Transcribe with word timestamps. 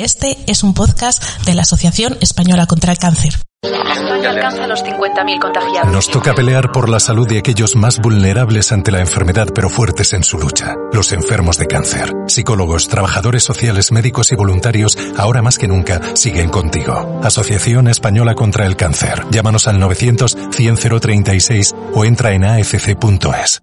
Este 0.00 0.38
es 0.46 0.62
un 0.62 0.72
podcast 0.72 1.22
de 1.44 1.54
la 1.54 1.62
Asociación 1.62 2.16
Española 2.22 2.66
contra 2.66 2.90
el 2.90 2.98
Cáncer. 2.98 3.34
España 3.62 4.30
alcanza 4.30 4.66
los 4.66 4.82
50.000 4.82 5.40
contagiados. 5.40 5.92
Nos 5.92 6.08
toca 6.08 6.34
pelear 6.34 6.72
por 6.72 6.88
la 6.88 7.00
salud 7.00 7.28
de 7.28 7.38
aquellos 7.38 7.76
más 7.76 7.98
vulnerables 7.98 8.72
ante 8.72 8.90
la 8.90 9.00
enfermedad 9.00 9.48
pero 9.54 9.68
fuertes 9.68 10.14
en 10.14 10.24
su 10.24 10.38
lucha. 10.38 10.74
Los 10.92 11.12
enfermos 11.12 11.58
de 11.58 11.66
cáncer. 11.66 12.12
Psicólogos, 12.28 12.88
trabajadores 12.88 13.44
sociales, 13.44 13.92
médicos 13.92 14.32
y 14.32 14.36
voluntarios, 14.36 14.96
ahora 15.18 15.42
más 15.42 15.58
que 15.58 15.68
nunca, 15.68 16.00
siguen 16.14 16.48
contigo. 16.48 17.20
Asociación 17.22 17.86
Española 17.88 18.34
contra 18.34 18.64
el 18.64 18.76
Cáncer. 18.76 19.24
Llámanos 19.30 19.68
al 19.68 19.78
900 19.78 20.34
100 20.50 20.76
036 20.76 21.74
o 21.92 22.06
entra 22.06 22.32
en 22.32 22.44
afc.es. 22.44 23.62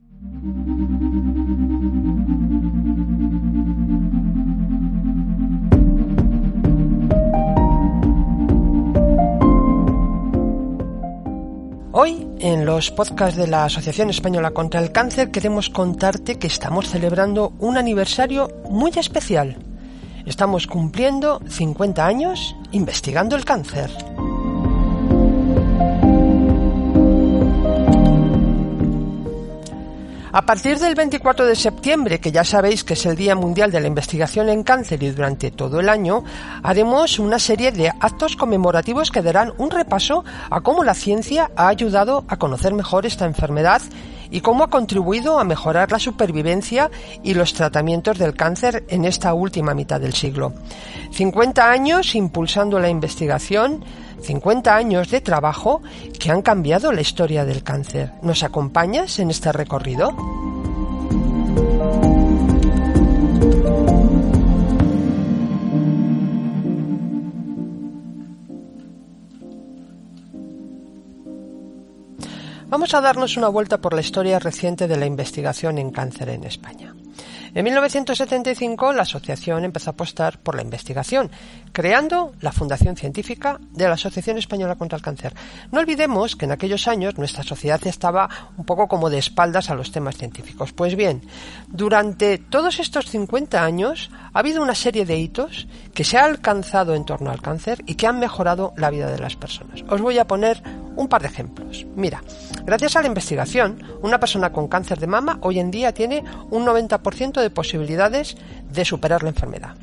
Hoy, 11.99 12.27
en 12.37 12.63
los 12.63 12.91
podcasts 12.91 13.35
de 13.35 13.47
la 13.47 13.65
Asociación 13.65 14.11
Española 14.11 14.51
contra 14.51 14.79
el 14.79 14.91
Cáncer, 14.91 15.31
queremos 15.31 15.71
contarte 15.71 16.37
que 16.37 16.45
estamos 16.45 16.89
celebrando 16.89 17.53
un 17.57 17.75
aniversario 17.75 18.49
muy 18.69 18.91
especial. 18.97 19.57
Estamos 20.23 20.67
cumpliendo 20.67 21.41
50 21.47 22.05
años 22.05 22.55
investigando 22.71 23.35
el 23.35 23.45
cáncer. 23.45 23.89
A 30.33 30.45
partir 30.45 30.77
del 30.77 30.93
24 30.93 31.45
de 31.45 31.55
septiembre, 31.55 32.19
que 32.19 32.33
ya 32.33 32.43
sabéis 32.43 32.83
que 32.83 32.93
es 32.93 33.05
el 33.05 33.15
Día 33.15 33.33
Mundial 33.33 33.71
de 33.71 33.79
la 33.79 33.87
Investigación 33.87 34.49
en 34.49 34.63
Cáncer 34.63 35.01
y 35.01 35.11
durante 35.11 35.51
todo 35.51 35.79
el 35.79 35.87
año, 35.87 36.25
haremos 36.63 37.17
una 37.17 37.39
serie 37.39 37.71
de 37.71 37.87
actos 37.87 38.35
conmemorativos 38.35 39.09
que 39.09 39.21
darán 39.21 39.53
un 39.57 39.71
repaso 39.71 40.25
a 40.49 40.59
cómo 40.59 40.83
la 40.83 40.95
ciencia 40.95 41.49
ha 41.55 41.69
ayudado 41.69 42.25
a 42.27 42.35
conocer 42.35 42.73
mejor 42.73 43.05
esta 43.05 43.25
enfermedad 43.25 43.81
y 44.31 44.41
cómo 44.41 44.63
ha 44.63 44.69
contribuido 44.69 45.39
a 45.39 45.43
mejorar 45.43 45.91
la 45.91 45.99
supervivencia 45.99 46.89
y 47.23 47.33
los 47.33 47.53
tratamientos 47.53 48.17
del 48.17 48.33
cáncer 48.33 48.85
en 48.89 49.05
esta 49.05 49.33
última 49.33 49.73
mitad 49.73 49.99
del 49.99 50.13
siglo. 50.13 50.53
50 51.11 51.69
años 51.69 52.15
impulsando 52.15 52.79
la 52.79 52.89
investigación, 52.89 53.83
50 54.21 54.75
años 54.75 55.09
de 55.11 55.21
trabajo 55.21 55.81
que 56.19 56.31
han 56.31 56.41
cambiado 56.41 56.91
la 56.91 57.01
historia 57.01 57.45
del 57.45 57.63
cáncer. 57.63 58.11
¿Nos 58.21 58.43
acompañas 58.43 59.19
en 59.19 59.29
este 59.29 59.51
recorrido? 59.51 60.15
Vamos 72.69 72.93
a 72.93 72.99
darnos 72.99 73.37
una 73.37 73.47
vuelta 73.47 73.79
por 73.79 73.93
la 73.93 74.01
historia 74.01 74.39
reciente 74.39 74.89
de 74.89 74.97
la 74.97 75.05
investigación 75.05 75.77
en 75.77 75.89
cáncer 75.89 76.27
en 76.27 76.43
España. 76.43 76.96
En 77.53 77.63
1975 77.63 78.93
la 78.93 79.03
asociación 79.03 79.63
empezó 79.63 79.89
a 79.89 79.93
apostar 79.93 80.39
por 80.39 80.55
la 80.55 80.61
investigación, 80.61 81.31
creando 81.71 82.33
la 82.41 82.51
Fundación 82.51 82.95
Científica 82.95 83.59
de 83.71 83.87
la 83.87 83.93
Asociación 83.93 84.37
Española 84.37 84.75
contra 84.75 84.97
el 84.97 85.03
Cáncer. 85.03 85.33
No 85.71 85.79
olvidemos 85.79 86.35
que 86.35 86.45
en 86.45 86.51
aquellos 86.51 86.87
años 86.87 87.17
nuestra 87.17 87.43
sociedad 87.43 87.85
estaba 87.85 88.29
un 88.57 88.65
poco 88.65 88.87
como 88.87 89.09
de 89.09 89.17
espaldas 89.17 89.69
a 89.69 89.75
los 89.75 89.91
temas 89.91 90.17
científicos. 90.17 90.73
Pues 90.73 90.95
bien, 90.95 91.21
durante 91.67 92.37
todos 92.37 92.79
estos 92.79 93.09
50 93.09 93.63
años 93.63 94.11
ha 94.33 94.39
habido 94.39 94.61
una 94.61 94.75
serie 94.75 95.05
de 95.05 95.17
hitos 95.17 95.67
que 95.93 96.03
se 96.03 96.17
ha 96.17 96.25
alcanzado 96.25 96.95
en 96.95 97.05
torno 97.05 97.31
al 97.31 97.41
cáncer 97.41 97.83
y 97.85 97.95
que 97.95 98.07
han 98.07 98.19
mejorado 98.19 98.73
la 98.77 98.89
vida 98.89 99.09
de 99.09 99.19
las 99.19 99.35
personas. 99.35 99.83
Os 99.89 100.01
voy 100.01 100.17
a 100.19 100.27
poner 100.27 100.61
un 100.97 101.07
par 101.07 101.21
de 101.21 101.27
ejemplos. 101.27 101.85
Mira, 101.95 102.23
gracias 102.65 102.95
a 102.95 103.01
la 103.01 103.07
investigación, 103.07 103.81
una 104.01 104.19
persona 104.19 104.51
con 104.51 104.67
cáncer 104.67 104.99
de 104.99 105.07
mama 105.07 105.37
hoy 105.41 105.59
en 105.59 105.71
día 105.71 105.93
tiene 105.93 106.23
un 106.49 106.65
90% 106.65 107.39
de 107.41 107.46
posibilidades 107.49 108.37
de 108.71 108.85
superar 108.85 109.23
la 109.23 109.29
enfermedad. 109.29 109.75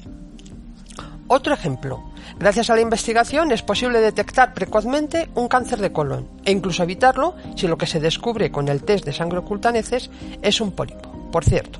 Otro 1.26 1.54
ejemplo. 1.54 2.04
Gracias 2.38 2.68
a 2.68 2.74
la 2.74 2.80
investigación 2.80 3.52
es 3.52 3.62
posible 3.62 4.00
detectar 4.00 4.54
precozmente 4.54 5.28
un 5.34 5.48
cáncer 5.48 5.80
de 5.80 5.92
colon 5.92 6.28
e 6.44 6.50
incluso 6.50 6.82
evitarlo 6.82 7.34
si 7.56 7.66
lo 7.66 7.78
que 7.78 7.86
se 7.86 8.00
descubre 8.00 8.50
con 8.50 8.68
el 8.68 8.82
test 8.82 9.04
de 9.04 9.12
sangre 9.12 9.38
oculta 9.38 9.72
neces 9.72 10.10
es 10.42 10.60
un 10.60 10.72
pólipo. 10.72 11.30
Por 11.30 11.44
cierto, 11.44 11.78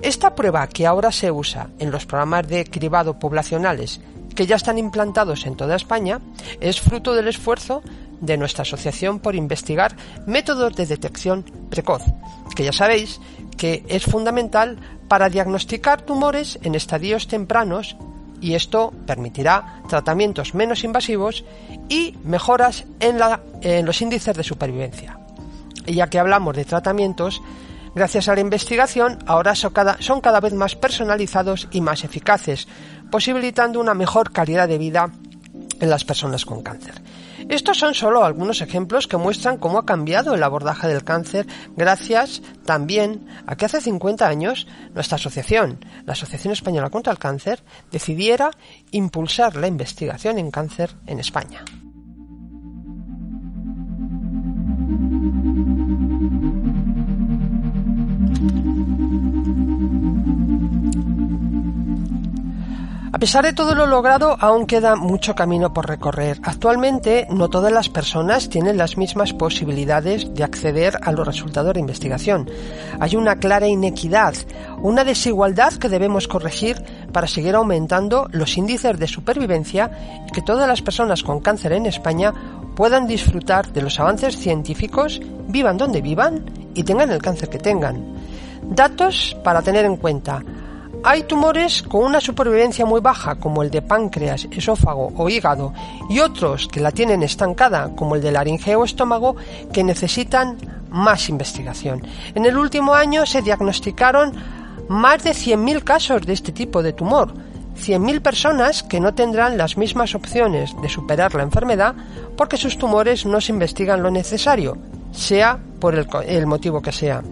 esta 0.00 0.34
prueba 0.34 0.66
que 0.68 0.86
ahora 0.86 1.12
se 1.12 1.30
usa 1.30 1.68
en 1.78 1.90
los 1.90 2.06
programas 2.06 2.48
de 2.48 2.64
cribado 2.64 3.18
poblacionales 3.18 4.00
que 4.34 4.46
ya 4.46 4.56
están 4.56 4.78
implantados 4.78 5.46
en 5.46 5.56
toda 5.56 5.76
España 5.76 6.20
es 6.60 6.80
fruto 6.80 7.14
del 7.14 7.28
esfuerzo 7.28 7.82
de 8.20 8.36
nuestra 8.36 8.62
asociación 8.62 9.18
por 9.18 9.34
investigar 9.34 9.96
métodos 10.26 10.74
de 10.76 10.86
detección 10.86 11.44
precoz, 11.70 12.02
que 12.54 12.64
ya 12.64 12.72
sabéis 12.72 13.20
que 13.62 13.84
es 13.86 14.06
fundamental 14.06 14.76
para 15.06 15.28
diagnosticar 15.28 16.02
tumores 16.02 16.58
en 16.64 16.74
estadios 16.74 17.28
tempranos 17.28 17.96
y 18.40 18.54
esto 18.54 18.92
permitirá 19.06 19.82
tratamientos 19.88 20.52
menos 20.52 20.82
invasivos 20.82 21.44
y 21.88 22.16
mejoras 22.24 22.86
en, 22.98 23.20
los 23.86 24.02
índices 24.02 24.36
de 24.36 24.42
supervivencia. 24.42 25.16
Y 25.86 25.94
ya 25.94 26.08
que 26.08 26.18
hablamos 26.18 26.56
de 26.56 26.64
tratamientos, 26.64 27.40
Gracias 27.94 28.26
a 28.28 28.34
la 28.34 28.40
investigación, 28.40 29.18
ahora 29.26 29.54
son 29.54 30.20
cada 30.22 30.40
vez 30.40 30.54
más 30.54 30.74
personalizados 30.76 31.68
y 31.72 31.82
más 31.82 32.04
eficaces, 32.04 32.66
posibilitando 33.10 33.78
una 33.78 33.92
mejor 33.92 34.32
calidad 34.32 34.66
de 34.66 34.78
vida 34.78 35.12
en 35.78 35.90
las 35.90 36.02
personas 36.02 36.46
con 36.46 36.62
cáncer. 36.62 36.94
Estos 37.48 37.78
son 37.78 37.94
solo 37.94 38.24
algunos 38.24 38.60
ejemplos 38.60 39.06
que 39.06 39.16
muestran 39.16 39.58
cómo 39.58 39.78
ha 39.78 39.86
cambiado 39.86 40.34
el 40.34 40.42
abordaje 40.42 40.88
del 40.88 41.04
cáncer 41.04 41.46
gracias 41.76 42.42
también 42.64 43.26
a 43.46 43.56
que 43.56 43.66
hace 43.66 43.80
50 43.80 44.26
años 44.26 44.66
nuestra 44.94 45.16
asociación, 45.16 45.84
la 46.04 46.12
Asociación 46.12 46.52
Española 46.52 46.90
contra 46.90 47.12
el 47.12 47.18
Cáncer, 47.18 47.62
decidiera 47.90 48.50
impulsar 48.90 49.56
la 49.56 49.66
investigación 49.66 50.38
en 50.38 50.50
cáncer 50.50 50.90
en 51.06 51.18
España. 51.18 51.64
Pesar 63.22 63.44
de 63.44 63.52
todo 63.52 63.76
lo 63.76 63.86
logrado, 63.86 64.36
aún 64.40 64.66
queda 64.66 64.96
mucho 64.96 65.36
camino 65.36 65.72
por 65.72 65.86
recorrer. 65.86 66.40
Actualmente, 66.42 67.28
no 67.30 67.48
todas 67.48 67.70
las 67.70 67.88
personas 67.88 68.48
tienen 68.48 68.76
las 68.76 68.96
mismas 68.96 69.32
posibilidades 69.32 70.34
de 70.34 70.42
acceder 70.42 70.98
a 71.00 71.12
los 71.12 71.24
resultados 71.24 71.72
de 71.72 71.78
investigación. 71.78 72.50
Hay 72.98 73.14
una 73.14 73.36
clara 73.36 73.68
inequidad, 73.68 74.34
una 74.80 75.04
desigualdad 75.04 75.72
que 75.74 75.88
debemos 75.88 76.26
corregir 76.26 76.82
para 77.12 77.28
seguir 77.28 77.54
aumentando 77.54 78.26
los 78.32 78.56
índices 78.58 78.98
de 78.98 79.06
supervivencia 79.06 80.24
y 80.28 80.32
que 80.32 80.42
todas 80.42 80.66
las 80.66 80.82
personas 80.82 81.22
con 81.22 81.38
cáncer 81.38 81.74
en 81.74 81.86
España 81.86 82.34
puedan 82.74 83.06
disfrutar 83.06 83.72
de 83.72 83.82
los 83.82 84.00
avances 84.00 84.36
científicos, 84.36 85.20
vivan 85.46 85.78
donde 85.78 86.00
vivan 86.00 86.44
y 86.74 86.82
tengan 86.82 87.12
el 87.12 87.22
cáncer 87.22 87.50
que 87.50 87.60
tengan. 87.60 88.16
Datos 88.62 89.36
para 89.44 89.62
tener 89.62 89.84
en 89.84 89.96
cuenta. 89.96 90.42
Hay 91.04 91.24
tumores 91.24 91.82
con 91.82 92.04
una 92.04 92.20
supervivencia 92.20 92.86
muy 92.86 93.00
baja, 93.00 93.34
como 93.34 93.64
el 93.64 93.70
de 93.70 93.82
páncreas, 93.82 94.46
esófago 94.52 95.12
o 95.16 95.28
hígado, 95.28 95.72
y 96.08 96.20
otros 96.20 96.68
que 96.68 96.78
la 96.78 96.92
tienen 96.92 97.24
estancada, 97.24 97.90
como 97.96 98.14
el 98.14 98.22
de 98.22 98.30
laringe 98.30 98.76
o 98.76 98.84
estómago, 98.84 99.34
que 99.72 99.82
necesitan 99.82 100.56
más 100.90 101.28
investigación. 101.28 102.06
En 102.36 102.44
el 102.46 102.56
último 102.56 102.94
año 102.94 103.26
se 103.26 103.42
diagnosticaron 103.42 104.32
más 104.88 105.24
de 105.24 105.32
100.000 105.32 105.82
casos 105.82 106.22
de 106.22 106.34
este 106.34 106.52
tipo 106.52 106.84
de 106.84 106.92
tumor, 106.92 107.34
100.000 107.80 108.22
personas 108.22 108.84
que 108.84 109.00
no 109.00 109.12
tendrán 109.12 109.58
las 109.58 109.76
mismas 109.76 110.14
opciones 110.14 110.70
de 110.80 110.88
superar 110.88 111.34
la 111.34 111.42
enfermedad 111.42 111.96
porque 112.36 112.56
sus 112.56 112.78
tumores 112.78 113.26
no 113.26 113.40
se 113.40 113.50
investigan 113.50 114.04
lo 114.04 114.10
necesario, 114.12 114.78
sea 115.10 115.58
por 115.80 115.96
el 115.96 116.46
motivo 116.46 116.80
que 116.80 116.92
sea. 116.92 117.22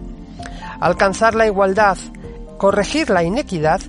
Alcanzar 0.81 1.35
la 1.35 1.45
igualdad 1.45 1.97
Corregir 2.61 3.09
la 3.09 3.23
inequidad 3.23 3.81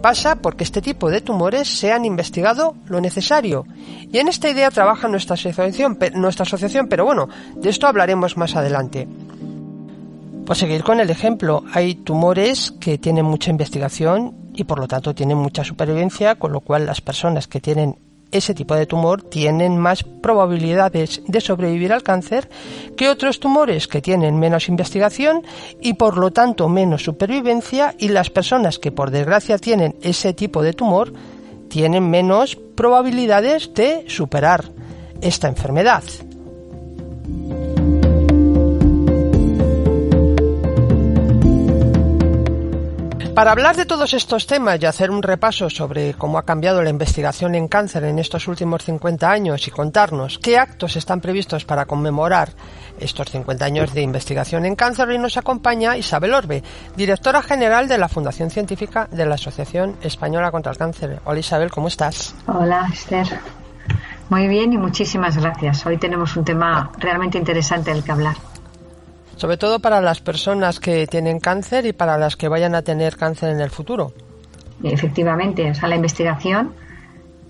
pasa 0.00 0.36
porque 0.36 0.64
este 0.64 0.80
tipo 0.80 1.10
de 1.10 1.20
tumores 1.20 1.68
sean 1.68 2.06
investigado 2.06 2.74
lo 2.86 3.02
necesario. 3.02 3.66
Y 4.10 4.16
en 4.16 4.28
esta 4.28 4.48
idea 4.48 4.70
trabaja 4.70 5.08
nuestra 5.08 5.34
asociación, 5.34 5.98
nuestra 6.14 6.44
asociación, 6.44 6.88
pero 6.88 7.04
bueno, 7.04 7.28
de 7.54 7.68
esto 7.68 7.86
hablaremos 7.86 8.38
más 8.38 8.56
adelante. 8.56 9.06
Por 10.46 10.56
seguir 10.56 10.82
con 10.84 11.00
el 11.00 11.10
ejemplo, 11.10 11.64
hay 11.74 11.96
tumores 11.96 12.72
que 12.80 12.96
tienen 12.96 13.26
mucha 13.26 13.50
investigación 13.50 14.34
y 14.54 14.64
por 14.64 14.78
lo 14.78 14.88
tanto 14.88 15.14
tienen 15.14 15.36
mucha 15.36 15.62
supervivencia, 15.62 16.36
con 16.36 16.50
lo 16.50 16.60
cual 16.60 16.86
las 16.86 17.02
personas 17.02 17.46
que 17.46 17.60
tienen 17.60 17.98
ese 18.34 18.52
tipo 18.52 18.74
de 18.74 18.86
tumor 18.86 19.22
tienen 19.22 19.78
más 19.78 20.02
probabilidades 20.02 21.22
de 21.26 21.40
sobrevivir 21.40 21.92
al 21.92 22.02
cáncer 22.02 22.48
que 22.96 23.08
otros 23.08 23.40
tumores 23.40 23.88
que 23.88 24.02
tienen 24.02 24.38
menos 24.38 24.68
investigación 24.68 25.42
y 25.80 25.94
por 25.94 26.18
lo 26.18 26.32
tanto 26.32 26.68
menos 26.68 27.04
supervivencia 27.04 27.94
y 27.98 28.08
las 28.08 28.30
personas 28.30 28.78
que 28.78 28.92
por 28.92 29.10
desgracia 29.10 29.58
tienen 29.58 29.96
ese 30.02 30.34
tipo 30.34 30.62
de 30.62 30.72
tumor 30.72 31.12
tienen 31.68 32.10
menos 32.10 32.56
probabilidades 32.56 33.72
de 33.74 34.04
superar 34.08 34.70
esta 35.20 35.48
enfermedad. 35.48 36.02
Para 43.34 43.50
hablar 43.50 43.74
de 43.74 43.84
todos 43.84 44.14
estos 44.14 44.46
temas 44.46 44.80
y 44.80 44.86
hacer 44.86 45.10
un 45.10 45.20
repaso 45.20 45.68
sobre 45.68 46.14
cómo 46.14 46.38
ha 46.38 46.44
cambiado 46.44 46.80
la 46.82 46.90
investigación 46.90 47.56
en 47.56 47.66
cáncer 47.66 48.04
en 48.04 48.20
estos 48.20 48.46
últimos 48.46 48.84
50 48.84 49.28
años 49.28 49.66
y 49.66 49.72
contarnos 49.72 50.38
qué 50.38 50.56
actos 50.56 50.94
están 50.94 51.20
previstos 51.20 51.64
para 51.64 51.84
conmemorar 51.84 52.50
estos 53.00 53.28
50 53.32 53.64
años 53.64 53.92
de 53.92 54.02
investigación 54.02 54.64
en 54.66 54.76
cáncer, 54.76 55.08
hoy 55.08 55.18
nos 55.18 55.36
acompaña 55.36 55.96
Isabel 55.96 56.32
Orbe, 56.32 56.62
directora 56.96 57.42
general 57.42 57.88
de 57.88 57.98
la 57.98 58.08
Fundación 58.08 58.50
Científica 58.50 59.08
de 59.10 59.26
la 59.26 59.34
Asociación 59.34 59.96
Española 60.00 60.52
contra 60.52 60.70
el 60.70 60.78
Cáncer. 60.78 61.20
Hola 61.24 61.40
Isabel, 61.40 61.72
¿cómo 61.72 61.88
estás? 61.88 62.36
Hola 62.46 62.88
Esther. 62.92 63.26
Muy 64.30 64.46
bien 64.46 64.72
y 64.72 64.78
muchísimas 64.78 65.36
gracias. 65.36 65.84
Hoy 65.84 65.98
tenemos 65.98 66.36
un 66.36 66.44
tema 66.44 66.92
realmente 66.98 67.36
interesante 67.36 67.92
del 67.92 68.04
que 68.04 68.12
hablar 68.12 68.53
sobre 69.36 69.56
todo 69.56 69.78
para 69.80 70.00
las 70.00 70.20
personas 70.20 70.80
que 70.80 71.06
tienen 71.06 71.40
cáncer 71.40 71.86
y 71.86 71.92
para 71.92 72.18
las 72.18 72.36
que 72.36 72.48
vayan 72.48 72.74
a 72.74 72.82
tener 72.82 73.16
cáncer 73.16 73.50
en 73.50 73.60
el 73.60 73.70
futuro. 73.70 74.12
Efectivamente, 74.82 75.70
o 75.70 75.74
sea, 75.74 75.88
la 75.88 75.96
investigación 75.96 76.74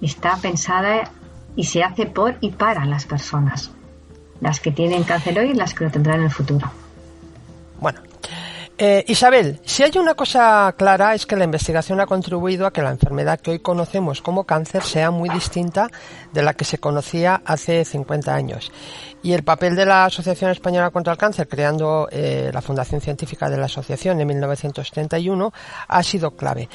está 0.00 0.36
pensada 0.36 1.10
y 1.56 1.64
se 1.64 1.82
hace 1.82 2.06
por 2.06 2.36
y 2.40 2.50
para 2.50 2.84
las 2.84 3.06
personas, 3.06 3.70
las 4.40 4.60
que 4.60 4.70
tienen 4.70 5.04
cáncer 5.04 5.38
hoy 5.38 5.50
y 5.50 5.54
las 5.54 5.74
que 5.74 5.84
lo 5.84 5.90
tendrán 5.90 6.20
en 6.20 6.24
el 6.24 6.30
futuro. 6.30 6.70
Bueno, 7.80 8.00
eh, 8.76 9.04
Isabel, 9.06 9.60
si 9.64 9.84
hay 9.84 9.92
una 9.98 10.14
cosa 10.14 10.74
clara 10.76 11.14
es 11.14 11.26
que 11.26 11.36
la 11.36 11.44
investigación 11.44 12.00
ha 12.00 12.06
contribuido 12.06 12.66
a 12.66 12.72
que 12.72 12.82
la 12.82 12.90
enfermedad 12.90 13.38
que 13.38 13.52
hoy 13.52 13.58
conocemos 13.60 14.20
como 14.20 14.44
cáncer 14.44 14.82
sea 14.82 15.12
muy 15.12 15.28
distinta 15.28 15.88
de 16.32 16.42
la 16.42 16.54
que 16.54 16.64
se 16.64 16.78
conocía 16.78 17.40
hace 17.44 17.84
50 17.84 18.34
años. 18.34 18.72
Y 19.24 19.32
el 19.32 19.42
papel 19.42 19.74
de 19.74 19.86
la 19.86 20.04
Asociación 20.04 20.50
Española 20.50 20.90
contra 20.90 21.14
el 21.14 21.18
Cáncer, 21.18 21.48
creando 21.48 22.08
eh, 22.12 22.50
la 22.52 22.60
Fundación 22.60 23.00
Científica 23.00 23.48
de 23.48 23.56
la 23.56 23.64
Asociación 23.64 24.20
en 24.20 24.28
1971, 24.28 25.50
ha 25.88 26.02
sido 26.02 26.32
clave. 26.32 26.68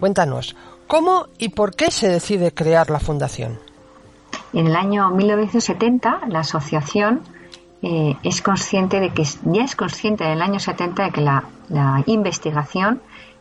Cuéntanos, 0.00 0.56
¿cómo 0.86 1.26
y 1.36 1.50
por 1.50 1.76
qué 1.76 1.90
se 1.90 2.08
decide 2.08 2.52
crear 2.52 2.88
la 2.88 3.00
Fundación? 3.00 3.58
En 4.54 4.66
el 4.66 4.76
año 4.76 5.10
1970, 5.10 6.22
la 6.28 6.40
Asociación 6.40 7.20
eh, 7.82 8.16
es 8.22 8.42
consciente 8.42 8.98
de 8.98 9.10
que 9.10 9.24
ya 9.44 9.64
es 9.64 9.76
consciente 9.76 10.24
del 10.24 10.40
año 10.40 10.58
70 10.58 11.04
de 11.04 11.10
que 11.10 11.20
la, 11.20 11.44
investigación 12.06 13.00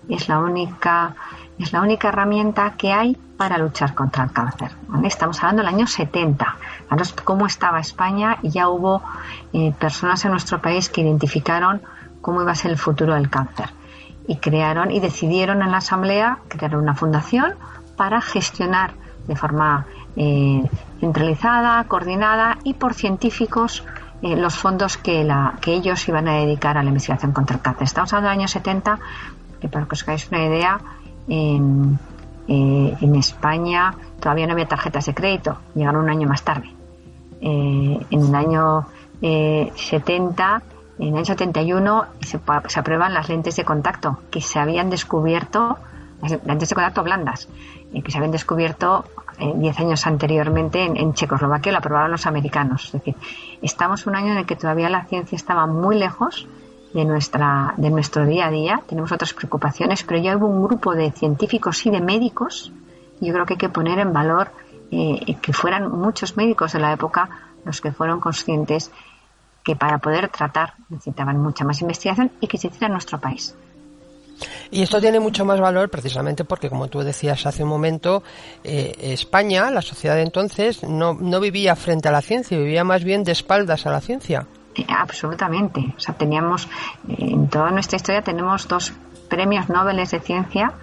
es 0.09 0.27
la 0.27 0.39
única 0.39 1.15
es 1.57 1.73
la 1.73 1.81
única 1.81 2.07
herramienta 2.07 2.73
que 2.77 2.93
hay 2.93 3.17
para 3.37 3.57
luchar 3.57 3.93
contra 3.93 4.23
el 4.23 4.31
cáncer. 4.31 4.71
Estamos 5.03 5.39
hablando 5.39 5.61
del 5.61 5.73
año 5.73 5.87
70. 5.87 6.57
cómo 7.23 7.45
estaba 7.45 7.79
España 7.79 8.37
y 8.41 8.49
ya 8.49 8.69
hubo 8.69 9.01
eh, 9.51 9.73
personas 9.77 10.23
en 10.23 10.31
nuestro 10.31 10.61
país 10.61 10.89
que 10.89 11.01
identificaron 11.01 11.81
cómo 12.21 12.41
iba 12.41 12.51
a 12.51 12.55
ser 12.55 12.71
el 12.71 12.77
futuro 12.77 13.13
del 13.13 13.29
cáncer 13.29 13.69
y 14.27 14.37
crearon 14.37 14.91
y 14.91 14.99
decidieron 14.99 15.61
en 15.61 15.71
la 15.71 15.77
asamblea 15.77 16.39
crear 16.47 16.77
una 16.77 16.95
fundación 16.95 17.55
para 17.97 18.21
gestionar 18.21 18.93
de 19.27 19.35
forma 19.35 19.85
eh, 20.15 20.63
centralizada, 20.99 21.83
coordinada 21.85 22.57
y 22.63 22.73
por 22.73 22.93
científicos 22.93 23.83
eh, 24.21 24.35
los 24.35 24.55
fondos 24.55 24.97
que, 24.97 25.27
que 25.61 25.73
ellos 25.73 26.07
iban 26.09 26.27
a 26.27 26.33
dedicar 26.33 26.77
a 26.77 26.83
la 26.83 26.89
investigación 26.89 27.31
contra 27.31 27.55
el 27.55 27.61
cáncer. 27.61 27.83
Estamos 27.83 28.13
hablando 28.13 28.29
del 28.29 28.39
año 28.39 28.47
70, 28.47 28.99
que 29.59 29.67
para 29.67 29.85
que 29.85 29.93
os 29.93 30.03
hagáis 30.03 30.27
una 30.29 30.45
idea, 30.45 30.79
en, 31.27 31.99
eh, 32.47 32.97
en 32.99 33.15
España 33.15 33.93
todavía 34.19 34.47
no 34.47 34.53
había 34.53 34.67
tarjetas 34.67 35.05
de 35.05 35.13
crédito, 35.13 35.57
llegaron 35.75 36.03
un 36.03 36.09
año 36.09 36.27
más 36.27 36.43
tarde. 36.43 36.69
Eh, 37.41 37.99
en 38.09 38.21
el 38.25 38.35
año 38.35 38.87
70, 39.21 40.61
en 40.99 41.07
el 41.09 41.15
año 41.15 41.25
71, 41.25 42.05
se, 42.21 42.39
se 42.67 42.79
aprueban 42.79 43.13
las 43.13 43.29
lentes 43.29 43.55
de 43.55 43.65
contacto 43.65 44.19
que 44.31 44.41
se 44.41 44.59
habían 44.59 44.89
descubierto, 44.89 45.77
las 46.21 46.43
lentes 46.43 46.69
de 46.69 46.75
contacto 46.75 47.03
blandas, 47.03 47.47
que 48.03 48.11
se 48.11 48.17
habían 48.17 48.31
descubierto 48.31 49.05
diez 49.55 49.79
años 49.79 50.05
anteriormente 50.05 50.83
en, 50.83 51.13
Checoslovaquia, 51.13 51.71
lo 51.71 51.77
aprobaron 51.77 52.11
los 52.11 52.25
americanos. 52.25 52.85
Es 52.87 52.91
decir, 52.93 53.15
estamos 53.61 54.05
un 54.05 54.15
año 54.15 54.31
en 54.33 54.39
el 54.39 54.45
que 54.45 54.55
todavía 54.55 54.89
la 54.89 55.05
ciencia 55.05 55.35
estaba 55.35 55.65
muy 55.65 55.97
lejos 55.97 56.47
de, 56.93 57.05
nuestra, 57.05 57.73
de 57.77 57.89
nuestro 57.89 58.25
día 58.25 58.47
a 58.47 58.51
día, 58.51 58.81
tenemos 58.87 59.11
otras 59.11 59.33
preocupaciones, 59.33 60.03
pero 60.03 60.21
ya 60.21 60.35
hubo 60.35 60.47
un 60.47 60.63
grupo 60.63 60.95
de 60.95 61.11
científicos 61.11 61.85
y 61.85 61.91
de 61.91 62.01
médicos, 62.01 62.71
yo 63.19 63.33
creo 63.33 63.45
que 63.45 63.53
hay 63.53 63.59
que 63.59 63.69
poner 63.69 63.99
en 63.99 64.13
valor 64.13 64.51
eh, 64.91 65.35
que 65.41 65.53
fueran 65.53 65.91
muchos 65.91 66.35
médicos 66.37 66.73
de 66.73 66.79
la 66.79 66.93
época 66.93 67.29
los 67.65 67.81
que 67.81 67.91
fueron 67.91 68.19
conscientes 68.19 68.91
que 69.63 69.75
para 69.75 69.99
poder 69.99 70.29
tratar 70.29 70.73
necesitaban 70.89 71.39
mucha 71.39 71.63
más 71.65 71.81
investigación 71.81 72.31
y 72.39 72.47
que 72.47 72.57
se 72.57 72.67
hiciera 72.67 72.87
en 72.87 72.93
nuestro 72.93 73.19
país. 73.19 73.55
Y 74.71 74.81
esto 74.81 75.01
tiene 75.01 75.19
mucho 75.19 75.45
más 75.45 75.59
valor 75.59 75.89
precisamente 75.89 76.45
porque, 76.45 76.69
como 76.69 76.87
tú 76.87 77.01
decías 77.01 77.45
hace 77.45 77.63
un 77.63 77.69
momento, 77.69 78.23
eh, 78.63 78.95
España, 78.99 79.69
la 79.69 79.81
sociedad 79.81 80.15
de 80.15 80.21
entonces, 80.21 80.83
no, 80.83 81.13
no 81.13 81.39
vivía 81.39 81.75
frente 81.75 82.07
a 82.07 82.11
la 82.11 82.21
ciencia, 82.21 82.57
vivía 82.57 82.83
más 82.83 83.03
bien 83.03 83.23
de 83.23 83.33
espaldas 83.33 83.85
a 83.85 83.91
la 83.91 83.99
ciencia. 83.99 84.47
Eh, 84.79 84.85
absolutamente. 84.87 85.93
O 85.97 85.99
sea, 85.99 86.15
teníamos, 86.15 86.67
eh, 87.07 87.15
en 87.19 87.49
toda 87.49 87.71
nuestra 87.71 87.97
historia 87.97 88.21
tenemos 88.21 88.67
dos 88.67 88.93
premios 89.29 89.69
Nobel 89.69 89.97
de 89.97 90.05
ciencia 90.05 90.73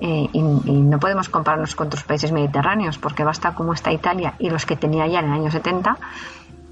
y, 0.00 0.28
y, 0.34 0.72
no 0.82 0.98
podemos 0.98 1.28
compararnos 1.28 1.76
con 1.76 1.86
otros 1.86 2.02
países 2.02 2.32
mediterráneos 2.32 2.98
porque 2.98 3.22
basta 3.22 3.54
como 3.54 3.72
está 3.72 3.92
Italia 3.92 4.34
y 4.40 4.50
los 4.50 4.66
que 4.66 4.76
tenía 4.76 5.06
ya 5.06 5.20
en 5.20 5.26
el 5.26 5.32
año 5.32 5.50
70 5.50 5.96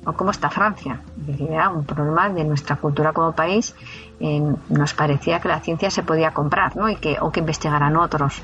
o 0.05 0.13
cómo 0.13 0.33
está 0.33 0.51
Francia. 0.51 1.01
Era 1.39 1.71
un 1.71 1.85
problema 1.85 2.29
de 2.29 2.45
nuestra 2.45 2.77
cultura 2.77 3.13
como 3.13 3.33
país. 3.33 3.75
nos 4.69 4.93
parecía 4.95 5.41
que 5.41 5.49
la 5.49 5.61
ciencia 5.61 5.91
se 5.91 6.03
podía 6.03 6.33
comprar 6.33 6.77
¿no? 6.77 6.89
y 6.89 6.97
que, 6.97 7.17
o 7.21 7.31
que 7.31 7.41
investigaran 7.41 7.97
otros. 7.97 8.43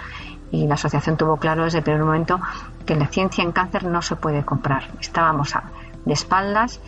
Y 0.51 0.67
la 0.67 0.75
asociación 0.75 1.17
tuvo 1.17 1.37
claro 1.37 1.65
desde 1.65 1.79
el 1.79 1.85
primer 1.85 2.05
momento 2.05 2.41
que 2.87 2.95
la 2.95 3.09
ciencia 3.09 3.43
en 3.43 3.53
cáncer 3.53 3.85
no 3.85 4.01
se 4.01 4.17
puede 4.17 4.45
comprar. 4.45 4.89
Estábamos 5.01 5.55
de 6.05 6.13
espaldas 6.13 6.81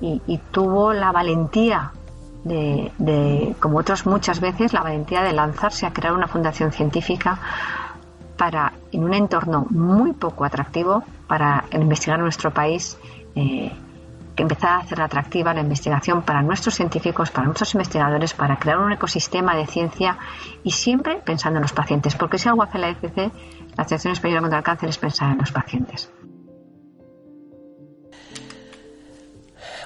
y, 0.00 0.40
tuvo 0.50 0.92
la 0.92 1.12
valentía 1.12 1.92
de, 2.44 2.90
de, 2.98 3.54
como 3.60 3.78
otros 3.78 4.06
muchas 4.06 4.40
veces, 4.40 4.72
la 4.72 4.82
valentía 4.82 5.22
de 5.22 5.32
lanzarse 5.32 5.86
a 5.86 5.92
crear 5.92 6.14
una 6.14 6.26
fundación 6.26 6.72
científica 6.72 7.38
para, 8.36 8.72
en 8.92 9.04
un 9.04 9.12
entorno 9.12 9.66
muy 9.68 10.12
poco 10.14 10.44
atractivo, 10.44 11.04
para 11.26 11.64
investigar 11.72 12.18
nuestro 12.18 12.50
país 12.50 12.98
eh, 13.34 13.70
empezar 14.36 14.70
a 14.70 14.78
hacer 14.78 15.00
atractiva 15.00 15.52
la 15.54 15.60
investigación 15.60 16.22
para 16.22 16.42
nuestros 16.42 16.74
científicos, 16.74 17.30
para 17.30 17.46
nuestros 17.46 17.74
investigadores, 17.74 18.34
para 18.34 18.56
crear 18.58 18.78
un 18.78 18.92
ecosistema 18.92 19.54
de 19.54 19.66
ciencia 19.66 20.18
y 20.64 20.70
siempre 20.70 21.16
pensando 21.16 21.58
en 21.58 21.62
los 21.62 21.72
pacientes, 21.72 22.14
porque 22.14 22.38
si 22.38 22.48
algo 22.48 22.62
hace 22.62 22.78
la 22.78 22.88
ECC, 22.88 23.16
la 23.76 23.84
Asociación 23.84 24.12
Española 24.12 24.40
contra 24.40 24.58
el 24.58 24.64
Cáncer, 24.64 24.88
es 24.88 24.98
pensar 24.98 25.32
en 25.32 25.38
los 25.38 25.52
pacientes. 25.52 26.10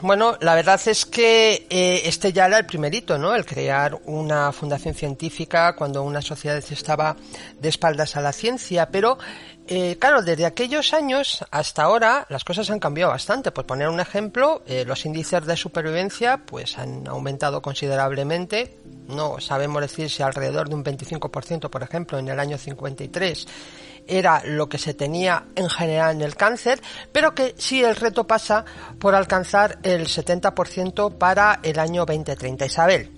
Bueno, 0.00 0.36
la 0.40 0.54
verdad 0.54 0.80
es 0.86 1.06
que 1.06 1.66
eh, 1.70 2.02
este 2.04 2.32
ya 2.32 2.46
era 2.46 2.58
el 2.58 2.66
primerito, 2.66 3.18
¿no? 3.18 3.34
El 3.34 3.44
crear 3.44 3.98
una 4.06 4.52
fundación 4.52 4.94
científica 4.94 5.74
cuando 5.76 6.02
una 6.02 6.20
sociedad 6.20 6.56
estaba 6.58 7.16
de 7.60 7.68
espaldas 7.68 8.16
a 8.16 8.20
la 8.20 8.32
ciencia, 8.32 8.88
pero 8.90 9.18
eh, 9.66 9.96
claro, 9.98 10.22
desde 10.22 10.44
aquellos 10.44 10.92
años 10.92 11.44
hasta 11.50 11.84
ahora 11.84 12.26
las 12.28 12.44
cosas 12.44 12.68
han 12.70 12.80
cambiado 12.80 13.12
bastante. 13.12 13.50
Por 13.50 13.66
poner 13.66 13.88
un 13.88 14.00
ejemplo, 14.00 14.62
eh, 14.66 14.84
los 14.84 15.06
índices 15.06 15.46
de 15.46 15.56
supervivencia 15.56 16.38
pues 16.44 16.76
han 16.76 17.06
aumentado 17.06 17.62
considerablemente. 17.62 18.76
No 19.08 19.40
sabemos 19.40 19.80
decir 19.80 20.10
si 20.10 20.22
alrededor 20.22 20.68
de 20.68 20.74
un 20.74 20.84
25%, 20.84 21.70
por 21.70 21.82
ejemplo, 21.82 22.18
en 22.18 22.28
el 22.28 22.40
año 22.40 22.58
53 22.58 23.46
era 24.06 24.42
lo 24.44 24.68
que 24.68 24.78
se 24.78 24.94
tenía 24.94 25.46
en 25.56 25.68
general 25.68 26.16
en 26.16 26.23
el 26.23 26.37
cáncer, 26.37 26.80
pero 27.12 27.34
que 27.34 27.54
sí 27.58 27.82
el 27.82 27.96
reto 27.96 28.26
pasa 28.26 28.64
por 28.99 29.14
alcanzar 29.14 29.78
el 29.82 30.06
70% 30.06 31.16
para 31.18 31.61
el 31.62 31.78
año 31.78 32.04
2030. 32.04 32.66
Isabel, 32.66 33.11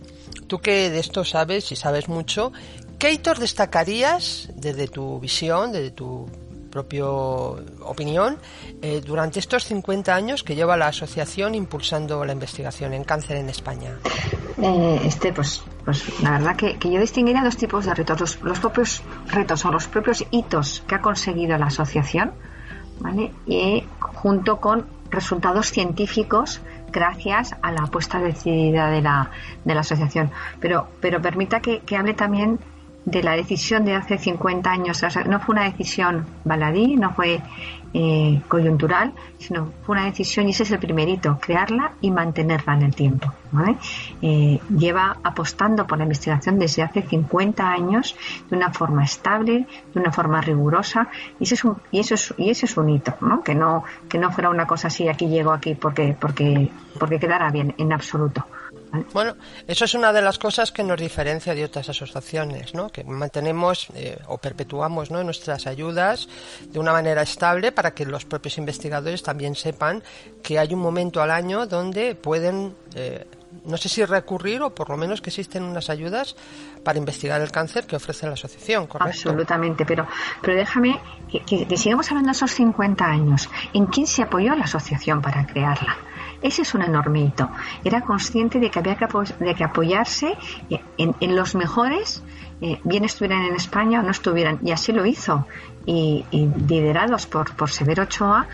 tú 0.47 0.59
que 0.59 0.90
de 0.90 0.99
esto 0.99 1.25
sabes 1.25 1.73
y 1.73 1.76
sabes 1.76 2.09
mucho, 2.09 2.52
¿Qué 2.99 3.12
hitos 3.12 3.38
destacarías 3.38 4.49
desde 4.55 4.88
tu 4.88 5.21
visión, 5.21 5.71
desde 5.71 5.90
tu 5.90 6.26
propia 6.76 7.06
opinión, 7.06 8.37
eh, 8.83 9.00
durante 9.00 9.38
estos 9.38 9.64
50 9.64 10.14
años 10.14 10.42
que 10.42 10.54
lleva 10.54 10.76
la 10.76 10.88
asociación 10.88 11.54
impulsando 11.54 12.23
la 12.23 12.33
investigación 12.33 12.92
en 12.92 13.02
cáncer 13.02 13.38
en 13.38 13.49
España? 13.49 13.97
Eh, 14.61 15.00
este, 15.04 15.33
pues, 15.33 15.62
pues 15.87 16.23
la 16.23 16.33
verdad 16.33 16.54
que, 16.54 16.76
yo 16.78 17.00
distinguiría 17.00 17.42
dos 17.42 17.56
tipos 17.56 17.87
de 17.87 17.95
retos. 17.95 18.38
Los, 18.42 18.61
propios 18.61 19.02
retos 19.28 19.64
o 19.64 19.73
los 19.73 19.88
propios 19.88 20.23
hitos 20.30 20.85
que 20.87 20.97
ha 20.97 21.00
conseguido 21.00 21.56
la 21.56 21.66
asociación, 21.66 22.33
¿vale? 23.00 23.33
Y 23.47 23.83
junto 23.99 24.61
con 24.61 24.87
resultados 25.11 25.71
científicos 25.71 26.61
gracias 26.92 27.54
a 27.62 27.73
la 27.73 27.85
apuesta 27.85 28.18
decidida 28.18 28.90
de 28.90 29.00
la, 29.00 29.30
de 29.64 29.75
la 29.75 29.80
asociación. 29.80 30.30
Pero, 30.61 30.88
pero 31.00 31.23
permita 31.23 31.61
que, 31.61 31.80
que 31.80 31.97
hable 31.97 32.12
también 32.12 32.59
de 33.06 33.22
la 33.22 33.36
decisión 33.36 33.84
de 33.84 33.94
hace 33.94 34.18
50 34.18 34.68
años, 34.68 35.02
no 35.26 35.40
fue 35.40 35.54
una 35.54 35.64
decisión 35.64 36.26
baladí, 36.44 36.96
no 36.96 37.14
fue 37.14 37.40
eh, 37.94 38.42
coyuntural, 38.48 39.12
sino 39.38 39.70
fue 39.84 39.94
una 39.94 40.06
decisión 40.06 40.48
y 40.48 40.50
ese 40.50 40.64
es 40.64 40.72
el 40.72 40.80
primerito, 40.80 41.38
crearla 41.40 41.92
y 42.00 42.10
mantenerla 42.10 42.75
en 42.75 42.82
el 42.82 42.94
tiempo. 42.94 43.32
Eh, 44.20 44.60
lleva 44.76 45.16
apostando 45.22 45.86
por 45.86 45.98
la 45.98 46.04
investigación 46.04 46.58
desde 46.58 46.82
hace 46.82 47.02
50 47.02 47.70
años 47.70 48.16
de 48.50 48.56
una 48.56 48.72
forma 48.72 49.04
estable, 49.04 49.66
de 49.94 50.00
una 50.00 50.10
forma 50.10 50.40
rigurosa 50.40 51.08
y 51.38 51.44
ese 51.44 51.54
es 51.54 51.64
un, 51.64 51.76
y 51.92 52.00
eso 52.00 52.14
es, 52.14 52.34
y 52.36 52.50
ese 52.50 52.66
es 52.66 52.76
un 52.76 52.90
hito, 52.90 53.14
¿no? 53.20 53.42
Que 53.42 53.54
no 53.54 53.84
que 54.08 54.18
no 54.18 54.32
fuera 54.32 54.50
una 54.50 54.66
cosa 54.66 54.88
así 54.88 55.08
aquí 55.08 55.28
llego 55.28 55.52
aquí 55.52 55.75
porque 55.75 56.14
porque 56.20 56.70
porque 56.98 57.20
quedara 57.20 57.50
bien 57.50 57.72
en 57.78 57.92
absoluto. 57.92 58.44
Bueno, 59.12 59.37
eso 59.66 59.85
es 59.85 59.95
una 59.95 60.12
de 60.12 60.23
las 60.23 60.38
cosas 60.38 60.73
que 60.73 60.83
nos 60.83 60.99
diferencia 60.99 61.55
de 61.55 61.64
otras 61.64 61.88
asociaciones, 61.88 62.75
¿no? 62.75 62.88
Que 62.90 63.05
mantenemos 63.05 63.88
eh, 63.95 64.19
o 64.28 64.38
perpetuamos 64.38 65.11
¿no? 65.11 65.23
nuestras 65.25 65.66
ayudas 65.66 66.28
de 66.69 66.78
una 66.78 66.93
manera 66.93 67.23
estable 67.23 67.73
para 67.73 67.93
que 67.93 68.07
los 68.07 68.25
propios 68.25 68.59
investigadores 68.59 69.23
también 69.23 69.55
sepan 69.55 70.02
que 70.43 70.59
hay 70.59 70.75
un 70.75 70.81
momento 70.81 71.21
al 71.23 71.31
año 71.31 71.66
donde 71.66 72.14
pueden, 72.14 72.75
eh, 72.95 73.26
no 73.64 73.76
sé 73.76 73.88
si 73.88 74.05
recurrir 74.05 74.62
o 74.62 74.75
por 74.75 74.88
lo 74.88 74.97
menos 74.97 75.21
que 75.21 75.31
existen 75.31 75.62
unas 75.62 75.90
ayudas 75.90 76.37
para 76.85 76.99
investigar 76.99 77.40
el 77.40 77.50
cáncer 77.50 77.87
que 77.87 77.97
ofrece 77.97 78.26
la 78.26 78.35
asociación, 78.35 78.87
¿correcto? 78.87 79.11
Absolutamente, 79.11 79.85
pero, 79.85 80.07
pero 80.40 80.57
déjame 80.57 81.00
que, 81.31 81.66
que 81.66 81.76
sigamos 81.76 82.09
hablando 82.09 82.28
de 82.28 82.37
esos 82.37 82.50
50 82.52 83.05
años. 83.05 83.49
¿En 83.73 83.87
quién 83.87 84.07
se 84.07 84.23
apoyó 84.23 84.55
la 84.55 84.64
asociación 84.64 85.21
para 85.21 85.47
crearla? 85.47 85.97
Ese 86.47 86.62
es 86.62 86.75
un 86.75 86.83
enorme 86.83 87.23
hito. 87.23 87.50
Era 87.83 88.03
consciente 88.03 88.61
de 88.61 88.71
que 88.71 88.79
había 88.79 88.95
que, 88.95 89.65
apoyarse 89.65 90.38
en, 90.97 91.37
los 91.37 91.57
mejores, 91.57 92.23
eh, 92.61 92.79
bien 92.85 93.05
estuvieran 93.05 93.47
en 93.47 93.57
España 93.57 93.99
o 93.99 94.05
no 94.05 94.12
estuvieran. 94.12 94.61
Y 94.62 94.71
así 94.71 94.93
lo 94.93 95.05
hizo. 95.05 95.45
Y, 95.87 96.25
liderados 96.69 97.26
por, 97.26 97.57
por 97.57 97.71
Severo 97.71 98.05
Ochoa, 98.05 98.47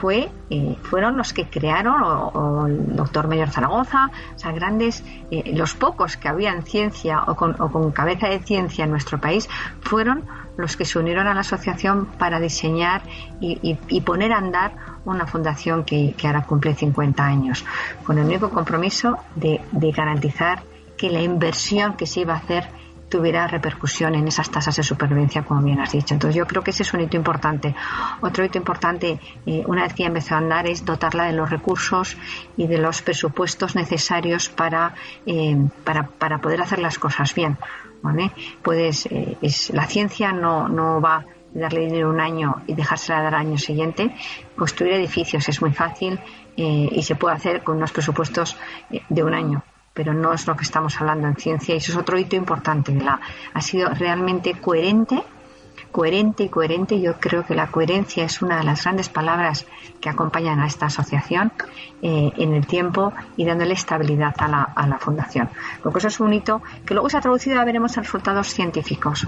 fue, 0.00 0.30
eh, 0.50 0.76
fueron 0.82 1.16
los 1.16 1.32
que 1.32 1.46
crearon, 1.46 2.02
o, 2.02 2.66
el 2.66 2.94
doctor 2.94 3.28
Mayor 3.28 3.50
Zaragoza, 3.50 4.10
o 4.34 4.38
sea, 4.38 4.52
grandes, 4.52 5.02
eh, 5.30 5.52
los 5.54 5.74
pocos 5.74 6.16
que 6.16 6.28
había 6.28 6.52
en 6.52 6.62
ciencia 6.62 7.22
o 7.26 7.34
con, 7.34 7.60
o 7.60 7.70
con, 7.70 7.92
cabeza 7.92 8.28
de 8.28 8.40
ciencia 8.40 8.84
en 8.84 8.90
nuestro 8.90 9.18
país, 9.20 9.48
fueron 9.80 10.24
los 10.56 10.76
que 10.76 10.84
se 10.84 10.98
unieron 10.98 11.26
a 11.26 11.34
la 11.34 11.40
asociación 11.40 12.06
para 12.18 12.40
diseñar 12.40 13.02
y, 13.40 14.00
poner 14.00 14.32
a 14.32 14.38
andar 14.38 14.72
una 15.04 15.26
fundación 15.26 15.84
que, 15.84 16.14
ahora 16.24 16.42
cumple 16.44 16.74
50 16.74 17.24
años, 17.24 17.64
con 18.04 18.18
el 18.18 18.26
único 18.26 18.50
compromiso 18.50 19.18
de, 19.34 19.60
garantizar 19.72 20.62
que 20.96 21.10
la 21.10 21.20
inversión 21.20 21.94
que 21.94 22.06
se 22.06 22.20
iba 22.20 22.34
a 22.34 22.38
hacer 22.38 22.68
tuviera 23.08 23.46
repercusión 23.46 24.14
en 24.14 24.26
esas 24.26 24.50
tasas 24.50 24.76
de 24.76 24.82
supervivencia, 24.82 25.42
como 25.42 25.62
bien 25.62 25.80
has 25.80 25.92
dicho. 25.92 26.14
Entonces, 26.14 26.36
yo 26.36 26.46
creo 26.46 26.62
que 26.62 26.70
ese 26.70 26.82
es 26.82 26.92
un 26.92 27.00
hito 27.00 27.16
importante. 27.16 27.74
Otro 28.20 28.44
hito 28.44 28.58
importante, 28.58 29.20
eh, 29.46 29.62
una 29.66 29.82
vez 29.82 29.94
que 29.94 30.02
ya 30.02 30.08
empezó 30.08 30.34
a 30.34 30.38
andar, 30.38 30.66
es 30.66 30.84
dotarla 30.84 31.24
de 31.24 31.32
los 31.32 31.50
recursos 31.50 32.16
y 32.56 32.66
de 32.66 32.78
los 32.78 33.02
presupuestos 33.02 33.76
necesarios 33.76 34.48
para, 34.48 34.94
eh, 35.24 35.56
para, 35.84 36.06
para 36.06 36.38
poder 36.38 36.60
hacer 36.62 36.78
las 36.78 36.98
cosas 36.98 37.34
bien. 37.34 37.58
Puedes, 38.62 39.06
eh, 39.06 39.36
es, 39.42 39.70
la 39.70 39.86
ciencia 39.86 40.30
no, 40.30 40.68
no 40.68 41.00
va 41.00 41.16
a 41.16 41.24
darle 41.54 41.80
dinero 41.86 42.10
un 42.10 42.20
año 42.20 42.62
y 42.66 42.74
dejársela 42.74 43.22
dar 43.22 43.34
al 43.34 43.46
año 43.46 43.58
siguiente. 43.58 44.14
Construir 44.54 44.92
edificios 44.94 45.48
es 45.48 45.60
muy 45.60 45.72
fácil 45.72 46.20
y 46.56 47.02
se 47.02 47.16
puede 47.16 47.34
hacer 47.34 47.62
con 47.62 47.76
unos 47.76 47.92
presupuestos 47.92 48.56
de 49.10 49.22
un 49.22 49.34
año 49.34 49.62
pero 49.96 50.14
no 50.14 50.32
es 50.32 50.46
lo 50.46 50.54
que 50.54 50.62
estamos 50.62 51.00
hablando 51.00 51.26
en 51.26 51.36
ciencia 51.36 51.74
y 51.74 51.78
eso 51.78 51.90
es 51.90 51.98
otro 51.98 52.18
hito 52.18 52.36
importante. 52.36 52.94
La, 52.94 53.18
ha 53.52 53.60
sido 53.62 53.88
realmente 53.88 54.54
coherente 54.60 55.24
coherente 55.96 56.44
y 56.44 56.50
coherente. 56.50 57.00
Yo 57.00 57.14
creo 57.18 57.46
que 57.46 57.54
la 57.54 57.68
coherencia 57.68 58.22
es 58.24 58.42
una 58.42 58.58
de 58.58 58.64
las 58.64 58.84
grandes 58.84 59.08
palabras 59.08 59.66
que 59.98 60.10
acompañan 60.10 60.60
a 60.60 60.66
esta 60.66 60.86
asociación 60.86 61.52
eh, 62.02 62.32
en 62.36 62.52
el 62.52 62.66
tiempo 62.66 63.14
y 63.38 63.46
dándole 63.46 63.72
estabilidad 63.72 64.34
a 64.36 64.46
la, 64.46 64.62
a 64.62 64.86
la 64.86 64.98
fundación. 64.98 65.48
Lo 65.82 65.90
que 65.92 65.98
eso 65.98 66.08
es 66.08 66.20
un 66.20 66.34
hito 66.34 66.60
que 66.84 66.92
luego 66.92 67.08
se 67.08 67.16
ha 67.16 67.22
traducido, 67.22 67.58
a 67.58 67.64
veremos 67.64 67.96
resultados 67.96 68.48
científicos. 68.48 69.24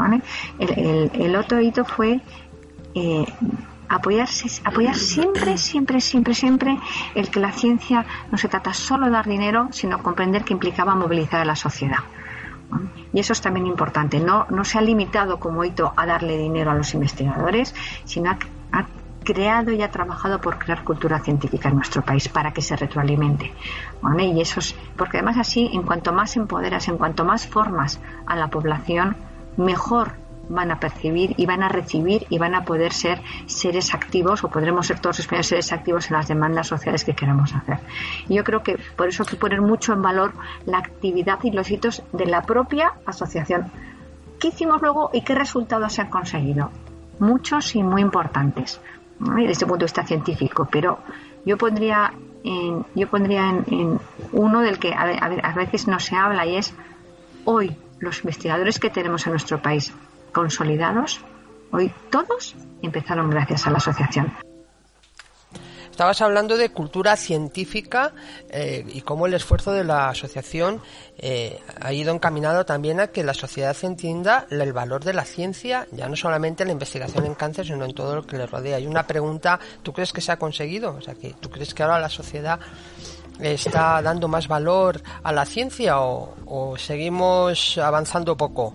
El, 0.58 1.36
otro 1.36 1.58
hito 1.58 1.86
fue 1.86 2.20
eh, 2.94 3.24
apoyarse, 3.88 4.62
apoyar 4.64 4.94
siempre, 4.94 5.56
siempre, 5.56 6.00
siempre, 6.00 6.34
siempre 6.34 6.78
el 7.14 7.30
que 7.30 7.40
la 7.40 7.52
ciencia 7.52 8.04
no 8.30 8.38
se 8.38 8.48
trata 8.48 8.72
solo 8.74 9.06
de 9.06 9.12
dar 9.12 9.26
dinero, 9.26 9.68
sino 9.70 10.02
comprender 10.02 10.44
que 10.44 10.52
implicaba 10.52 10.94
movilizar 10.94 11.40
a 11.40 11.44
la 11.44 11.56
sociedad. 11.56 12.00
Y 13.12 13.20
eso 13.20 13.32
es 13.32 13.40
también 13.40 13.66
importante. 13.66 14.20
No, 14.20 14.46
no 14.50 14.64
se 14.64 14.78
ha 14.78 14.82
limitado 14.82 15.40
como 15.40 15.64
hito 15.64 15.92
a 15.96 16.06
darle 16.06 16.36
dinero 16.36 16.70
a 16.70 16.74
los 16.74 16.92
investigadores, 16.94 17.74
sino 18.04 18.30
ha, 18.30 18.38
creado 19.24 19.72
y 19.72 19.82
ha 19.82 19.90
trabajado 19.90 20.40
por 20.40 20.58
crear 20.58 20.84
cultura 20.84 21.18
científica 21.18 21.68
en 21.68 21.76
nuestro 21.76 22.00
país 22.02 22.30
para 22.30 22.52
que 22.52 22.62
se 22.62 22.76
retroalimente. 22.76 23.52
Y 24.18 24.40
eso 24.40 24.60
es, 24.60 24.74
porque 24.96 25.18
además 25.18 25.36
así, 25.36 25.68
en 25.74 25.82
cuanto 25.82 26.14
más 26.14 26.36
empoderas, 26.36 26.88
en 26.88 26.96
cuanto 26.96 27.26
más 27.26 27.46
formas 27.46 28.00
a 28.24 28.36
la 28.36 28.48
población, 28.48 29.16
mejor 29.58 30.12
van 30.48 30.70
a 30.70 30.80
percibir 30.80 31.34
y 31.36 31.46
van 31.46 31.62
a 31.62 31.68
recibir 31.68 32.26
y 32.30 32.38
van 32.38 32.54
a 32.54 32.64
poder 32.64 32.92
ser 32.92 33.20
seres 33.46 33.94
activos 33.94 34.44
o 34.44 34.48
podremos 34.48 34.86
ser 34.86 35.00
todos 35.00 35.18
españoles 35.20 35.48
seres 35.48 35.72
activos 35.72 36.10
en 36.10 36.16
las 36.16 36.28
demandas 36.28 36.66
sociales 36.66 37.04
que 37.04 37.14
queramos 37.14 37.54
hacer. 37.54 37.78
Y 38.28 38.34
yo 38.34 38.44
creo 38.44 38.62
que 38.62 38.78
por 38.96 39.08
eso 39.08 39.22
hay 39.22 39.28
que 39.28 39.36
poner 39.36 39.60
mucho 39.60 39.92
en 39.92 40.02
valor 40.02 40.32
la 40.66 40.78
actividad 40.78 41.38
y 41.42 41.50
los 41.50 41.70
hitos 41.70 42.02
de 42.12 42.26
la 42.26 42.42
propia 42.42 42.94
asociación. 43.06 43.70
¿Qué 44.38 44.48
hicimos 44.48 44.80
luego 44.80 45.10
y 45.12 45.22
qué 45.22 45.34
resultados 45.34 45.92
se 45.92 46.02
han 46.02 46.10
conseguido? 46.10 46.70
Muchos 47.18 47.74
y 47.74 47.82
muy 47.82 48.02
importantes 48.02 48.80
desde 49.18 49.50
este 49.50 49.66
punto 49.66 49.80
de 49.80 49.86
vista 49.86 50.06
científico, 50.06 50.68
pero 50.70 50.98
yo 51.44 51.58
pondría 51.58 52.12
en, 52.44 52.86
yo 52.94 53.08
pondría 53.08 53.50
en, 53.50 53.98
uno 54.32 54.60
del 54.60 54.78
que 54.78 54.94
a 54.94 55.54
veces 55.56 55.88
no 55.88 55.98
se 55.98 56.14
habla 56.14 56.46
y 56.46 56.56
es 56.56 56.72
hoy 57.44 57.76
los 57.98 58.20
investigadores 58.20 58.78
que 58.78 58.90
tenemos 58.90 59.26
en 59.26 59.32
nuestro 59.32 59.60
país 59.60 59.92
consolidados, 60.38 61.20
hoy 61.72 61.92
todos 62.10 62.54
empezaron 62.80 63.28
gracias 63.28 63.66
a 63.66 63.70
la 63.70 63.78
asociación. 63.78 64.32
Estabas 65.90 66.22
hablando 66.22 66.56
de 66.56 66.68
cultura 66.68 67.16
científica 67.16 68.12
eh, 68.48 68.86
y 68.86 69.00
cómo 69.00 69.26
el 69.26 69.34
esfuerzo 69.34 69.72
de 69.72 69.82
la 69.82 70.10
asociación 70.10 70.80
eh, 71.16 71.58
ha 71.80 71.92
ido 71.92 72.14
encaminado 72.14 72.64
también 72.64 73.00
a 73.00 73.08
que 73.08 73.24
la 73.24 73.34
sociedad 73.34 73.76
entienda 73.82 74.46
el 74.48 74.72
valor 74.72 75.02
de 75.02 75.12
la 75.12 75.24
ciencia, 75.24 75.88
ya 75.90 76.08
no 76.08 76.14
solamente 76.14 76.62
en 76.62 76.68
la 76.68 76.74
investigación 76.74 77.26
en 77.26 77.34
cáncer, 77.34 77.66
sino 77.66 77.84
en 77.84 77.92
todo 77.92 78.14
lo 78.14 78.24
que 78.24 78.38
le 78.38 78.46
rodea. 78.46 78.78
Y 78.78 78.86
una 78.86 79.08
pregunta, 79.08 79.58
¿tú 79.82 79.92
crees 79.92 80.12
que 80.12 80.20
se 80.20 80.30
ha 80.30 80.38
conseguido? 80.38 80.94
O 80.94 81.00
sea, 81.00 81.16
que 81.16 81.34
¿tú 81.40 81.50
crees 81.50 81.74
que 81.74 81.82
ahora 81.82 81.98
la 81.98 82.08
sociedad 82.08 82.60
está 83.40 84.00
dando 84.02 84.28
más 84.28 84.46
valor 84.46 85.02
a 85.24 85.32
la 85.32 85.44
ciencia 85.44 85.98
o 85.98 86.76
seguimos 86.76 87.76
avanzando 87.76 88.36
poco? 88.36 88.72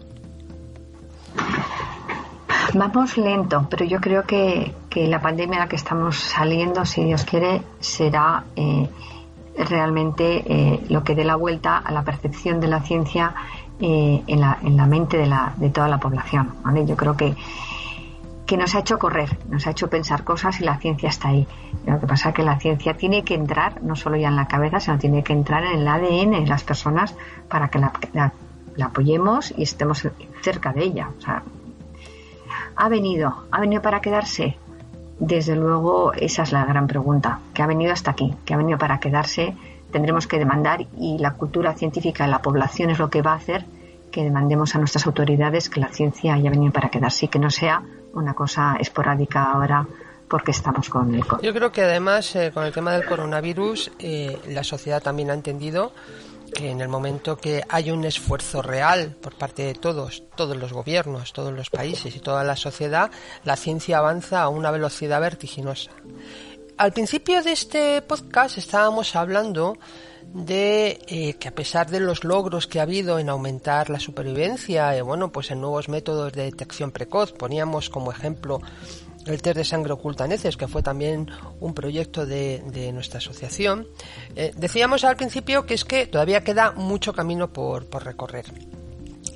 Vamos 2.76 3.18
lento, 3.18 3.68
pero 3.70 3.86
yo 3.86 4.02
creo 4.02 4.24
que, 4.24 4.74
la 4.96 5.22
pandemia 5.22 5.58
a 5.58 5.60
la 5.62 5.68
que 5.68 5.76
estamos 5.76 6.18
saliendo, 6.18 6.86
si 6.86 7.04
Dios 7.04 7.24
quiere, 7.24 7.62
será 7.80 8.46
eh, 8.56 8.90
realmente 9.70 10.44
eh, 10.46 10.86
lo 10.90 11.04
que 11.04 11.14
dé 11.14 11.24
la 11.24 11.36
vuelta 11.36 11.78
a 11.78 11.92
la 11.92 12.04
percepción 12.04 12.60
de 12.60 12.68
la 12.68 12.82
ciencia 12.82 13.36
eh, 13.80 14.24
en, 14.26 14.42
la, 14.42 14.58
en, 14.64 14.76
la, 14.76 14.88
mente 14.88 15.18
de, 15.18 15.28
la, 15.28 15.54
de 15.58 15.70
toda 15.70 15.88
la 15.88 16.00
población. 16.00 16.56
Yo 16.88 16.96
creo 16.96 17.16
que, 17.16 17.36
que 18.48 18.58
nos 18.58 18.74
ha 18.74 18.80
hecho 18.80 18.98
correr, 18.98 19.38
nos 19.50 19.68
ha 19.68 19.72
hecho 19.72 19.88
pensar 19.88 20.24
cosas 20.24 20.60
y 20.60 20.64
la 20.64 20.78
ciencia 20.78 21.10
está 21.10 21.30
ahí. 21.30 21.48
Lo 21.86 22.00
que 22.00 22.08
pasa 22.08 22.30
es 22.30 22.36
que 22.36 22.44
la 22.44 22.60
ciencia 22.60 22.96
tiene 22.96 23.24
que 23.24 23.36
entrar, 23.36 23.84
no 23.84 23.96
solo 23.96 24.18
ya 24.18 24.30
en 24.30 24.36
la 24.36 24.48
cabeza, 24.48 24.80
sino 24.80 24.98
tiene 24.98 25.24
que 25.24 25.34
entrar 25.34 25.64
en 25.64 25.80
el 25.80 25.88
ADN 25.88 26.32
de 26.32 26.48
las 26.48 26.64
personas 26.64 27.16
para 27.50 27.70
que 27.70 27.80
la 27.80 28.34
apoyemos 28.82 29.54
y 29.56 29.64
estemos 29.64 30.08
cerca 30.42 30.74
de 30.74 30.84
ella. 30.84 31.10
¿Ha 32.76 32.90
venido? 32.90 33.46
¿Ha 33.52 33.60
venido 33.60 33.82
para 33.82 34.02
quedarse? 34.02 34.58
Desde 35.20 35.56
luego, 35.56 36.14
esa 36.14 36.44
es 36.44 36.52
la 36.52 36.66
gran 36.66 36.88
pregunta. 36.88 37.40
¿Qué 37.54 37.62
ha 37.62 37.68
venido 37.68 37.94
hasta 37.94 38.12
aquí? 38.12 38.34
¿Qué 38.46 38.54
ha 38.54 38.58
venido 38.58 38.78
para 38.78 39.00
quedarse? 39.00 39.56
Tendremos 39.92 40.26
que 40.26 40.40
demandar 40.40 40.88
y 40.98 41.20
la 41.20 41.34
cultura 41.34 41.74
científica 41.74 42.26
de 42.26 42.32
la 42.32 42.42
población 42.42 42.90
es 42.90 42.98
lo 42.98 43.10
que 43.10 43.22
va 43.22 43.34
a 43.34 43.36
hacer 43.36 43.66
que 44.14 44.24
demandemos 44.24 44.76
a 44.76 44.78
nuestras 44.78 45.08
autoridades 45.08 45.70
que 45.70 45.80
la 45.80 45.88
ciencia 45.88 46.36
haya 46.36 46.52
venido 46.52 46.72
para 46.72 46.90
quedarse 46.90 47.26
y 47.26 47.30
que 47.30 47.40
no 47.40 47.50
sea 47.50 47.82
una 48.14 48.36
cosa 48.36 48.78
esporádica 48.80 49.52
ahora 49.52 49.88
porque 50.30 50.52
estamos 50.52 50.88
con 50.88 51.14
el 51.16 51.24
Yo 51.42 51.54
creo 51.54 51.72
que 51.72 51.82
además 51.82 52.36
eh, 52.36 52.52
con 52.54 52.64
el 52.64 52.72
tema 52.72 52.94
del 52.94 53.06
coronavirus 53.06 53.92
eh, 53.98 54.40
la 54.50 54.64
sociedad 54.64 55.02
también 55.02 55.32
ha 55.32 55.34
entendido 55.34 55.92
que 56.54 56.70
en 56.70 56.82
el 56.82 56.88
momento 56.88 57.38
que 57.38 57.64
hay 57.68 57.92
un 57.92 58.06
esfuerzo 58.06 58.62
real 58.62 59.16
por 59.22 59.36
parte 59.36 59.64
de 59.64 59.74
todos, 59.74 60.24
todos 60.36 60.56
los 60.56 60.72
gobiernos, 60.72 61.34
todos 61.34 61.54
los 61.54 61.70
países 61.70 62.16
y 62.16 62.20
toda 62.20 62.44
la 62.44 62.56
sociedad, 62.56 63.12
la 63.44 63.56
ciencia 63.56 63.98
avanza 63.98 64.42
a 64.42 64.50
una 64.50 64.72
velocidad 64.72 65.20
vertiginosa. 65.20 65.92
al 66.78 66.92
principio 66.92 67.44
de 67.44 67.52
este 67.52 68.02
podcast 68.02 68.58
estábamos 68.58 69.16
hablando 69.16 69.78
de 70.34 71.00
eh, 71.08 71.36
que 71.36 71.48
a 71.48 71.56
pesar 71.56 71.90
de 71.90 72.00
los 72.00 72.24
logros 72.24 72.66
que 72.66 72.80
ha 72.80 72.84
habido 72.84 73.20
en 73.20 73.30
aumentar 73.30 73.90
la 73.90 74.00
supervivencia, 74.00 74.96
eh, 74.96 75.02
bueno, 75.02 75.32
pues 75.32 75.52
en 75.52 75.62
nuevos 75.62 75.90
métodos 75.90 76.34
de 76.34 76.44
detección 76.46 76.92
precoz, 76.92 77.32
poníamos 77.34 77.90
como 77.90 78.12
ejemplo 78.12 78.62
el 79.26 79.42
test 79.42 79.58
de 79.58 79.66
sangre 79.66 79.94
oculta 79.94 80.28
neces, 80.28 80.58
que 80.58 80.68
fue 80.68 80.84
también 80.84 81.30
un 81.60 81.74
proyecto 81.74 82.26
de, 82.26 82.92
nuestra 82.94 83.20
asociación, 83.20 83.88
eh, 84.36 84.52
decíamos 84.56 85.04
al 85.04 85.16
principio 85.16 85.66
que 85.66 85.74
es 85.74 85.86
que 85.86 86.08
todavía 86.08 86.44
queda 86.44 86.72
mucho 86.72 87.14
camino 87.14 87.52
por, 87.52 87.86
por 87.86 88.04
recorrer. 88.04 88.46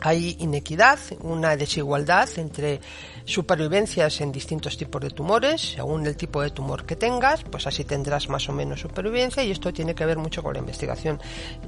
Hay 0.01 0.35
inequidad, 0.39 0.99
una 1.21 1.55
desigualdad 1.55 2.29
entre 2.37 2.79
supervivencias 3.25 4.21
en 4.21 4.31
distintos 4.31 4.77
tipos 4.77 5.01
de 5.01 5.09
tumores, 5.09 5.73
según 5.73 6.05
el 6.05 6.15
tipo 6.15 6.41
de 6.41 6.49
tumor 6.51 6.85
que 6.85 6.95
tengas, 6.95 7.43
pues 7.43 7.67
así 7.67 7.83
tendrás 7.83 8.29
más 8.29 8.47
o 8.47 8.53
menos 8.53 8.79
supervivencia 8.79 9.43
y 9.43 9.51
esto 9.51 9.73
tiene 9.73 9.95
que 9.95 10.05
ver 10.05 10.17
mucho 10.17 10.41
con 10.41 10.53
la 10.53 10.59
investigación. 10.59 11.19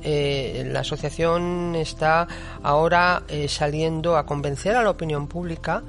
Eh, 0.02 0.64
la 0.72 0.82
asociación 0.82 1.76
está 1.76 2.28
ahora 2.64 3.24
eh, 3.28 3.48
saliendo 3.50 4.16
a 4.16 4.26
convencer 4.26 4.76
a 4.76 4.84
la 4.84 4.92
opinión 4.92 5.28
pública 5.28 5.84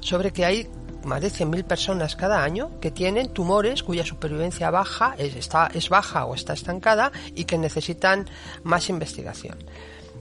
sobre 0.00 0.32
que 0.32 0.44
hay 0.44 0.68
más 1.04 1.20
de 1.20 1.28
100.000 1.28 1.64
personas 1.64 2.16
cada 2.16 2.42
año 2.42 2.80
que 2.80 2.90
tienen 2.90 3.32
tumores 3.32 3.82
cuya 3.82 4.04
supervivencia 4.04 4.70
baja 4.70 5.14
es, 5.18 5.34
está, 5.36 5.70
es 5.72 5.88
baja 5.88 6.24
o 6.24 6.34
está 6.34 6.52
estancada 6.52 7.12
y 7.34 7.44
que 7.44 7.58
necesitan 7.58 8.28
más 8.62 8.88
investigación. 8.88 9.56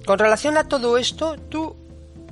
Con 0.05 0.17
relación 0.17 0.57
a 0.57 0.67
todo 0.67 0.97
esto, 0.97 1.37
¿tú 1.37 1.75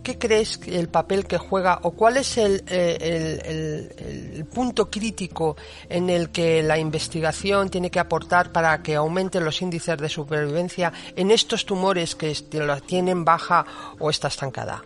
qué 0.03 0.17
crees 0.17 0.59
el 0.65 0.89
papel 0.89 1.25
que 1.25 1.37
juega 1.37 1.79
o 1.83 1.91
cuál 1.91 2.17
es 2.17 2.37
el, 2.37 2.63
eh, 2.67 3.87
el, 4.35 4.45
punto 4.45 4.89
crítico 4.89 5.55
en 5.87 6.09
el 6.09 6.31
que 6.31 6.63
la 6.63 6.77
investigación 6.77 7.69
tiene 7.69 7.91
que 7.91 7.99
aportar 7.99 8.51
para 8.51 8.81
que 8.81 8.95
aumenten 8.95 9.45
los 9.45 9.61
índices 9.61 9.97
de 9.97 10.09
supervivencia 10.09 10.91
en 11.15 11.29
estos 11.31 11.65
tumores 11.65 12.15
que 12.15 12.33
tienen 12.85 13.23
baja 13.23 13.65
o 13.99 14.09
está 14.09 14.29
estancada? 14.29 14.81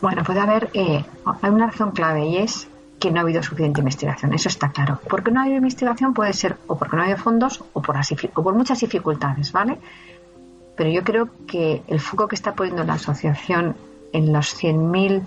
Bueno, 0.00 0.22
puede 0.24 0.40
haber 0.40 0.70
eh, 0.74 1.04
hay 1.42 1.50
una 1.50 1.66
razón 1.66 1.92
clave 1.92 2.26
y 2.26 2.36
es 2.38 2.68
que 2.98 3.10
no 3.10 3.20
ha 3.20 3.22
habido 3.22 3.42
suficiente 3.42 3.80
investigación, 3.80 4.32
eso 4.32 4.48
está 4.48 4.70
claro. 4.70 5.00
Porque 5.08 5.30
no 5.30 5.40
ha 5.40 5.44
habido 5.44 5.58
investigación 5.58 6.14
puede 6.14 6.32
ser 6.32 6.56
o 6.66 6.76
porque 6.76 6.96
no 6.96 7.02
ha 7.02 7.04
habido 7.06 7.18
fondos 7.18 7.62
o 7.72 7.82
por, 7.82 7.96
o 7.96 8.42
por 8.42 8.54
muchas 8.54 8.80
dificultades, 8.80 9.52
¿vale? 9.52 9.78
Pero 10.76 10.90
yo 10.90 11.04
creo 11.04 11.28
que 11.46 11.82
el 11.88 12.00
foco 12.00 12.28
que 12.28 12.34
está 12.34 12.54
poniendo 12.54 12.84
la 12.84 12.94
asociación 12.94 13.76
en 14.12 14.32
los 14.32 14.62
100.000 14.62 15.22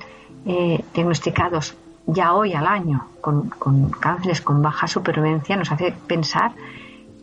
eh, 0.45 0.83
diagnosticados 0.93 1.75
ya 2.05 2.33
hoy 2.33 2.53
al 2.53 2.65
año 2.65 3.07
con, 3.21 3.49
con, 3.49 3.89
cánceres 3.91 4.41
con 4.41 4.61
baja 4.61 4.87
supervivencia 4.87 5.55
nos 5.55 5.71
hace 5.71 5.91
pensar 5.91 6.53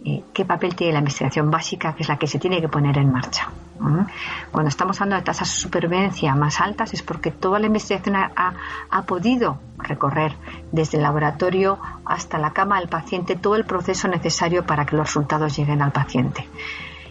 eh, 0.04 0.22
qué 0.32 0.44
papel 0.44 0.76
tiene 0.76 0.92
la 0.92 1.00
investigación 1.00 1.50
básica, 1.50 1.94
que 1.94 2.04
es 2.04 2.08
la 2.08 2.16
que 2.16 2.28
se 2.28 2.38
tiene 2.38 2.60
que 2.60 2.68
poner 2.68 2.96
en 2.98 3.10
marcha. 3.10 3.50
Cuando 4.50 4.68
estamos 4.68 5.00
hablando 5.00 5.16
de 5.16 5.26
tasas 5.26 5.48
de 5.48 5.54
supervivencia 5.54 6.34
más 6.34 6.60
altas 6.60 6.94
es 6.94 7.02
porque 7.02 7.30
toda 7.30 7.58
la 7.58 7.66
investigación 7.66 8.16
ha, 8.16 9.02
podido 9.06 9.58
recorrer 9.78 10.34
desde 10.72 10.96
el 10.96 11.02
laboratorio 11.02 11.78
hasta 12.04 12.38
la 12.38 12.52
cama 12.52 12.80
del 12.80 12.88
paciente 12.88 13.36
todo 13.36 13.56
el 13.56 13.64
proceso 13.64 14.08
necesario 14.08 14.64
para 14.64 14.86
que 14.86 14.96
los 14.96 15.06
resultados 15.06 15.56
lleguen 15.56 15.82
al 15.82 15.92
paciente. 15.92 16.48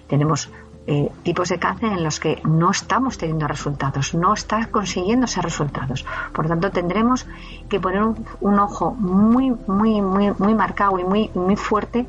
Tenemos 0.08 0.52
eh, 0.88 1.12
tipos 1.24 1.50
de 1.50 1.58
cáncer 1.58 1.94
en 1.94 2.04
los 2.04 2.20
que 2.20 2.42
no 2.44 2.70
estamos 2.70 3.18
teniendo 3.18 3.48
resultados, 3.48 4.14
no 4.14 4.34
está 4.34 4.68
consiguiendo 4.68 5.26
esos 5.26 5.44
resultados. 5.44 6.06
Por 6.34 6.48
tanto, 6.48 6.70
tendremos 6.70 7.26
que 7.70 7.80
poner 7.80 8.04
un, 8.04 8.26
un, 8.42 8.60
ojo 8.60 8.92
muy, 8.94 9.52
muy, 9.68 10.02
muy, 10.02 10.32
muy 10.38 10.54
marcado 10.54 11.00
y 11.00 11.04
muy, 11.04 11.32
muy 11.34 11.56
fuerte 11.56 12.06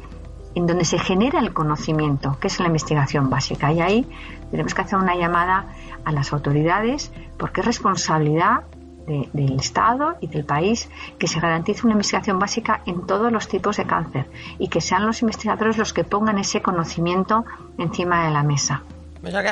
en 0.56 0.66
donde 0.66 0.86
se 0.86 0.98
genera 0.98 1.38
el 1.40 1.52
conocimiento, 1.52 2.38
que 2.40 2.48
es 2.48 2.58
la 2.60 2.66
investigación 2.66 3.28
básica. 3.28 3.72
Y 3.72 3.80
ahí 3.82 4.08
tenemos 4.50 4.74
que 4.74 4.82
hacer 4.82 4.98
una 4.98 5.16
llamada 5.16 5.66
a 6.04 6.12
las 6.12 6.32
autoridades 6.32 7.12
porque 7.36 7.60
es 7.60 7.66
responsabilidad 7.66 8.64
del 9.06 9.52
Estado 9.52 10.16
y 10.20 10.26
del 10.26 10.44
país 10.44 10.88
que 11.18 11.28
se 11.28 11.38
garantice 11.38 11.82
una 11.84 11.92
investigación 11.92 12.38
básica 12.38 12.82
en 12.86 13.06
todos 13.06 13.30
los 13.30 13.48
tipos 13.48 13.76
de 13.76 13.86
cáncer 13.86 14.26
y 14.58 14.68
que 14.68 14.80
sean 14.80 15.06
los 15.06 15.22
investigadores 15.22 15.78
los 15.78 15.92
que 15.92 16.04
pongan 16.04 16.38
ese 16.38 16.60
conocimiento 16.60 17.44
encima 17.78 18.26
de 18.26 18.32
la 18.32 18.42
mesa. 18.42 18.82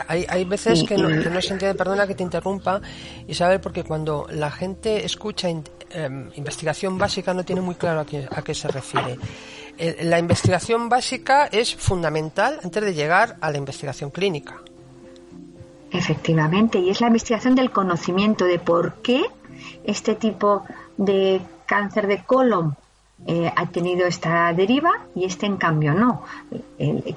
Hay, 0.08 0.44
veces 0.44 0.84
que, 0.84 0.96
no, 0.96 1.08
se 1.40 1.52
entiende, 1.52 1.74
perdona 1.74 2.06
que 2.06 2.14
te 2.14 2.22
interrumpa, 2.22 2.80
Isabel, 3.26 3.60
porque 3.60 3.82
cuando 3.82 4.26
la 4.30 4.50
gente 4.50 5.04
escucha 5.04 5.48
em, 5.48 6.30
investigación 6.36 6.96
básica 6.96 7.34
no 7.34 7.44
tiene 7.44 7.60
muy 7.60 7.74
claro 7.74 8.00
a 8.00 8.06
qué, 8.06 8.28
a 8.30 8.42
qué 8.42 8.54
se 8.54 8.68
refiere. 8.68 9.18
Eh, 9.76 10.04
la 10.04 10.20
investigación 10.20 10.88
básica 10.88 11.46
es 11.46 11.74
fundamental 11.74 12.60
antes 12.62 12.84
de 12.84 12.94
llegar 12.94 13.36
a 13.40 13.50
la 13.50 13.58
investigación 13.58 14.10
clínica. 14.10 14.62
Efectivamente, 15.94 16.80
y 16.80 16.90
es 16.90 17.00
la 17.00 17.06
investigación 17.06 17.54
del 17.54 17.70
conocimiento 17.70 18.46
de 18.46 18.58
por 18.58 18.94
qué 18.94 19.22
este 19.84 20.16
tipo 20.16 20.64
de 20.96 21.40
cáncer 21.66 22.08
de 22.08 22.24
colon 22.24 22.76
eh, 23.28 23.52
ha 23.54 23.66
tenido 23.66 24.04
esta 24.04 24.52
deriva 24.52 24.90
y 25.14 25.24
este 25.24 25.46
en 25.46 25.56
cambio 25.56 25.94
no. 25.94 26.24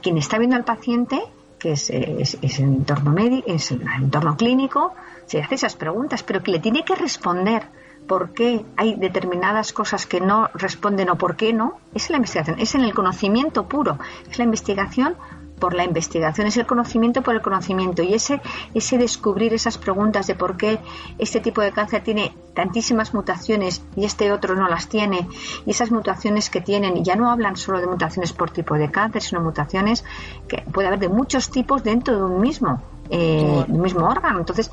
quien 0.04 0.20
está 0.20 0.38
viendo 0.38 0.56
al 0.56 0.64
paciente, 0.64 1.20
que 1.58 1.72
es, 1.72 1.90
es, 1.90 2.38
el 2.60 2.66
entorno 2.66 3.12
médico, 3.12 3.46
es 3.48 3.72
el 3.72 3.82
entorno 3.82 4.38
clínico, 4.38 4.94
se 5.26 5.42
hace 5.42 5.56
esas 5.56 5.76
preguntas, 5.76 6.22
pero 6.22 6.44
que 6.44 6.52
le 6.52 6.60
tiene 6.60 6.86
que 6.86 6.94
responder 6.94 7.64
por 8.08 8.36
qué 8.36 8.64
hay 8.78 8.94
determinadas 8.94 9.74
cosas 9.74 10.06
que 10.06 10.22
no 10.22 10.50
responden 10.54 11.10
o 11.10 11.18
por 11.18 11.36
qué 11.36 11.52
no, 11.52 11.80
es 11.96 12.12
la 12.12 12.18
investigación, 12.18 12.60
es 12.60 12.76
en 12.76 12.82
el 12.82 12.94
conocimiento 12.94 13.68
puro, 13.68 13.98
es 14.30 14.38
la 14.38 14.44
investigación 14.46 15.16
por 15.60 15.74
la 15.74 15.84
investigación, 15.84 16.48
es 16.48 16.58
el 16.58 16.66
conocimiento 16.66 17.22
por 17.22 17.36
el 17.36 17.42
conocimiento. 17.42 18.04
Y 18.04 18.14
ese, 18.14 18.42
ese 18.74 18.98
descubrir 18.98 19.54
esas 19.54 19.78
preguntas 19.78 20.28
de 20.28 20.36
por 20.36 20.58
qué 20.58 20.80
este 21.18 21.40
tipo 21.40 21.62
de 21.62 21.72
cáncer 21.72 22.04
tiene 22.04 22.34
tantísimas 22.54 23.14
mutaciones 23.14 23.84
y 23.96 24.06
este 24.06 24.32
otro 24.32 24.56
no 24.56 24.68
las 24.68 24.88
tiene 24.88 25.28
y 25.66 25.72
esas 25.72 25.92
mutaciones 25.92 26.50
que 26.50 26.62
tienen, 26.62 26.98
y 26.98 27.04
ya 27.04 27.16
no 27.16 27.32
hablan 27.32 27.56
solo 27.56 27.80
de 27.80 27.88
mutaciones 27.88 28.34
por 28.34 28.52
tipo 28.52 28.76
de 28.76 28.90
cáncer, 28.90 29.22
sino 29.22 29.42
mutaciones 29.42 30.04
que 30.48 30.64
puede 30.72 30.88
haber 30.88 31.00
de 31.00 31.10
muchos 31.10 31.50
tipos 31.50 31.84
dentro 31.84 32.16
de 32.18 32.24
un 32.24 32.42
mismo, 32.42 32.82
eh, 33.10 33.66
un 33.68 33.82
mismo 33.82 34.08
órgano, 34.08 34.40
entonces, 34.40 34.72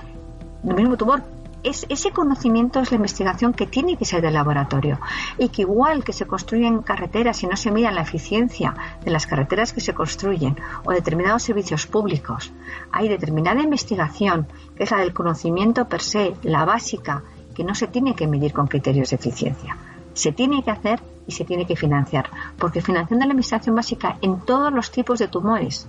el 0.66 0.74
mismo 0.74 0.96
tumor, 0.96 1.22
es, 1.64 1.86
ese 1.88 2.12
conocimiento 2.12 2.80
es 2.80 2.90
la 2.90 2.96
investigación 2.96 3.52
que 3.52 3.66
tiene 3.66 3.96
que 3.96 4.04
ser 4.04 4.22
del 4.22 4.34
laboratorio 4.34 5.00
y 5.38 5.48
que 5.48 5.62
igual 5.62 6.04
que 6.04 6.12
se 6.12 6.26
construyen 6.26 6.82
carreteras 6.82 7.42
y 7.42 7.46
no 7.46 7.56
se 7.56 7.70
mira 7.70 7.90
la 7.90 8.02
eficiencia 8.02 8.74
de 9.02 9.10
las 9.10 9.26
carreteras 9.26 9.72
que 9.72 9.80
se 9.80 9.94
construyen 9.94 10.56
o 10.84 10.92
determinados 10.92 11.42
servicios 11.42 11.86
públicos, 11.86 12.52
hay 12.92 13.08
determinada 13.08 13.62
investigación 13.62 14.46
que 14.76 14.84
es 14.84 14.90
la 14.90 14.98
del 14.98 15.14
conocimiento 15.14 15.88
per 15.88 16.02
se, 16.02 16.34
la 16.42 16.64
básica, 16.64 17.22
que 17.54 17.64
no 17.64 17.74
se 17.74 17.86
tiene 17.86 18.14
que 18.14 18.26
medir 18.26 18.52
con 18.52 18.66
criterios 18.66 19.10
de 19.10 19.16
eficiencia. 19.16 19.76
Se 20.12 20.32
tiene 20.32 20.62
que 20.62 20.70
hacer 20.70 21.00
y 21.26 21.32
se 21.32 21.44
tiene 21.44 21.66
que 21.66 21.76
financiar, 21.76 22.28
porque 22.58 22.82
financiando 22.82 23.24
la 23.26 23.32
investigación 23.32 23.74
básica 23.74 24.18
en 24.20 24.40
todos 24.40 24.72
los 24.72 24.90
tipos 24.90 25.18
de 25.18 25.28
tumores, 25.28 25.88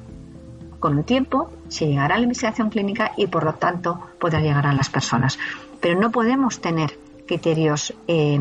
con 0.80 1.00
el 1.00 1.04
tiempo 1.04 1.50
se 1.68 1.88
llegará 1.88 2.14
a 2.14 2.18
la 2.20 2.26
investigación 2.26 2.70
clínica 2.70 3.12
y 3.18 3.28
por 3.28 3.44
lo 3.44 3.54
tanto 3.54 4.00
podrá 4.20 4.40
llegar 4.40 4.68
a 4.68 4.74
las 4.74 4.90
personas. 4.90 5.40
Pero 5.86 6.00
no 6.00 6.10
podemos 6.10 6.62
tener 6.62 6.98
criterios 7.28 7.94
eh, 8.08 8.40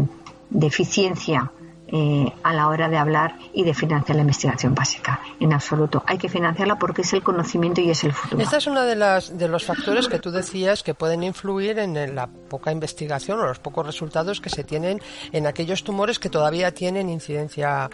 de 0.48 0.66
eficiencia 0.66 1.52
eh, 1.88 2.32
a 2.42 2.54
la 2.54 2.68
hora 2.68 2.88
de 2.88 2.96
hablar 2.96 3.36
y 3.52 3.64
de 3.64 3.74
financiar 3.74 4.16
la 4.16 4.22
investigación 4.22 4.74
básica. 4.74 5.20
En 5.38 5.52
absoluto. 5.52 6.02
Hay 6.06 6.16
que 6.16 6.30
financiarla 6.30 6.78
porque 6.78 7.02
es 7.02 7.12
el 7.12 7.22
conocimiento 7.22 7.82
y 7.82 7.90
es 7.90 8.02
el 8.02 8.14
futuro. 8.14 8.42
Esta 8.42 8.56
es 8.56 8.66
uno 8.66 8.80
de, 8.80 8.96
las, 8.96 9.36
de 9.36 9.48
los 9.48 9.62
factores 9.62 10.08
que 10.08 10.18
tú 10.18 10.30
decías 10.30 10.82
que 10.82 10.94
pueden 10.94 11.22
influir 11.22 11.78
en 11.80 12.14
la 12.14 12.28
poca 12.28 12.72
investigación 12.72 13.38
o 13.40 13.44
los 13.44 13.58
pocos 13.58 13.84
resultados 13.84 14.40
que 14.40 14.48
se 14.48 14.64
tienen 14.64 15.02
en 15.30 15.46
aquellos 15.46 15.84
tumores 15.84 16.18
que 16.18 16.30
todavía 16.30 16.72
tienen 16.72 17.10
incidencia, 17.10 17.90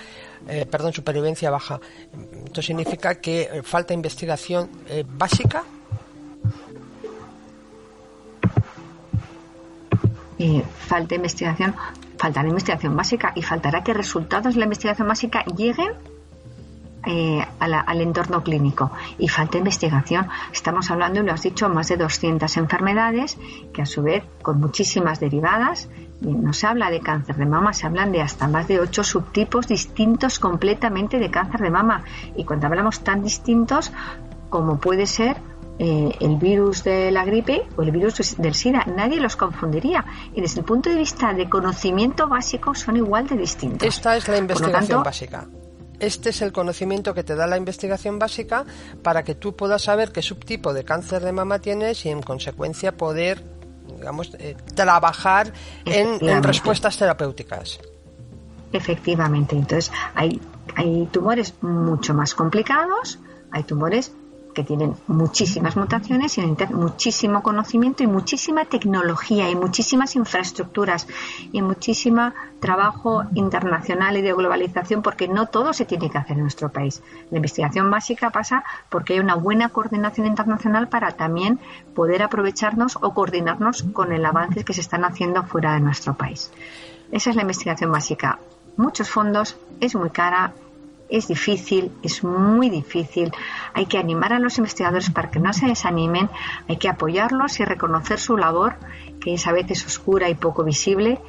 eh, 0.47 0.65
perdón, 0.65 0.93
supervivencia 0.93 1.51
baja. 1.51 1.81
Esto 2.45 2.63
significa 2.63 3.17
que 3.17 3.63
falta 3.65 3.95
investigación 3.95 4.71
básica 5.09 5.65
falta 10.89 11.15
investigación, 11.15 11.75
faltará 12.17 12.49
investigación 12.49 12.97
básica 12.97 13.33
y 13.35 13.43
faltará 13.43 13.83
que 13.85 13.93
resultados 13.95 14.55
de 14.55 14.61
la 14.61 14.65
investigación 14.65 15.09
básica 15.09 15.45
lleguen 15.45 15.93
eh, 17.07 17.43
al 17.59 18.01
entorno 18.03 18.43
clínico 18.43 18.91
y 19.19 19.29
falta 19.29 19.57
investigación. 19.57 20.29
Estamos 20.53 20.91
hablando, 20.91 21.21
y 21.21 21.23
lo 21.25 21.33
has 21.33 21.43
dicho, 21.43 21.69
más 21.71 21.89
de 21.89 21.97
200 21.97 22.55
enfermedades 22.59 23.39
que 23.73 23.81
a 23.81 23.87
su 23.87 24.03
vez 24.03 24.23
con 24.43 24.61
muchísimas 24.61 25.19
derivadas. 25.19 25.89
no 26.21 26.53
se 26.53 26.67
habla 26.67 26.91
de 26.91 27.01
cáncer 27.01 27.37
de 27.37 27.47
mama, 27.47 27.73
se 27.73 27.87
hablan 27.87 28.13
de 28.13 28.21
hasta 28.21 28.49
más 28.49 28.69
de 28.69 28.81
8 28.81 29.03
subtipos 29.03 29.67
distintos 29.67 30.39
completamente 30.39 31.19
de 31.19 31.31
cáncer 31.31 31.61
de 31.61 31.71
mama. 31.71 32.05
Y 32.37 32.45
cuando 32.45 32.67
hablamos 32.67 33.01
tan 33.01 33.23
distintos 33.23 33.93
como 34.51 34.79
puede 34.79 35.07
ser 35.07 35.39
eh, 35.83 36.15
el 36.21 36.37
virus 36.37 36.85
de 36.85 37.11
la 37.11 37.25
gripe 37.25 37.67
o 37.75 37.81
el 37.81 37.91
virus 37.91 38.37
del 38.37 38.55
SIDA. 38.55 38.85
Nadie 38.85 39.19
los 39.19 39.35
confundiría. 39.35 40.05
Y 40.35 40.43
desde 40.43 40.61
el 40.61 40.67
punto 40.67 40.91
de 40.91 40.97
vista 40.97 41.33
de 41.33 41.49
conocimiento 41.49 42.29
básico 42.29 42.75
son 42.75 42.99
igual 42.99 43.27
de 43.27 43.39
distintos. 43.39 43.89
Esta 43.89 44.15
es 44.15 44.29
la 44.29 44.37
investigación 44.37 45.03
básica. 45.03 45.49
Este 45.99 46.29
es 46.31 46.43
el 46.43 46.53
conocimiento 46.53 47.15
que 47.15 47.25
te 47.25 47.35
da 47.35 47.47
la 47.47 47.57
investigación 47.57 48.19
básica 48.19 48.67
para 49.03 49.23
que 49.23 49.35
tú 49.35 49.57
puedas 49.57 49.81
saber 49.81 50.13
qué 50.13 50.21
subtipo 50.21 50.75
de 50.75 50.85
cáncer 50.85 51.23
de 51.23 51.33
mama 51.33 51.61
tienes 51.61 52.05
y 52.05 52.11
en 52.11 52.21
consecuencia 52.21 52.95
poder, 52.95 53.43
digamos, 53.97 54.35
eh, 54.39 54.59
trabajar 54.75 55.51
en, 55.87 56.43
respuestas 56.43 56.99
terapéuticas. 56.99 57.81
Efectivamente, 58.71 59.57
entonces 59.57 59.91
hay, 60.15 60.43
hay 60.77 61.09
tumores 61.11 61.55
mucho 61.63 62.13
más 62.13 62.35
complicados, 62.35 63.19
hay 63.51 63.63
tumores 63.63 64.13
que 64.61 64.67
tienen 64.67 64.95
muchísimas 65.07 65.75
mutaciones 65.77 66.37
y 66.37 66.43
muchísimo 66.71 67.43
conocimiento 67.43 68.03
y 68.03 68.07
muchísima 68.07 68.67
tecnología 68.67 69.49
y 69.49 69.55
muchísimas 69.55 70.17
infraestructuras 70.17 71.07
y 71.51 71.63
muchísimo 71.63 72.33
trabajo 72.61 73.25
internacional 73.35 74.19
y 74.19 74.23
de 74.23 74.35
globalización 74.35 75.01
porque 75.01 75.29
no 75.29 75.47
todo 75.47 75.73
se 75.73 75.87
tiene 75.87 76.11
que 76.11 76.19
hacer 76.19 76.37
en 76.37 76.43
nuestro 76.43 76.69
país. 76.71 77.03
La 77.31 77.39
investigación 77.39 77.91
básica 77.91 78.29
pasa 78.29 78.65
porque 78.91 79.15
hay 79.15 79.21
una 79.21 79.35
buena 79.35 79.71
coordinación 79.71 80.27
internacional 80.27 80.89
para 80.89 81.13
también 81.13 81.59
poder 81.95 82.23
aprovecharnos 82.23 82.99
o 83.01 83.15
coordinarnos 83.15 83.85
con 83.95 84.13
el 84.13 84.25
avance 84.27 84.63
que 84.65 84.75
se 84.75 84.83
están 84.83 85.05
haciendo 85.05 85.43
fuera 85.45 85.73
de 85.73 85.81
nuestro 85.81 86.15
país. 86.15 86.53
Esa 87.11 87.31
es 87.31 87.37
la 87.37 87.43
investigación 87.43 87.91
básica. 87.91 88.39
Muchos 88.77 89.09
fondos, 89.09 89.57
es 89.81 89.95
muy 89.95 90.11
cara, 90.11 90.53
es 91.11 91.29
difícil, 91.29 91.93
es 92.03 92.25
muy 92.25 92.71
difícil. 92.71 93.33
Hay 93.75 93.87
que 93.87 93.99
animar 93.99 94.33
a 94.33 94.39
los 94.39 94.59
investigadores 94.59 95.11
para 95.11 95.31
que 95.31 95.41
no 95.41 95.53
se 95.53 95.67
desanimen, 95.67 96.31
hay 96.69 96.77
que 96.77 96.89
apoyarlos 96.89 97.61
y 97.61 97.65
reconocer 97.65 98.19
su 98.19 98.37
labor, 98.37 98.77
que 99.21 99.35
es 99.35 99.47
a 99.47 99.53
veces 99.53 99.85
oscura 99.85 100.29
y 100.29 100.35
poco 100.35 100.65
visible, 100.65 101.21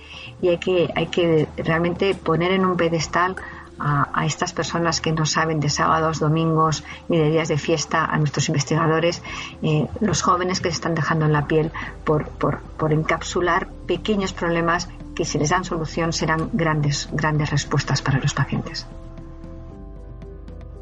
y 0.41 0.49
hay 0.49 0.57
que, 0.57 0.91
hay 0.95 1.07
que 1.07 1.47
realmente 1.57 2.13
poner 2.15 2.51
en 2.51 2.65
un 2.65 2.77
pedestal 2.77 3.35
a, 3.83 4.25
estas 4.27 4.53
personas 4.53 5.01
que 5.01 5.11
no 5.11 5.25
saben 5.25 5.59
de 5.59 5.69
sábados, 5.69 6.19
domingos 6.19 6.83
ni 7.09 7.17
de 7.17 7.31
días 7.31 7.47
de 7.47 7.57
fiesta, 7.57 8.05
a 8.05 8.17
nuestros 8.17 8.47
investigadores, 8.47 9.23
eh, 9.63 9.87
los 9.99 10.21
jóvenes 10.21 10.61
que 10.61 10.69
se 10.69 10.75
están 10.75 10.93
dejando 10.93 11.25
en 11.25 11.33
la 11.33 11.47
piel 11.47 11.71
por, 12.03 12.27
por, 12.29 12.61
por 12.61 12.93
encapsular 12.93 13.67
pequeños 13.87 14.33
problemas 14.33 14.87
que 15.15 15.25
si 15.25 15.39
les 15.39 15.49
dan 15.49 15.63
solución 15.63 16.13
serán 16.13 16.49
grandes, 16.53 17.09
grandes 17.11 17.49
respuestas 17.49 18.03
para 18.03 18.19
los 18.19 18.35
pacientes. 18.35 18.85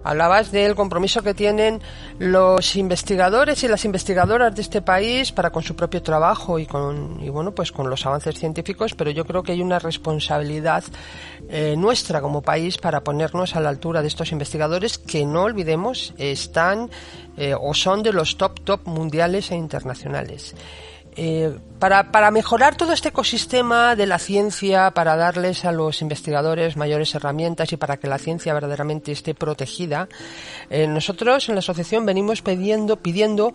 Hablabas 0.09 0.51
del 0.51 0.73
compromiso 0.73 1.21
que 1.21 1.35
tienen 1.35 1.83
los 2.17 2.75
investigadores 2.75 3.63
y 3.63 3.67
las 3.67 3.85
investigadoras 3.85 4.55
de 4.55 4.63
este 4.63 4.81
país 4.81 5.31
para 5.31 5.51
con 5.51 5.61
su 5.61 5.75
propio 5.75 6.01
trabajo 6.01 6.57
y 6.57 6.65
con 6.65 7.19
y 7.21 7.29
bueno 7.29 7.53
pues 7.53 7.71
con 7.71 7.91
los 7.91 8.07
avances 8.07 8.39
científicos, 8.39 8.95
pero 8.95 9.11
yo 9.11 9.23
creo 9.23 9.43
que 9.43 9.51
hay 9.51 9.61
una 9.61 9.77
responsabilidad 9.77 10.83
eh, 11.47 11.75
nuestra 11.77 12.21
como 12.21 12.41
país 12.41 12.79
para 12.79 13.03
ponernos 13.03 13.55
a 13.55 13.59
la 13.59 13.69
altura 13.69 14.01
de 14.01 14.07
estos 14.07 14.31
investigadores 14.31 14.97
que 14.97 15.27
no 15.27 15.43
olvidemos 15.43 16.15
están 16.17 16.89
eh, 17.37 17.53
o 17.53 17.75
son 17.75 18.01
de 18.01 18.11
los 18.11 18.35
top 18.35 18.61
top 18.61 18.87
mundiales 18.87 19.51
e 19.51 19.55
internacionales. 19.57 20.55
Eh, 21.15 21.55
para, 21.79 22.11
para, 22.11 22.29
mejorar 22.29 22.75
todo 22.75 22.91
este 22.91 23.09
ecosistema 23.09 23.95
de 23.95 24.05
la 24.05 24.19
ciencia, 24.19 24.91
para 24.91 25.15
darles 25.15 25.65
a 25.65 25.71
los 25.71 26.01
investigadores 26.01 26.77
mayores 26.77 27.15
herramientas 27.15 27.71
y 27.71 27.77
para 27.77 27.97
que 27.97 28.07
la 28.07 28.17
ciencia 28.17 28.53
verdaderamente 28.53 29.11
esté 29.11 29.33
protegida, 29.33 30.09
eh, 30.69 30.87
nosotros 30.87 31.47
en 31.49 31.55
la 31.55 31.59
asociación 31.59 32.05
venimos 32.05 32.41
pidiendo, 32.41 32.97
pidiendo 32.97 33.53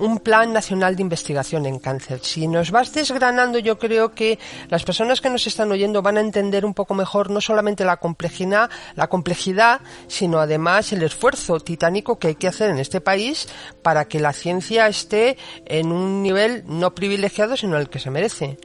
un 0.00 0.18
plan 0.18 0.52
nacional 0.52 0.96
de 0.96 1.02
investigación 1.02 1.66
en 1.66 1.78
cáncer. 1.78 2.20
Si 2.22 2.48
nos 2.48 2.70
vas 2.70 2.92
desgranando, 2.92 3.58
yo 3.58 3.78
creo 3.78 4.12
que 4.12 4.38
las 4.68 4.84
personas 4.84 5.20
que 5.20 5.30
nos 5.30 5.46
están 5.46 5.70
oyendo 5.70 6.02
van 6.02 6.16
a 6.16 6.20
entender 6.20 6.64
un 6.64 6.74
poco 6.74 6.94
mejor 6.94 7.30
no 7.30 7.40
solamente 7.40 7.84
la 7.84 7.98
complejidad, 7.98 8.70
la 8.94 9.08
complejidad, 9.08 9.80
sino 10.08 10.38
además 10.38 10.92
el 10.92 11.02
esfuerzo 11.02 11.60
titánico 11.60 12.18
que 12.18 12.28
hay 12.28 12.34
que 12.34 12.48
hacer 12.48 12.70
en 12.70 12.78
este 12.78 13.00
país 13.00 13.48
para 13.82 14.06
que 14.06 14.20
la 14.20 14.32
ciencia 14.32 14.88
esté 14.88 15.36
en 15.66 15.92
un 15.92 16.22
nivel 16.22 16.64
no 16.66 16.94
privilegiado, 16.94 17.56
el 17.74 17.88
que 17.88 17.98
se 17.98 18.10
merece. 18.10 18.58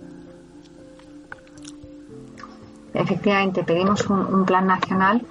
Efectivamente, 2.93 3.63
pedimos 3.63 4.05
un, 4.07 4.45
plan 4.45 4.67
nacional 4.67 5.25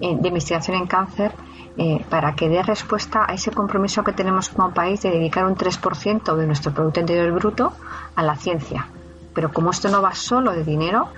eh, 0.00 0.16
de 0.20 0.28
investigación 0.28 0.76
en 0.76 0.86
cáncer 0.86 1.32
eh, 1.76 2.04
para 2.10 2.34
que 2.34 2.48
dé 2.48 2.62
respuesta 2.62 3.24
a 3.26 3.32
ese 3.32 3.50
compromiso 3.50 4.04
que 4.04 4.12
tenemos 4.12 4.50
como 4.50 4.72
país 4.72 5.02
de 5.02 5.10
dedicar 5.10 5.46
un 5.46 5.56
3% 5.56 6.36
de 6.36 6.46
nuestro 6.46 6.72
Producto 6.72 7.00
Interior 7.00 7.32
Bruto 7.32 7.72
a 8.14 8.22
la 8.22 8.36
ciencia. 8.36 8.86
Pero 9.34 9.52
como 9.52 9.70
esto 9.70 9.88
no 9.88 10.02
va 10.02 10.14
solo 10.14 10.52
de 10.52 10.64
dinero, 10.64 11.08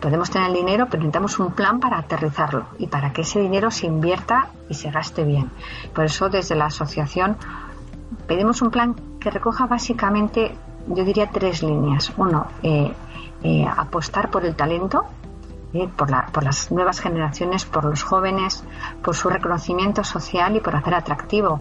podemos 0.00 0.30
tener 0.30 0.48
el 0.48 0.54
dinero, 0.54 0.86
pero 0.86 1.02
necesitamos 1.02 1.38
un 1.38 1.52
plan 1.52 1.80
para 1.80 1.98
aterrizarlo 1.98 2.66
y 2.78 2.86
para 2.86 3.12
que 3.12 3.22
ese 3.22 3.40
dinero 3.40 3.70
se 3.70 3.86
invierta 3.86 4.50
y 4.68 4.74
se 4.74 4.90
gaste 4.90 5.24
bien. 5.24 5.50
Por 5.94 6.04
eso, 6.04 6.28
desde 6.28 6.54
la 6.54 6.66
asociación, 6.66 7.36
pedimos 8.26 8.62
un 8.62 8.70
plan 8.70 8.94
que 9.20 9.30
recoja 9.30 9.66
básicamente 9.66 10.54
yo 10.88 11.04
diría 11.04 11.30
tres 11.30 11.62
líneas. 11.62 12.12
Uno, 12.16 12.46
eh, 12.62 12.92
eh, 13.42 13.66
apostar 13.66 14.30
por 14.30 14.44
el 14.44 14.54
talento, 14.54 15.04
eh, 15.72 15.88
por, 15.96 16.08
por, 16.32 16.44
las 16.44 16.70
nuevas 16.70 17.00
generaciones, 17.00 17.64
por 17.64 17.84
los 17.84 18.02
jóvenes, 18.02 18.64
por 19.02 19.14
su 19.14 19.28
reconocimiento 19.28 20.02
social 20.04 20.56
y 20.56 20.60
por 20.60 20.74
hacer 20.76 20.94
atractivo 20.94 21.60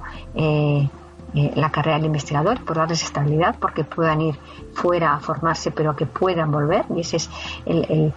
la 1.33 1.69
carrera 1.69 1.97
del 1.97 2.05
investigador, 2.05 2.63
por 2.63 2.77
darles 2.77 3.03
estabilidad, 3.03 3.57
porque 3.59 3.83
puedan 3.83 4.21
ir 4.21 4.39
fuera 4.73 5.13
a 5.13 5.19
formarse, 5.19 5.71
pero 5.71 5.95
que 5.95 6.05
puedan 6.05 6.51
volver. 6.51 6.85
Y 6.95 7.01
ese 7.01 7.17
es 7.17 7.29
el, 7.65 8.13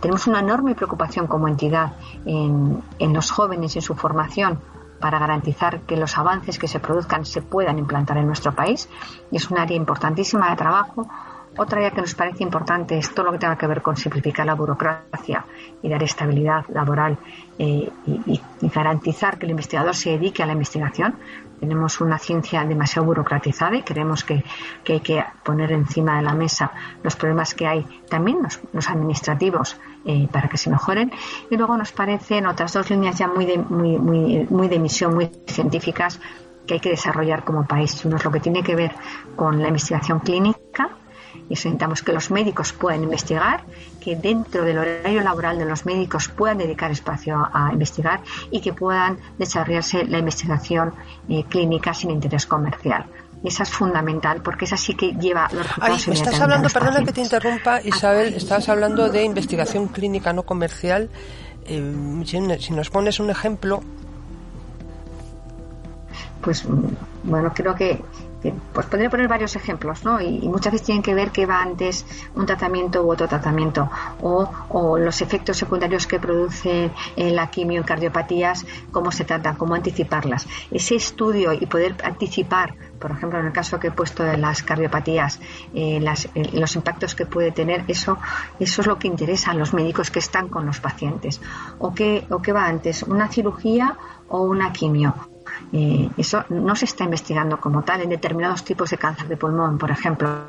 tenemos 0.00 0.26
una 0.26 0.40
enorme 0.40 0.74
preocupación 0.74 1.26
como 1.26 1.46
entidad 1.48 1.92
en, 2.24 2.82
en 2.98 3.12
los 3.12 3.30
jóvenes 3.30 3.76
en 3.76 3.82
su 3.82 3.94
formación 3.94 4.58
para 5.00 5.18
garantizar 5.18 5.80
que 5.80 5.96
los 5.96 6.16
avances 6.18 6.58
que 6.58 6.68
se 6.68 6.80
produzcan 6.80 7.24
se 7.24 7.42
puedan 7.42 7.78
implantar 7.78 8.18
en 8.18 8.26
nuestro 8.26 8.54
país. 8.54 8.88
Y 9.30 9.36
es 9.36 9.50
un 9.50 9.58
área 9.58 9.76
importantísima 9.76 10.50
de 10.50 10.56
trabajo. 10.56 11.08
Otra 11.58 11.78
área 11.78 11.90
que 11.90 12.02
nos 12.02 12.14
parece 12.14 12.42
importante 12.42 12.98
es 12.98 13.14
todo 13.14 13.26
lo 13.26 13.32
que 13.32 13.38
tenga 13.38 13.56
que 13.56 13.66
ver 13.66 13.80
con 13.80 13.96
simplificar 13.96 14.44
la 14.44 14.54
burocracia 14.54 15.44
y 15.82 15.88
dar 15.88 16.02
estabilidad 16.02 16.66
laboral 16.68 17.16
eh, 17.58 17.90
y, 18.06 18.40
garantizar 18.68 19.38
que 19.38 19.46
el 19.46 19.52
investigador 19.52 19.94
se 19.94 20.10
dedique 20.10 20.42
a 20.42 20.46
la 20.46 20.52
investigación. 20.52 21.14
Tenemos 21.58 22.02
una 22.02 22.18
ciencia 22.18 22.62
demasiado 22.64 23.06
burocratizada 23.06 23.74
y 23.76 23.82
creemos 23.82 24.22
que, 24.22 24.44
hay 24.86 25.00
que 25.00 25.24
poner 25.42 25.72
encima 25.72 26.16
de 26.16 26.22
la 26.22 26.34
mesa 26.34 26.72
los 27.02 27.16
problemas 27.16 27.54
que 27.54 27.66
hay, 27.66 28.02
también 28.10 28.38
los 28.74 28.90
administrativos 28.90 29.78
eh, 30.06 30.28
para 30.30 30.48
que 30.48 30.56
se 30.56 30.70
mejoren. 30.70 31.12
Y 31.50 31.56
luego 31.56 31.76
nos 31.76 31.92
parecen 31.92 32.46
otras 32.46 32.72
dos 32.72 32.88
líneas 32.90 33.18
ya 33.18 33.28
muy 33.28 33.46
de, 33.46 33.58
muy, 33.58 33.98
muy, 33.98 34.46
muy 34.48 34.68
de 34.68 34.78
misión, 34.78 35.14
muy 35.14 35.30
científicas, 35.46 36.20
que 36.66 36.74
hay 36.74 36.80
que 36.80 36.90
desarrollar 36.90 37.44
como 37.44 37.66
país. 37.66 38.04
Uno 38.04 38.16
es 38.16 38.24
lo 38.24 38.30
que 38.30 38.40
tiene 38.40 38.62
que 38.62 38.74
ver 38.74 38.92
con 39.36 39.60
la 39.60 39.68
investigación 39.68 40.20
clínica, 40.20 40.90
y 41.48 41.50
necesitamos 41.50 42.02
que 42.02 42.12
los 42.12 42.30
médicos 42.30 42.72
puedan 42.72 43.02
investigar, 43.02 43.62
que 44.00 44.16
dentro 44.16 44.64
del 44.64 44.78
horario 44.78 45.22
laboral 45.22 45.58
de 45.58 45.64
los 45.64 45.86
médicos 45.86 46.28
puedan 46.28 46.58
dedicar 46.58 46.90
espacio 46.90 47.48
a, 47.52 47.72
investigar 47.72 48.20
y 48.50 48.60
que 48.60 48.72
puedan 48.72 49.18
desarrollarse 49.38 50.04
la 50.04 50.18
investigación 50.18 50.94
eh, 51.28 51.44
clínica 51.48 51.94
sin 51.94 52.10
interés 52.10 52.46
comercial. 52.46 53.06
Esa 53.44 53.62
es 53.62 53.70
fundamental 53.70 54.40
porque 54.42 54.64
esa 54.64 54.76
sí 54.76 54.94
que 54.94 55.12
lleva 55.12 55.48
los 55.52 55.66
resultados. 55.66 56.08
estás 56.08 56.40
hablando, 56.40 56.68
perdona 56.68 57.04
que 57.04 57.12
te 57.12 57.20
interrumpa, 57.20 57.80
Isabel, 57.82 58.34
estás 58.34 58.68
hablando 58.68 59.08
de 59.08 59.24
investigación 59.24 59.88
clínica 59.88 60.32
no 60.32 60.42
comercial. 60.44 61.10
Eh, 61.66 62.22
si 62.24 62.72
nos 62.72 62.90
pones 62.90 63.20
un 63.20 63.30
ejemplo. 63.30 63.82
Pues 66.40 66.64
bueno, 67.24 67.52
creo 67.54 67.74
que 67.74 68.00
pues 68.72 68.86
podría 68.86 69.10
poner 69.10 69.28
varios 69.28 69.56
ejemplos, 69.56 70.04
¿no? 70.04 70.20
Y, 70.20 70.48
muchas 70.48 70.72
veces 70.72 70.86
tienen 70.86 71.02
que 71.02 71.14
ver 71.14 71.30
qué 71.30 71.46
va 71.46 71.60
antes 71.60 72.06
un 72.34 72.46
tratamiento 72.46 73.02
u 73.02 73.10
otro 73.10 73.28
tratamiento, 73.28 73.90
o, 74.20 74.98
los 74.98 75.20
efectos 75.20 75.56
secundarios 75.56 76.06
que 76.06 76.18
produce 76.18 76.90
eh, 77.16 77.30
la 77.30 77.48
quimio 77.50 77.80
y 77.80 77.84
cardiopatías, 77.84 78.66
cómo 78.90 79.10
se 79.12 79.24
tratan, 79.24 79.56
cómo 79.56 79.74
anticiparlas. 79.74 80.46
Ese 80.70 80.94
estudio 80.94 81.52
y 81.52 81.66
poder 81.66 81.96
anticipar, 82.02 82.74
por 82.98 83.10
ejemplo, 83.10 83.38
en 83.38 83.46
el 83.46 83.52
caso 83.52 83.78
que 83.78 83.88
he 83.88 83.90
puesto 83.90 84.22
de 84.22 84.36
las 84.36 84.62
cardiopatías, 84.62 85.40
eh, 85.74 86.04
eh, 86.34 86.50
los 86.52 86.76
impactos 86.76 87.14
que 87.14 87.26
puede 87.26 87.52
tener, 87.52 87.84
eso, 87.88 88.18
eso 88.58 88.80
es 88.80 88.86
lo 88.86 88.98
que 88.98 89.08
interesa 89.08 89.50
a 89.50 89.54
los 89.54 89.74
médicos 89.74 90.10
que 90.10 90.18
están 90.18 90.48
con 90.48 90.66
los 90.66 90.80
pacientes. 90.80 91.40
¿O 91.78 91.94
qué, 91.94 92.26
o 92.30 92.40
qué 92.40 92.52
va 92.52 92.66
antes? 92.66 93.02
¿Una 93.02 93.28
cirugía 93.28 93.96
o 94.28 94.42
una 94.42 94.72
quimio? 94.72 95.35
Eh, 95.72 96.08
eso 96.16 96.44
no 96.48 96.74
se 96.76 96.84
está 96.84 97.04
investigando 97.04 97.60
como 97.60 97.82
tal 97.82 98.02
en 98.02 98.10
determinados 98.10 98.64
tipos 98.64 98.90
de 98.90 98.98
cáncer 98.98 99.28
de 99.28 99.36
pulmón, 99.36 99.78
por 99.78 99.90
ejemplo. 99.90 100.46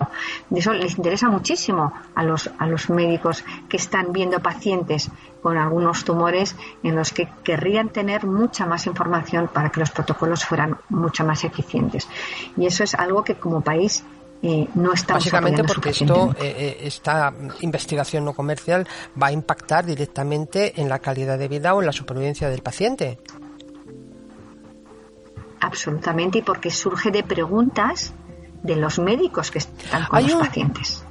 Eso 0.53 0.73
les 0.73 0.97
interesa 0.97 1.29
muchísimo 1.29 1.93
a 2.15 2.23
los, 2.23 2.49
a 2.57 2.67
los 2.67 2.89
médicos 2.89 3.43
que 3.69 3.77
están 3.77 4.11
viendo 4.11 4.39
pacientes 4.39 5.09
con 5.41 5.57
algunos 5.57 6.03
tumores 6.03 6.55
en 6.83 6.95
los 6.95 7.11
que 7.11 7.29
querrían 7.43 7.89
tener 7.89 8.25
mucha 8.25 8.65
más 8.65 8.85
información 8.87 9.49
para 9.53 9.69
que 9.69 9.79
los 9.79 9.91
protocolos 9.91 10.45
fueran 10.45 10.77
mucho 10.89 11.23
más 11.25 11.43
eficientes. 11.43 12.07
Y 12.57 12.65
eso 12.65 12.83
es 12.83 12.95
algo 12.95 13.23
que 13.23 13.35
como 13.35 13.61
país 13.61 14.03
eh, 14.41 14.67
no 14.75 14.93
estamos 14.93 15.23
Básicamente 15.23 15.63
porque 15.63 15.89
esto, 15.89 16.35
eh, 16.39 16.55
eh, 16.57 16.77
esta 16.83 17.33
investigación 17.61 18.23
no 18.23 18.33
comercial 18.33 18.87
va 19.21 19.27
a 19.27 19.31
impactar 19.31 19.85
directamente 19.85 20.79
en 20.79 20.89
la 20.89 20.99
calidad 20.99 21.39
de 21.39 21.47
vida 21.47 21.73
o 21.73 21.79
en 21.79 21.87
la 21.87 21.91
supervivencia 21.91 22.49
del 22.49 22.61
paciente. 22.61 23.17
Absolutamente, 25.59 26.39
y 26.39 26.41
porque 26.41 26.71
surge 26.71 27.11
de 27.11 27.23
preguntas 27.23 28.13
de 28.63 28.75
los 28.75 28.99
médicos 28.99 29.51
que 29.51 29.59
están 29.59 30.05
con 30.05 30.23
los 30.23 30.33
pacientes. 30.35 31.03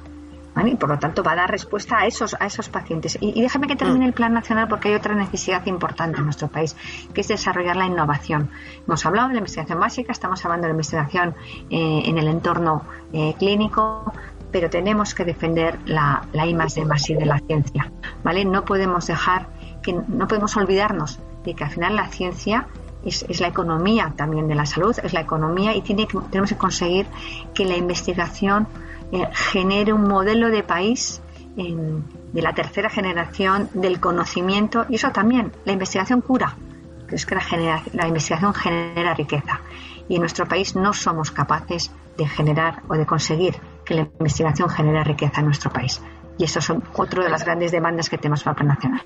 Y 0.65 0.75
por 0.75 0.89
lo 0.89 0.97
tanto 0.97 1.21
va 1.21 1.33
a 1.33 1.35
dar 1.35 1.51
respuesta 1.51 1.99
a 1.99 2.07
esos, 2.07 2.35
a 2.39 2.45
esos 2.45 2.69
pacientes. 2.69 3.17
Y, 3.21 3.41
déjame 3.41 3.67
que 3.67 3.75
termine 3.75 4.05
mm. 4.05 4.07
el 4.07 4.13
plan 4.13 4.33
nacional 4.33 4.67
porque 4.67 4.89
hay 4.89 4.95
otra 4.95 5.13
necesidad 5.13 5.65
importante 5.67 6.17
en 6.17 6.25
nuestro 6.25 6.47
país, 6.47 6.75
que 7.13 7.21
es 7.21 7.27
desarrollar 7.27 7.75
la 7.75 7.85
innovación. 7.85 8.49
Hemos 8.87 9.05
hablado 9.05 9.27
de 9.27 9.35
la 9.35 9.39
investigación 9.39 9.79
básica, 9.79 10.11
estamos 10.11 10.43
hablando 10.45 10.63
de 10.63 10.69
la 10.69 10.73
investigación 10.73 11.35
eh, 11.69 12.03
en 12.05 12.17
el 12.17 12.27
entorno 12.27 12.85
eh, 13.13 13.35
clínico, 13.37 14.11
pero 14.51 14.69
tenemos 14.69 15.13
que 15.13 15.25
defender 15.25 15.77
la, 15.85 16.23
la 16.33 16.47
I 16.47 16.55
más 16.55 16.73
D 16.73 16.85
más 16.85 17.07
I 17.09 17.15
de 17.15 17.25
la 17.25 17.39
ciencia. 17.39 17.91
¿vale? 18.23 18.43
No 18.45 18.65
podemos 18.65 19.05
dejar 19.05 19.49
que, 19.83 19.93
no 19.93 20.27
podemos 20.27 20.57
olvidarnos 20.57 21.19
de 21.43 21.53
que 21.53 21.63
al 21.63 21.69
final 21.69 21.95
la 21.95 22.07
ciencia 22.07 22.67
es, 23.07 23.25
es, 23.27 23.39
la 23.39 23.47
economía 23.47 24.13
también 24.15 24.47
de 24.47 24.55
la 24.55 24.65
salud, 24.65 24.95
es 25.01 25.13
la 25.13 25.21
economía 25.21 25.75
y 25.75 25.81
tiene 25.81 26.07
tenemos 26.29 26.49
que 26.49 26.57
conseguir 26.57 27.07
que 27.53 27.65
la 27.65 27.75
investigación 27.75 28.67
eh, 29.11 29.27
genere 29.33 29.93
un 29.93 30.07
modelo 30.07 30.49
de 30.49 30.63
país 30.63 31.21
de 31.57 32.41
la 32.41 32.53
tercera 32.53 32.87
generación 32.87 33.67
del 33.73 33.99
conocimiento 33.99 34.85
y 34.89 34.95
eso 34.95 35.09
también, 35.11 35.51
la 35.65 35.73
investigación 35.73 36.21
cura, 36.21 36.55
es 37.09 37.25
que 37.25 37.35
la, 37.35 37.81
la 37.93 38.07
investigación 38.07 38.53
genera 38.53 39.15
riqueza 39.15 39.61
y 40.07 40.15
en 40.15 40.21
nuestro 40.21 40.47
país 40.47 40.75
no 40.75 40.93
somos 40.93 41.31
capaces 41.31 41.91
de 42.15 42.27
generar 42.27 42.83
o 42.87 42.93
de 42.95 43.05
conseguir 43.05 43.55
que 43.85 43.95
la 43.95 44.01
investigación 44.19 44.69
genere 44.69 45.03
riqueza 45.03 45.39
en 45.39 45.45
nuestro 45.45 45.71
país. 45.71 46.01
Y 46.37 46.43
eso 46.43 46.61
son 46.61 46.83
otro 46.93 47.23
de 47.23 47.29
las 47.29 47.43
grandes 47.43 47.71
demandas 47.71 48.09
que 48.09 48.17
tenemos 48.17 48.43
para 48.43 48.51
el 48.51 48.57
plan 48.57 48.67
nacional. 48.67 49.01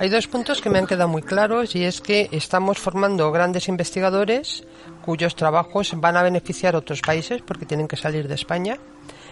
Hay 0.00 0.10
dos 0.10 0.28
puntos 0.28 0.60
que 0.62 0.70
me 0.70 0.78
han 0.78 0.86
quedado 0.86 1.08
muy 1.08 1.22
claros 1.22 1.74
y 1.74 1.82
es 1.82 2.00
que 2.00 2.28
estamos 2.30 2.78
formando 2.78 3.32
grandes 3.32 3.66
investigadores 3.66 4.62
cuyos 5.04 5.34
trabajos 5.34 5.90
van 5.96 6.16
a 6.16 6.22
beneficiar 6.22 6.76
otros 6.76 7.00
países 7.00 7.42
porque 7.42 7.66
tienen 7.66 7.88
que 7.88 7.96
salir 7.96 8.28
de 8.28 8.36
España. 8.36 8.78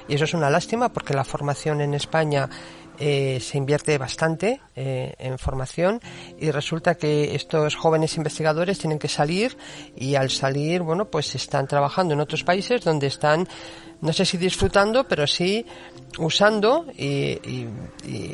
Y 0.08 0.16
eso 0.16 0.24
es 0.24 0.34
una 0.34 0.50
lástima 0.50 0.92
porque 0.92 1.14
la 1.14 1.22
formación 1.22 1.80
en 1.82 1.94
España 1.94 2.50
eh, 2.98 3.38
se 3.40 3.58
invierte 3.58 3.96
bastante 3.96 4.60
eh, 4.74 5.14
en 5.18 5.38
formación 5.38 6.00
y 6.36 6.50
resulta 6.50 6.96
que 6.96 7.36
estos 7.36 7.76
jóvenes 7.76 8.16
investigadores 8.16 8.80
tienen 8.80 8.98
que 8.98 9.06
salir 9.06 9.56
y 9.94 10.16
al 10.16 10.30
salir, 10.30 10.82
bueno, 10.82 11.04
pues 11.04 11.32
están 11.36 11.68
trabajando 11.68 12.14
en 12.14 12.20
otros 12.20 12.42
países 12.42 12.82
donde 12.82 13.06
están, 13.06 13.46
no 14.00 14.12
sé 14.12 14.24
si 14.24 14.36
disfrutando, 14.36 15.06
pero 15.06 15.28
sí 15.28 15.64
usando 16.18 16.86
y, 16.96 17.66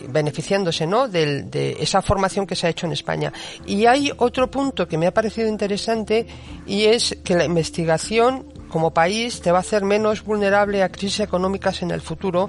beneficiándose, 0.09 0.87
¿no? 0.87 1.09
De, 1.09 1.43
de 1.43 1.77
esa 1.81 2.03
formación 2.03 2.47
que 2.47 2.55
se 2.55 2.67
ha 2.67 2.71
hecho 2.71 2.87
en 2.87 2.93
España. 2.93 3.33
Y 3.67 3.87
hay 3.87 4.13
otro 4.17 4.51
punto 4.51 4.87
que 4.87 4.99
me 4.99 5.07
ha 5.07 5.15
parecido 5.15 5.49
interesante 5.49 6.27
y 6.67 6.85
es 6.85 7.19
que 7.25 7.35
la 7.35 7.45
investigación 7.45 8.47
como 8.69 8.95
país 8.95 9.41
te 9.41 9.53
va 9.53 9.59
a 9.59 9.61
hacer 9.61 9.85
menos 9.85 10.25
vulnerable 10.25 10.83
a 10.83 10.89
crisis 10.89 11.21
económicas 11.21 11.83
en 11.83 11.91
el 11.91 12.01
futuro 12.01 12.49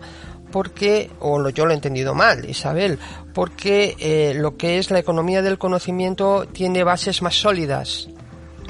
porque, 0.53 1.09
o 1.19 1.49
yo 1.49 1.65
lo 1.65 1.71
he 1.71 1.75
entendido 1.75 2.13
mal, 2.13 2.47
Isabel, 2.47 2.99
porque 3.33 3.95
eh, 3.97 4.33
lo 4.35 4.55
que 4.55 4.77
es 4.77 4.91
la 4.91 4.99
economía 4.99 5.41
del 5.41 5.57
conocimiento 5.57 6.45
tiene 6.45 6.83
bases 6.83 7.23
más 7.23 7.33
sólidas. 7.33 8.07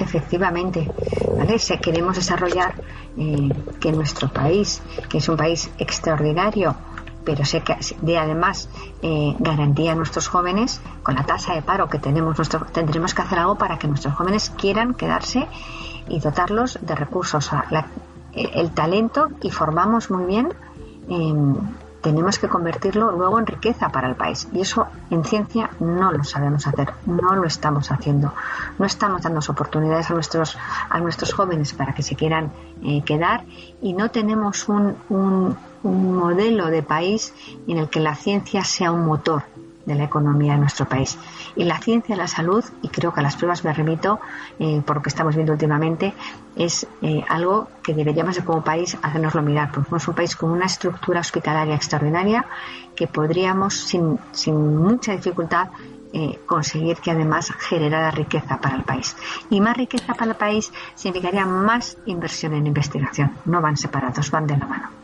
Efectivamente, 0.00 0.90
¿vale? 1.36 1.58
Si 1.58 1.76
queremos 1.78 2.16
desarrollar 2.16 2.74
eh, 3.16 3.48
que 3.80 3.92
nuestro 3.92 4.28
país, 4.28 4.82
que 5.08 5.18
es 5.18 5.28
un 5.28 5.36
país 5.36 5.70
extraordinario, 5.78 6.74
pero 7.24 7.44
sé 7.44 7.62
que 7.62 7.76
de 8.02 8.18
además 8.18 8.68
eh, 9.02 9.34
garantía 9.38 9.92
a 9.92 9.94
nuestros 9.94 10.28
jóvenes, 10.28 10.80
con 11.02 11.14
la 11.14 11.24
tasa 11.24 11.54
de 11.54 11.62
paro 11.62 11.88
que 11.88 11.98
tenemos, 11.98 12.36
nuestro, 12.36 12.66
tendremos 12.66 13.14
que 13.14 13.22
hacer 13.22 13.38
algo 13.38 13.56
para 13.56 13.78
que 13.78 13.88
nuestros 13.88 14.14
jóvenes 14.14 14.50
quieran 14.50 14.94
quedarse 14.94 15.46
y 16.08 16.20
dotarlos 16.20 16.78
de 16.82 16.94
recursos, 16.94 17.50
el 18.34 18.70
talento 18.72 19.30
y 19.42 19.50
formamos 19.50 20.10
muy 20.10 20.24
bien, 20.24 20.52
em, 21.08 21.56
tenemos 22.04 22.38
que 22.38 22.48
convertirlo 22.48 23.10
luego 23.12 23.38
en 23.38 23.46
riqueza 23.46 23.88
para 23.88 24.08
el 24.08 24.14
país. 24.14 24.46
Y 24.52 24.60
eso 24.60 24.86
en 25.10 25.24
ciencia 25.24 25.70
no 25.80 26.12
lo 26.12 26.22
sabemos 26.22 26.66
hacer, 26.66 26.92
no 27.06 27.34
lo 27.34 27.44
estamos 27.44 27.90
haciendo. 27.90 28.34
No 28.78 28.84
estamos 28.84 29.22
dando 29.22 29.40
oportunidades 29.48 30.10
a 30.10 30.14
nuestros, 30.14 30.58
a 30.90 31.00
nuestros 31.00 31.32
jóvenes 31.32 31.72
para 31.72 31.94
que 31.94 32.02
se 32.02 32.14
quieran 32.14 32.52
eh, 32.84 33.02
quedar 33.04 33.44
y 33.80 33.94
no 33.94 34.10
tenemos 34.10 34.68
un, 34.68 34.96
un 35.08 35.56
modelo 36.16 36.66
de 36.66 36.82
país 36.82 37.32
en 37.66 37.78
el 37.78 37.88
que 37.88 38.00
la 38.00 38.14
ciencia 38.14 38.64
sea 38.64 38.92
un 38.92 39.06
motor 39.06 39.42
de 39.86 39.94
la 39.94 40.04
economía 40.04 40.52
de 40.52 40.58
nuestro 40.58 40.86
país. 40.86 41.18
Y 41.56 41.64
la 41.64 41.78
ciencia, 41.78 42.16
la 42.16 42.26
salud, 42.26 42.64
y 42.82 42.88
creo 42.88 43.12
que 43.12 43.20
a 43.20 43.22
las 43.22 43.36
pruebas 43.36 43.64
me 43.64 43.72
remito, 43.72 44.20
eh, 44.58 44.82
por 44.84 44.96
lo 44.96 45.02
que 45.02 45.08
estamos 45.08 45.34
viendo 45.34 45.52
últimamente, 45.52 46.12
es 46.56 46.86
eh, 47.02 47.24
algo 47.28 47.68
que 47.82 47.94
deberíamos 47.94 48.38
como 48.40 48.62
país 48.62 48.96
hacernoslo 49.02 49.42
mirar, 49.42 49.70
porque 49.72 49.90
somos 49.90 50.08
un 50.08 50.14
país 50.14 50.36
con 50.36 50.50
una 50.50 50.66
estructura 50.66 51.20
hospitalaria 51.20 51.74
extraordinaria 51.74 52.44
que 52.94 53.06
podríamos 53.06 53.74
sin, 53.74 54.18
sin 54.32 54.76
mucha 54.76 55.12
dificultad 55.12 55.68
eh, 56.12 56.38
conseguir 56.46 56.98
que 56.98 57.10
además 57.10 57.52
generara 57.58 58.12
riqueza 58.12 58.60
para 58.60 58.76
el 58.76 58.84
país. 58.84 59.16
Y 59.50 59.60
más 59.60 59.76
riqueza 59.76 60.14
para 60.14 60.30
el 60.30 60.36
país 60.36 60.72
significaría 60.94 61.44
más 61.44 61.98
inversión 62.06 62.54
en 62.54 62.68
investigación. 62.68 63.32
No 63.44 63.60
van 63.60 63.76
separados, 63.76 64.30
van 64.30 64.46
de 64.46 64.56
la 64.56 64.66
mano. 64.66 65.03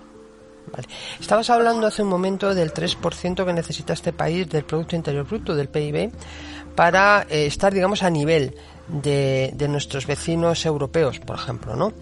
Estabas 1.21 1.51
hablando 1.51 1.87
hace 1.87 2.03
un 2.03 2.09
momento 2.09 2.55
del 2.55 2.73
3% 2.73 3.45
que 3.45 3.53
necesita 3.53 3.93
este 3.93 4.13
país 4.13 4.49
del 4.49 4.65
Producto 4.65 4.97
Interior 4.97 5.27
Bruto, 5.27 5.55
del 5.55 5.69
PIB, 5.69 6.13
para 6.75 7.27
eh, 7.29 7.47
estar, 7.47 7.73
digamos, 7.73 8.03
a 8.03 8.11
nivel 8.11 8.55
de, 8.89 9.67
nuestros 9.69 10.07
vecinos 10.07 10.65
europeos, 10.67 11.21
por 11.21 11.37
ejemplo, 11.37 11.77
¿no? 11.77 11.93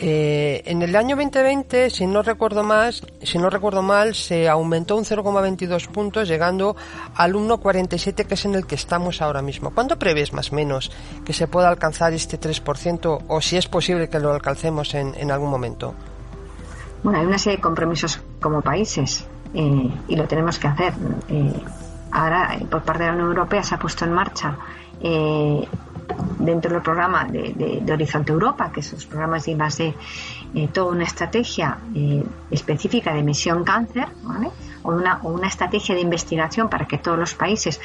Eh, 0.00 0.62
en 0.64 0.82
el 0.82 0.96
año 0.96 1.16
2020, 1.16 1.90
si 1.90 2.06
no 2.06 2.22
recuerdo 2.22 2.62
más, 2.62 3.02
si 3.22 3.38
no 3.38 3.50
recuerdo 3.50 3.82
mal, 3.82 4.14
se 4.14 4.48
aumentó 4.48 4.96
un 4.96 5.04
0,22 5.04 5.88
puntos, 5.88 6.28
llegando 6.28 6.76
al 7.14 7.34
1,47 7.34 8.26
que 8.26 8.34
es 8.34 8.44
en 8.44 8.54
el 8.54 8.66
que 8.66 8.74
estamos 8.74 9.20
ahora 9.20 9.42
mismo. 9.42 9.70
¿Cuándo 9.74 9.98
prevés 9.98 10.32
más 10.32 10.52
o 10.52 10.54
menos 10.54 10.90
que 11.24 11.32
se 11.32 11.46
pueda 11.46 11.68
alcanzar 11.68 12.12
este 12.12 12.40
3% 12.40 13.24
o 13.28 13.40
si 13.40 13.56
es 13.56 13.68
posible 13.68 14.08
que 14.08 14.18
lo 14.18 14.32
alcancemos 14.32 14.94
en, 14.94 15.14
en 15.16 15.30
algún 15.30 15.50
momento? 15.50 15.94
Bueno, 17.02 17.18
hay 17.18 17.26
una 17.26 17.38
serie 17.38 17.56
de 17.56 17.62
compromisos 17.62 18.20
como 18.40 18.60
países 18.60 19.26
eh, 19.54 19.90
y 20.08 20.16
lo 20.16 20.26
tenemos 20.26 20.58
que 20.58 20.68
hacer. 20.68 20.92
Eh, 21.28 21.52
ahora, 22.12 22.56
eh, 22.56 22.66
por 22.66 22.82
parte 22.82 23.04
de 23.04 23.08
la 23.08 23.14
Unión 23.14 23.28
Europea, 23.28 23.62
se 23.62 23.74
ha 23.74 23.78
puesto 23.78 24.04
en 24.04 24.12
marcha 24.12 24.56
dentro 26.38 26.72
del 26.72 26.82
programa 26.82 27.24
de, 27.24 27.82
Horizonte 27.90 28.32
Europa, 28.32 28.70
que 28.70 28.82
los 28.82 29.06
programas 29.06 29.46
de 29.46 29.52
IMASD, 29.52 29.92
toda 30.74 30.92
una 30.92 31.04
estrategia 31.04 31.78
específica 32.50 33.14
de 33.14 33.20
emisión 33.20 33.64
cáncer, 33.64 34.08
¿vale? 34.22 34.50
o, 34.82 34.90
una, 34.92 35.46
estrategia 35.46 35.94
de 35.94 36.02
investigación 36.02 36.68
para 36.68 36.86
que 36.86 36.98
todos 36.98 37.18
los 37.18 37.34
países 37.34 37.80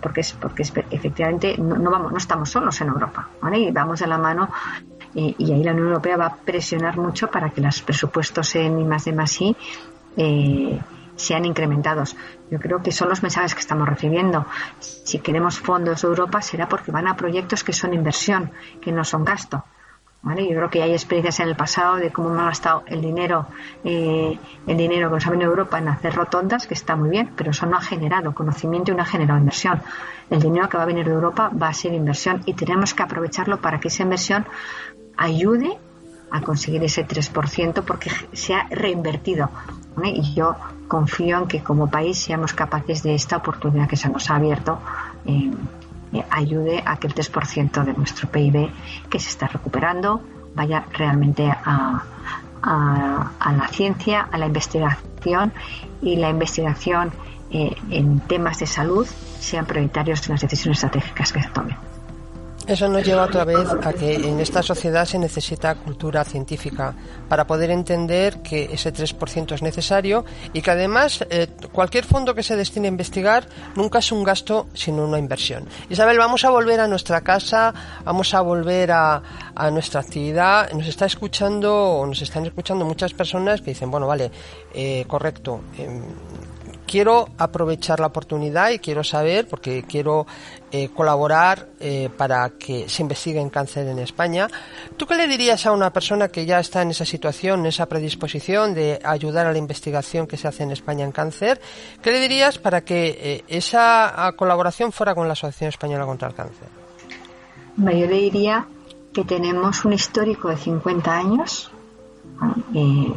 porque 0.00 0.20
es 0.22 0.32
porque 0.32 0.62
efectivamente 0.62 1.56
no, 1.58 1.90
vamos 1.90 2.12
no 2.12 2.18
estamos 2.18 2.50
solos 2.50 2.80
en 2.80 2.88
Europa 2.88 3.28
¿vale? 3.40 3.58
y 3.58 3.70
vamos 3.70 4.00
de 4.00 4.06
la 4.06 4.18
mano 4.18 4.48
y 5.14 5.52
ahí 5.52 5.64
la 5.64 5.72
Unión 5.72 5.88
Europea 5.88 6.16
va 6.16 6.26
a 6.26 6.36
presionar 6.36 6.96
mucho 6.96 7.28
para 7.30 7.50
que 7.50 7.60
los 7.60 7.82
presupuestos 7.82 8.54
en 8.54 8.78
I 8.78 8.84
más 8.84 9.04
de 9.04 9.12
más 9.12 9.40
I 9.40 9.56
eh, 10.16 10.80
sean 11.16 11.44
incrementados. 11.44 12.16
Yo 12.50 12.58
creo 12.58 12.82
que 12.82 12.92
son 12.92 13.08
los 13.08 13.22
mensajes 13.22 13.54
que 13.54 13.60
estamos 13.60 13.88
recibiendo. 13.88 14.46
Si 14.78 15.18
queremos 15.18 15.58
fondos 15.58 16.02
de 16.02 16.08
Europa 16.08 16.40
será 16.40 16.68
porque 16.68 16.90
van 16.90 17.06
a 17.06 17.16
proyectos 17.16 17.62
que 17.62 17.72
son 17.72 17.94
inversión, 17.94 18.50
que 18.80 18.92
no 18.92 19.04
son 19.04 19.24
gasto. 19.24 19.64
¿Vale? 20.22 20.46
Yo 20.46 20.54
creo 20.54 20.68
que 20.68 20.82
hay 20.82 20.92
experiencias 20.92 21.40
en 21.40 21.48
el 21.48 21.56
pasado 21.56 21.96
de 21.96 22.10
cómo 22.10 22.28
hemos 22.28 22.44
gastado 22.44 22.82
el 22.86 23.00
dinero, 23.00 23.46
eh, 23.84 24.38
el 24.66 24.76
dinero 24.76 25.08
que 25.08 25.14
nos 25.14 25.26
ha 25.26 25.30
venido 25.30 25.48
Europa 25.48 25.78
en 25.78 25.88
hacer 25.88 26.14
rotondas, 26.14 26.66
que 26.66 26.74
está 26.74 26.94
muy 26.94 27.08
bien, 27.08 27.30
pero 27.34 27.52
eso 27.52 27.64
no 27.64 27.78
ha 27.78 27.80
generado 27.80 28.34
conocimiento 28.34 28.92
y 28.92 28.96
no 28.96 29.00
ha 29.00 29.06
generado 29.06 29.38
inversión. 29.38 29.80
El 30.28 30.40
dinero 30.40 30.68
que 30.68 30.76
va 30.76 30.82
a 30.82 30.86
venir 30.86 31.06
de 31.06 31.12
Europa 31.12 31.50
va 31.50 31.68
a 31.68 31.72
ser 31.72 31.94
inversión 31.94 32.42
y 32.44 32.52
tenemos 32.52 32.92
que 32.92 33.02
aprovecharlo 33.02 33.62
para 33.62 33.80
que 33.80 33.88
esa 33.88 34.02
inversión 34.02 34.44
ayude 35.20 35.78
a 36.30 36.40
conseguir 36.40 36.82
ese 36.82 37.06
3% 37.06 37.84
porque 37.84 38.10
se 38.32 38.54
ha 38.54 38.66
reinvertido. 38.70 39.50
Y 40.02 40.34
yo 40.34 40.56
confío 40.88 41.38
en 41.38 41.46
que 41.46 41.62
como 41.62 41.90
país 41.90 42.18
seamos 42.18 42.54
capaces 42.54 43.02
de 43.02 43.14
esta 43.14 43.36
oportunidad 43.36 43.86
que 43.86 43.96
se 43.96 44.08
nos 44.08 44.30
ha 44.30 44.36
abierto, 44.36 44.78
eh, 45.26 45.50
eh, 46.12 46.24
ayude 46.30 46.82
a 46.86 46.96
que 46.96 47.06
el 47.06 47.14
3% 47.14 47.84
de 47.84 47.92
nuestro 47.92 48.30
PIB 48.30 48.70
que 49.10 49.18
se 49.18 49.28
está 49.28 49.46
recuperando 49.46 50.22
vaya 50.54 50.86
realmente 50.92 51.48
a, 51.50 52.02
a, 52.62 53.52
la 53.52 53.68
ciencia, 53.68 54.26
a 54.32 54.38
la 54.38 54.46
investigación 54.46 55.52
y 56.00 56.16
la 56.16 56.30
investigación 56.30 57.12
eh, 57.50 57.76
en 57.90 58.20
temas 58.20 58.58
de 58.58 58.66
salud 58.66 59.06
sean 59.38 59.66
prioritarios 59.66 60.26
en 60.28 60.34
las 60.34 60.40
decisiones 60.40 60.78
estratégicas 60.78 61.32
que 61.32 61.42
se 61.42 61.48
tomen. 61.50 61.89
Eso 62.70 62.86
nos 62.86 63.02
lleva 63.02 63.24
otra 63.24 63.44
vez 63.44 63.68
a 63.82 63.92
que 63.92 64.14
en 64.14 64.38
esta 64.38 64.62
sociedad 64.62 65.04
se 65.04 65.18
necesita 65.18 65.74
cultura 65.74 66.22
científica 66.22 66.94
para 67.28 67.44
poder 67.44 67.72
entender 67.72 68.42
que 68.42 68.70
ese 68.72 68.94
3% 68.94 69.54
es 69.54 69.60
necesario 69.60 70.24
y 70.52 70.62
que 70.62 70.70
además 70.70 71.26
eh, 71.30 71.48
cualquier 71.72 72.04
fondo 72.04 72.32
que 72.32 72.44
se 72.44 72.54
destine 72.54 72.86
a 72.86 72.92
investigar 72.92 73.48
nunca 73.74 73.98
es 73.98 74.12
un 74.12 74.22
gasto 74.22 74.68
sino 74.72 75.04
una 75.04 75.18
inversión. 75.18 75.66
Isabel, 75.88 76.18
vamos 76.18 76.44
a 76.44 76.50
volver 76.50 76.78
a 76.78 76.86
nuestra 76.86 77.22
casa, 77.22 77.74
vamos 78.04 78.32
a 78.34 78.40
volver 78.40 78.92
a, 78.92 79.20
a 79.52 79.70
nuestra 79.72 80.02
actividad. 80.02 80.70
Nos 80.70 80.86
está 80.86 81.06
escuchando 81.06 81.74
o 81.74 82.06
nos 82.06 82.22
están 82.22 82.46
escuchando 82.46 82.84
muchas 82.84 83.12
personas 83.14 83.62
que 83.62 83.72
dicen, 83.72 83.90
bueno, 83.90 84.06
vale, 84.06 84.30
eh, 84.72 85.04
correcto. 85.08 85.62
Em, 85.76 86.04
quiero 86.90 87.28
aprovechar 87.38 88.00
la 88.00 88.08
oportunidad 88.08 88.70
y 88.70 88.80
quiero 88.80 89.04
saber, 89.04 89.46
porque 89.46 89.84
quiero 89.84 90.26
eh, 90.72 90.88
colaborar 90.88 91.68
eh, 91.78 92.10
para 92.16 92.50
que 92.50 92.88
se 92.88 93.02
investigue 93.02 93.40
en 93.40 93.48
cáncer 93.48 93.86
en 93.86 94.00
España. 94.00 94.48
¿Tú 94.96 95.06
qué 95.06 95.14
le 95.14 95.28
dirías 95.28 95.64
a 95.66 95.70
una 95.70 95.92
persona 95.92 96.26
que 96.26 96.46
ya 96.46 96.58
está 96.58 96.82
en 96.82 96.90
esa 96.90 97.04
situación, 97.04 97.60
en 97.60 97.66
esa 97.66 97.86
predisposición 97.86 98.74
de 98.74 98.98
ayudar 99.04 99.46
a 99.46 99.52
la 99.52 99.58
investigación 99.58 100.26
que 100.26 100.36
se 100.36 100.48
hace 100.48 100.64
en 100.64 100.72
España 100.72 101.04
en 101.04 101.12
cáncer? 101.12 101.60
¿Qué 102.02 102.10
le 102.10 102.18
dirías 102.18 102.58
para 102.58 102.80
que 102.80 103.16
eh, 103.20 103.44
esa 103.46 104.34
colaboración 104.36 104.90
fuera 104.90 105.14
con 105.14 105.28
la 105.28 105.34
Asociación 105.34 105.68
Española 105.68 106.04
contra 106.06 106.26
el 106.26 106.34
Cáncer? 106.34 106.68
Yo 107.76 108.06
le 108.06 108.18
diría 108.18 108.66
que 109.12 109.22
tenemos 109.22 109.84
un 109.84 109.92
histórico 109.92 110.48
de 110.48 110.56
50 110.56 111.16
años 111.16 111.70
y, 112.74 113.14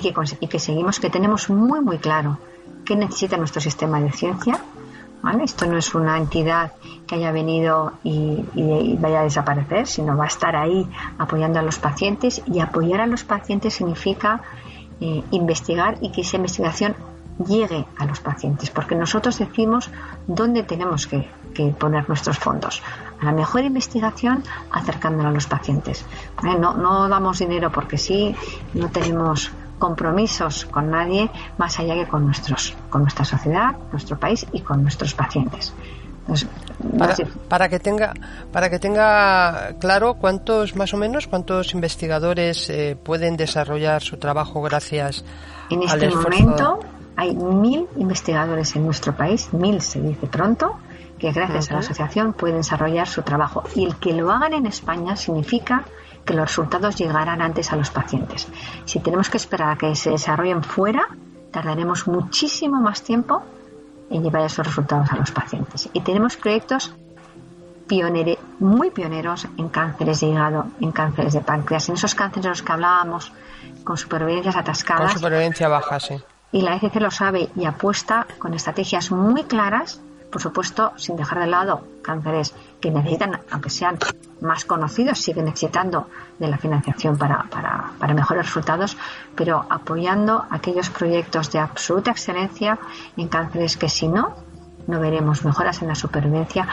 que, 0.00 0.12
y 0.40 0.48
que 0.48 0.58
seguimos, 0.58 0.98
que 0.98 1.10
tenemos 1.10 1.48
muy, 1.48 1.80
muy 1.80 1.98
claro 1.98 2.40
qué 2.84 2.96
necesita 2.96 3.36
nuestro 3.36 3.60
sistema 3.60 4.00
de 4.00 4.12
ciencia. 4.12 4.58
¿vale? 5.24 5.44
Esto 5.44 5.66
no 5.66 5.78
es 5.78 5.94
una 5.94 6.18
entidad 6.18 6.72
que 7.06 7.14
haya 7.14 7.32
venido 7.32 7.94
y, 8.04 8.44
vaya 9.00 9.20
a 9.20 9.22
desaparecer, 9.24 9.86
sino 9.86 10.16
va 10.16 10.24
a 10.24 10.28
estar 10.28 10.54
ahí 10.54 10.86
apoyando 11.18 11.58
a 11.58 11.62
los 11.62 11.78
pacientes 11.78 12.42
y 12.46 12.60
apoyar 12.60 13.00
a 13.00 13.06
los 13.06 13.24
pacientes 13.24 13.74
significa 13.74 14.42
eh, 15.00 15.22
investigar 15.30 15.96
y 16.02 16.10
que 16.10 16.20
esa 16.20 16.36
investigación 16.36 16.94
llegue 17.38 17.84
a 17.98 18.04
los 18.06 18.20
pacientes, 18.20 18.70
porque 18.70 18.94
nosotros 18.94 19.38
decimos 19.38 19.90
dónde 20.26 20.62
tenemos 20.62 21.06
que, 21.06 21.28
poner 21.78 22.08
nuestros 22.08 22.36
fondos. 22.36 22.82
A 23.20 23.26
la 23.26 23.32
mejor 23.32 23.62
investigación 23.62 24.42
acercándola 24.72 25.28
a 25.28 25.32
los 25.32 25.46
pacientes. 25.46 26.04
No, 26.42 26.74
no 26.74 27.08
damos 27.08 27.38
dinero 27.38 27.70
porque 27.70 27.96
sí, 27.96 28.34
no 28.74 28.88
tenemos 28.90 29.52
compromisos 29.84 30.64
con 30.64 30.90
nadie 30.90 31.30
más 31.58 31.78
allá 31.78 31.94
que 31.94 32.08
con 32.08 32.24
nuestros, 32.24 32.74
con 32.88 33.02
nuestra 33.02 33.26
sociedad, 33.26 33.76
nuestro 33.92 34.18
país 34.18 34.46
y 34.50 34.60
con 34.62 34.80
nuestros 34.80 35.12
pacientes. 35.12 35.74
para, 37.50 37.68
que 37.68 37.78
tenga 37.78 38.14
para 38.50 38.70
que 38.70 38.78
tenga 38.78 39.74
claro 39.78 40.14
cuántos 40.14 40.74
más 40.74 40.94
o 40.94 40.96
menos 40.96 41.26
cuántos 41.26 41.74
investigadores 41.74 42.70
eh, 42.70 42.96
pueden 42.96 43.36
desarrollar 43.36 44.00
su 44.00 44.16
trabajo 44.16 44.62
gracias 44.62 45.22
en 45.68 45.82
este 45.82 46.08
momento 46.08 46.80
hay 47.14 47.36
mil 47.36 47.86
investigadores 47.96 48.74
en 48.76 48.86
nuestro 48.86 49.12
país 49.14 49.52
mil 49.52 49.82
se 49.82 50.00
dice 50.00 50.26
pronto 50.26 50.78
que 51.18 51.30
gracias 51.30 51.70
a 51.70 51.74
la 51.74 51.80
asociación 51.80 52.32
pueden 52.32 52.56
desarrollar 52.56 53.06
su 53.06 53.20
trabajo 53.20 53.64
y 53.74 53.84
el 53.84 53.96
que 53.96 54.14
lo 54.14 54.32
hagan 54.32 54.54
en 54.54 54.64
España 54.64 55.16
significa 55.16 55.84
que 56.24 56.34
los 56.34 56.48
resultados 56.48 56.96
llegarán 56.96 57.42
antes 57.42 57.72
a 57.72 57.76
los 57.76 57.90
pacientes. 57.90 58.48
Si 58.84 59.00
tenemos 59.00 59.28
que 59.30 59.36
esperar 59.36 59.70
a 59.70 59.76
que 59.76 59.94
se 59.94 60.10
desarrollen 60.10 60.62
fuera, 60.62 61.08
tardaremos 61.50 62.06
muchísimo 62.06 62.80
más 62.80 63.02
tiempo 63.02 63.42
en 64.10 64.22
llevar 64.22 64.44
esos 64.44 64.66
resultados 64.66 65.10
a 65.12 65.16
los 65.16 65.30
pacientes. 65.30 65.88
Y 65.92 66.00
tenemos 66.00 66.36
proyectos 66.36 66.94
pionere, 67.86 68.38
muy 68.60 68.90
pioneros 68.90 69.46
en 69.58 69.68
cánceres 69.68 70.20
de 70.20 70.28
hígado, 70.28 70.66
en 70.80 70.92
cánceres 70.92 71.34
de 71.34 71.40
páncreas, 71.40 71.88
en 71.88 71.96
esos 71.96 72.14
cánceres 72.14 72.44
de 72.44 72.48
los 72.50 72.62
que 72.62 72.72
hablábamos, 72.72 73.32
con 73.84 73.96
supervivencias 73.96 74.56
atascadas. 74.56 75.12
Con 75.12 75.22
supervivencia 75.22 75.68
baja, 75.68 76.00
sí. 76.00 76.14
Y 76.52 76.62
la 76.62 76.76
ECC 76.76 76.96
lo 76.96 77.10
sabe 77.10 77.50
y 77.56 77.64
apuesta 77.64 78.26
con 78.38 78.54
estrategias 78.54 79.10
muy 79.10 79.44
claras 79.44 80.00
por 80.30 80.42
supuesto, 80.42 80.92
sin 80.96 81.16
dejar 81.16 81.40
de 81.40 81.46
lado 81.46 81.84
cánceres 82.02 82.54
que 82.80 82.90
necesitan, 82.90 83.40
aunque 83.50 83.70
sean 83.70 83.98
más 84.40 84.64
conocidos, 84.64 85.18
siguen 85.18 85.46
necesitando 85.46 86.08
de 86.38 86.48
la 86.48 86.58
financiación 86.58 87.16
para, 87.16 87.44
para, 87.44 87.92
para 87.98 88.14
mejores 88.14 88.46
resultados, 88.46 88.96
pero 89.34 89.64
apoyando 89.70 90.44
aquellos 90.50 90.90
proyectos 90.90 91.52
de 91.52 91.60
absoluta 91.60 92.10
excelencia 92.10 92.78
en 93.16 93.28
cánceres 93.28 93.76
que 93.76 93.88
si 93.88 94.08
no, 94.08 94.34
no 94.86 95.00
veremos 95.00 95.44
mejoras 95.44 95.80
en 95.82 95.88
la 95.88 95.94
supervivencia, 95.94 96.68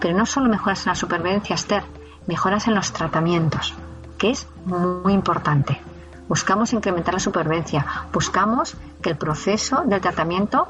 pero 0.00 0.16
no 0.16 0.26
solo 0.26 0.48
mejoras 0.48 0.86
en 0.86 0.90
la 0.90 0.96
supervivencia, 0.96 1.54
Esther, 1.54 1.84
mejoras 2.26 2.66
en 2.66 2.74
los 2.74 2.92
tratamientos, 2.92 3.74
que 4.18 4.30
es 4.30 4.46
muy 4.64 5.12
importante. 5.12 5.80
Buscamos 6.28 6.72
incrementar 6.72 7.14
la 7.14 7.20
supervivencia, 7.20 7.86
buscamos 8.12 8.76
que 9.00 9.10
el 9.10 9.16
proceso 9.16 9.84
del 9.86 10.00
tratamiento 10.00 10.66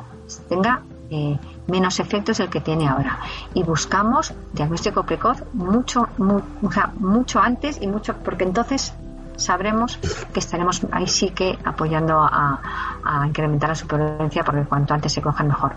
tenga 0.49 0.83
eh, 1.11 1.38
menos 1.66 2.01
efectos 2.01 2.38
del 2.38 2.49
que 2.49 2.61
tiene 2.61 2.88
ahora. 2.88 3.21
Y 3.55 3.62
buscamos 3.62 4.35
diagnóstico 4.53 5.05
precoz 5.05 5.42
mucho, 5.53 6.09
mucho 6.19 7.40
antes 7.40 7.81
y 7.81 7.87
mucho, 7.87 8.16
porque 8.16 8.45
entonces 8.45 8.92
sabremos 9.37 9.99
que 10.33 10.40
estaremos 10.40 10.83
ahí 10.92 11.07
sí 11.07 11.31
que 11.31 11.59
apoyando 11.64 12.19
a, 12.21 12.61
incrementar 13.27 13.69
la 13.69 13.75
supervivencia, 13.75 14.42
porque 14.45 14.64
cuanto 14.64 14.95
antes 14.95 15.12
se 15.12 15.23
cojan 15.23 15.49
mejor. 15.49 15.75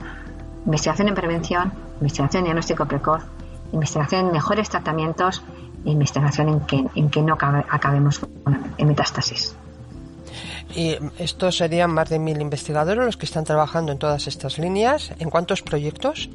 Investigación 0.65 1.09
en 1.09 1.15
prevención, 1.15 1.71
investigación 1.99 2.41
en 2.41 2.45
diagnóstico 2.45 2.85
precoz, 2.85 3.23
investigación 3.71 4.27
en 4.27 4.31
mejores 4.31 4.69
tratamientos 4.69 5.43
investigación 5.85 6.49
en 6.49 6.59
que, 6.61 6.85
en 6.95 7.09
que 7.09 7.21
no 7.21 7.33
acabemos 7.33 8.19
con 8.19 8.73
metástasis. 8.77 9.55
Y 10.75 10.97
estos 11.17 11.57
serían 11.57 11.91
más 11.91 12.09
de 12.09 12.19
mil 12.19 12.39
investigadores 12.41 13.03
los 13.03 13.17
que 13.17 13.25
están 13.25 13.43
trabajando 13.43 13.91
en 13.91 13.97
todas 13.97 14.27
estas 14.27 14.59
líneas. 14.59 15.11
¿En 15.19 15.29
cuántos 15.29 15.61
proyectos? 15.61 16.29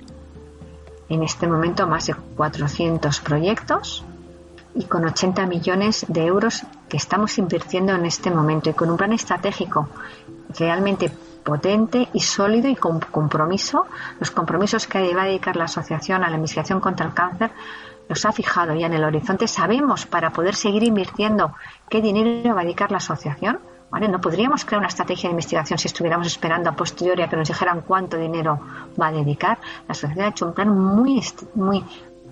En 1.09 1.23
este 1.23 1.47
momento 1.47 1.87
más 1.87 2.07
de 2.07 2.15
400 2.15 3.21
proyectos 3.21 4.05
y 4.75 4.85
con 4.85 5.05
80 5.05 5.47
millones 5.47 6.05
de 6.09 6.27
euros 6.27 6.63
que 6.89 6.97
estamos 6.97 7.39
invirtiendo 7.39 7.95
en 7.95 8.07
este 8.07 8.31
momento 8.31 8.71
y 8.71 8.75
con 8.75 8.91
un 8.91 8.97
plan 8.97 9.13
estratégico 9.13 9.89
realmente 10.59 11.11
potente 11.45 12.09
y 12.13 12.21
sólido 12.21 12.69
y 12.69 12.75
con 12.75 13.01
compromiso. 13.01 13.87
Los 14.19 14.31
compromisos 14.31 14.87
que 14.87 15.15
va 15.15 15.23
a 15.23 15.27
dedicar 15.27 15.57
la 15.57 15.65
Asociación 15.65 16.25
a 16.25 16.31
la 16.31 16.37
Investigación 16.37 16.81
contra 16.81 17.07
el 17.07 17.15
Cáncer 17.15 17.51
los 18.09 18.25
ha 18.25 18.33
fijado 18.33 18.75
ya 18.75 18.87
en 18.87 18.95
el 18.95 19.05
horizonte. 19.05 19.47
Sabemos 19.47 20.07
para 20.07 20.31
poder 20.31 20.55
seguir 20.55 20.83
invirtiendo 20.83 21.55
qué 21.89 22.01
dinero 22.01 22.55
va 22.55 22.63
a 22.63 22.65
dedicar 22.65 22.91
la 22.91 22.99
asociación 22.99 23.61
no 24.01 24.21
podríamos 24.21 24.65
crear 24.65 24.81
una 24.81 24.89
estrategia 24.89 25.29
de 25.29 25.33
investigación 25.33 25.79
si 25.79 25.87
estuviéramos 25.87 26.27
esperando 26.27 26.69
a 26.71 26.73
posteriori 26.73 27.23
a 27.23 27.29
que 27.29 27.37
nos 27.37 27.49
dijeran 27.49 27.83
cuánto 27.83 28.17
dinero 28.17 28.61
va 29.01 29.09
a 29.09 29.13
dedicar. 29.13 29.59
La 29.89 29.95
sociedad 29.95 30.27
ha 30.27 30.31
hecho 30.31 30.47
un 30.47 30.55
plan 30.55 30.69
muy, 30.69 31.23
muy, 31.55 31.85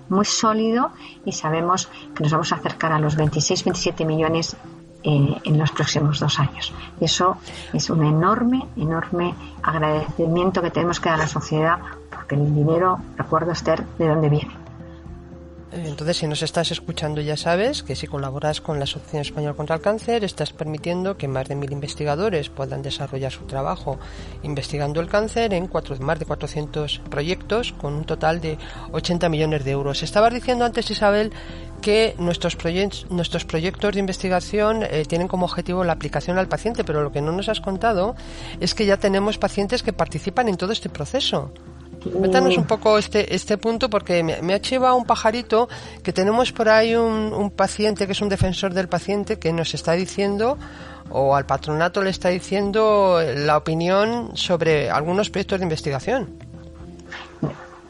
muy 0.09 0.25
sólido 0.25 0.91
y 1.25 1.31
sabemos 1.31 1.89
que 2.13 2.23
nos 2.23 2.31
vamos 2.31 2.51
a 2.51 2.55
acercar 2.55 2.91
a 2.91 2.99
los 2.99 3.15
26, 3.15 3.63
27 3.63 4.05
millones 4.05 4.55
eh, 5.03 5.37
en 5.43 5.57
los 5.57 5.71
próximos 5.71 6.19
dos 6.19 6.39
años. 6.39 6.73
Y 6.99 7.05
eso 7.05 7.37
es 7.73 7.89
un 7.89 8.03
enorme, 8.05 8.65
enorme 8.75 9.33
agradecimiento 9.61 10.61
que 10.61 10.71
tenemos 10.71 10.99
que 10.99 11.09
dar 11.09 11.19
a 11.19 11.23
la 11.23 11.27
sociedad 11.27 11.79
porque 12.09 12.35
el 12.35 12.53
dinero, 12.53 12.99
recuerdo 13.17 13.51
Esther, 13.51 13.83
de 13.97 14.07
dónde 14.07 14.29
viene. 14.29 14.62
Entonces, 15.75 16.17
si 16.17 16.27
nos 16.27 16.43
estás 16.43 16.69
escuchando, 16.71 17.19
ya 17.19 17.35
sabes 17.35 17.81
que 17.81 17.95
si 17.95 18.05
colaboras 18.05 18.61
con 18.61 18.77
la 18.77 18.83
Asociación 18.83 19.23
Española 19.23 19.55
contra 19.55 19.75
el 19.75 19.81
Cáncer, 19.81 20.23
estás 20.23 20.53
permitiendo 20.53 21.17
que 21.17 21.27
más 21.27 21.47
de 21.47 21.55
mil 21.55 21.71
investigadores 21.71 22.49
puedan 22.49 22.83
desarrollar 22.83 23.31
su 23.31 23.45
trabajo 23.45 23.97
investigando 24.43 25.01
el 25.01 25.07
cáncer 25.07 25.51
en 25.53 25.67
cuatro, 25.67 25.97
más 25.99 26.19
de 26.19 26.25
400 26.25 27.01
proyectos 27.09 27.73
con 27.73 27.95
un 27.95 28.03
total 28.03 28.39
de 28.39 28.59
80 28.91 29.29
millones 29.29 29.65
de 29.65 29.71
euros. 29.71 30.03
Estabas 30.03 30.33
diciendo 30.33 30.63
antes, 30.63 30.91
Isabel, 30.91 31.31
que 31.81 32.13
nuestros, 32.19 32.55
nuestros 33.09 33.45
proyectos 33.45 33.93
de 33.93 33.99
investigación 33.99 34.83
eh, 34.83 35.05
tienen 35.07 35.27
como 35.27 35.45
objetivo 35.45 35.83
la 35.83 35.93
aplicación 35.93 36.37
al 36.37 36.47
paciente, 36.47 36.83
pero 36.83 37.01
lo 37.01 37.11
que 37.11 37.21
no 37.21 37.31
nos 37.31 37.49
has 37.49 37.61
contado 37.61 38.15
es 38.59 38.75
que 38.75 38.85
ya 38.85 38.97
tenemos 38.97 39.39
pacientes 39.39 39.81
que 39.81 39.91
participan 39.91 40.49
en 40.49 40.57
todo 40.57 40.71
este 40.71 40.89
proceso. 40.89 41.51
Cuéntanos 42.11 42.57
un 42.57 42.65
poco 42.65 42.97
este, 42.97 43.33
este 43.33 43.57
punto 43.57 43.89
porque 43.89 44.23
me, 44.23 44.53
ha 44.53 44.59
chivado 44.59 44.95
un 44.95 45.05
pajarito 45.05 45.69
que 46.03 46.11
tenemos 46.11 46.51
por 46.51 46.67
ahí 46.67 46.95
un, 46.95 47.51
paciente 47.51 48.05
que 48.05 48.11
es 48.11 48.21
un 48.21 48.29
defensor 48.29 48.73
del 48.73 48.89
paciente 48.89 49.39
que 49.39 49.53
nos 49.53 49.73
está 49.73 49.93
diciendo 49.93 50.57
o 51.09 51.35
al 51.35 51.45
patronato 51.45 52.01
le 52.01 52.09
está 52.09 52.29
diciendo 52.29 53.19
la 53.35 53.57
opinión 53.57 54.35
sobre 54.35 54.89
algunos 54.89 55.29
proyectos 55.29 55.59
de 55.59 55.63
investigación. 55.63 56.29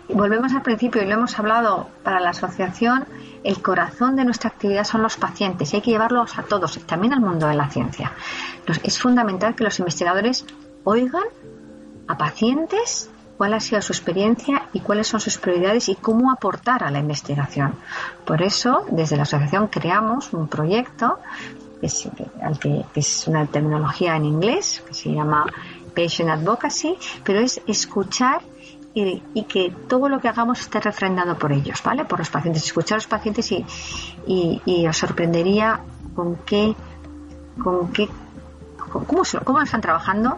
volvemos 0.10 0.54
al 0.54 0.62
principio 0.62 1.02
y 1.02 1.06
lo 1.06 1.14
hemos 1.14 1.40
hablado 1.40 1.88
para 2.04 2.20
la 2.20 2.32
asociación, 2.32 3.06
el 3.44 3.62
corazón 3.62 4.16
de 4.16 4.26
nuestra 4.26 4.50
actividad 4.50 4.84
son 4.84 5.02
los 5.02 5.18
pacientes 5.18 5.74
y 5.74 5.78
hay 5.78 5.82
que 5.82 5.92
llevarlos 5.92 6.38
a 6.38 6.44
todos, 6.44 6.80
también 6.86 7.14
al 7.14 7.22
mundo 7.22 7.48
de 7.48 7.56
la 7.56 7.70
ciencia. 7.70 8.14
Es 8.84 9.00
fundamental 9.00 9.56
que 9.56 9.64
los 9.64 9.80
investigadores 9.80 10.46
oigan 10.84 11.24
a 12.08 12.18
pacientes 12.18 13.10
cuál 13.38 13.54
ha 13.54 13.60
sido 13.60 13.82
su 13.82 13.94
experiencia 13.94 14.68
y 14.74 14.80
cuáles 14.80 15.08
son 15.08 15.20
sus 15.20 15.38
prioridades 15.38 15.90
y 15.90 15.96
cómo 15.96 16.32
aportar 16.32 16.84
a 16.84 16.92
la 16.92 17.00
investigación. 17.00 17.76
Por 18.26 18.42
eso, 18.42 18.86
desde 18.90 19.18
la 19.18 19.24
asociación 19.24 19.68
creamos 19.68 20.34
un 20.34 20.48
proyecto 20.48 21.20
que 21.82 22.86
es, 22.96 23.28
una 23.28 23.46
terminología 23.46 24.16
en 24.16 24.26
inglés 24.26 24.82
que 24.88 24.94
se 24.94 25.12
llama 25.12 25.46
Patient 25.94 26.30
Advocacy, 26.30 26.96
pero 27.24 27.40
es 27.40 27.62
escuchar 27.68 28.42
y, 28.94 29.44
que 29.44 29.74
todo 29.90 30.08
lo 30.08 30.20
que 30.20 30.30
hagamos 30.30 30.62
esté 30.62 30.80
refrendado 30.80 31.38
por 31.38 31.52
ellos, 31.52 31.82
¿vale? 31.84 32.06
Por 32.06 32.20
los 32.20 32.30
pacientes. 32.30 32.64
Escuchar 32.64 32.96
a 32.96 32.98
los 32.98 33.08
pacientes 33.08 33.52
y, 33.52 33.66
y, 34.66 34.88
os 34.88 34.96
sorprendería 34.96 35.82
con 36.16 36.36
qué, 36.46 36.76
con 37.62 37.92
qué, 37.92 38.08
cómo, 38.78 39.24
cómo 39.44 39.62
están 39.62 39.82
trabajando, 39.82 40.38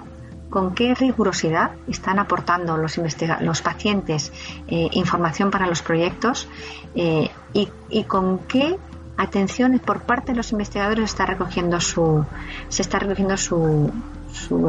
con 0.56 0.74
qué 0.74 0.95
rigurosidad 0.95 1.72
están 1.86 2.18
aportando 2.18 2.78
los, 2.78 3.62
pacientes 3.62 4.32
eh, 4.70 4.88
información 4.93 5.51
para 5.51 5.68
los 5.68 5.82
proyectos 5.82 6.47
eh, 6.95 7.30
y, 7.51 8.03
con 8.06 8.39
qué 8.39 8.78
atención 9.18 9.78
por 9.80 10.03
parte 10.03 10.32
de 10.32 10.38
los 10.38 10.53
investigadores 10.53 11.03
está 11.03 11.26
recogiendo 11.26 11.82
su, 11.82 12.26
se 12.70 12.84
está 12.84 12.99
recogiendo 12.99 13.36
su, 13.36 13.91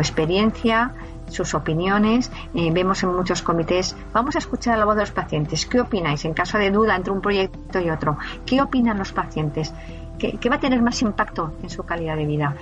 experiencia, 0.01 0.93
sus 1.28 1.55
opiniones. 1.55 2.32
Eh, 2.53 2.72
vemos 2.72 3.05
en 3.05 3.14
muchos 3.14 3.43
comités, 3.43 3.95
vamos 4.12 4.34
a 4.34 4.41
escuchar 4.41 4.76
la 4.78 4.87
voz 4.87 4.97
de 4.97 5.03
los 5.03 5.12
pacientes. 5.12 5.66
¿Qué 5.66 5.80
opináis 5.80 6.24
en 6.24 6.34
caso 6.34 6.59
de 6.59 6.72
duda 6.72 6.97
entre 6.97 7.12
un 7.12 7.20
proyecto 7.20 7.78
y 7.78 7.91
otro? 7.91 8.18
¿Qué 8.45 8.61
opinan 8.61 8.99
los 8.99 9.12
pacientes? 9.12 9.72
¿Qué, 10.18 10.49
va 10.49 10.57
a 10.57 10.61
tener 10.61 10.82
más 10.82 11.01
impacto 11.03 11.53
en 11.62 11.70
su 11.70 11.84
calidad 11.84 12.16
de 12.16 12.26
vida? 12.26 12.57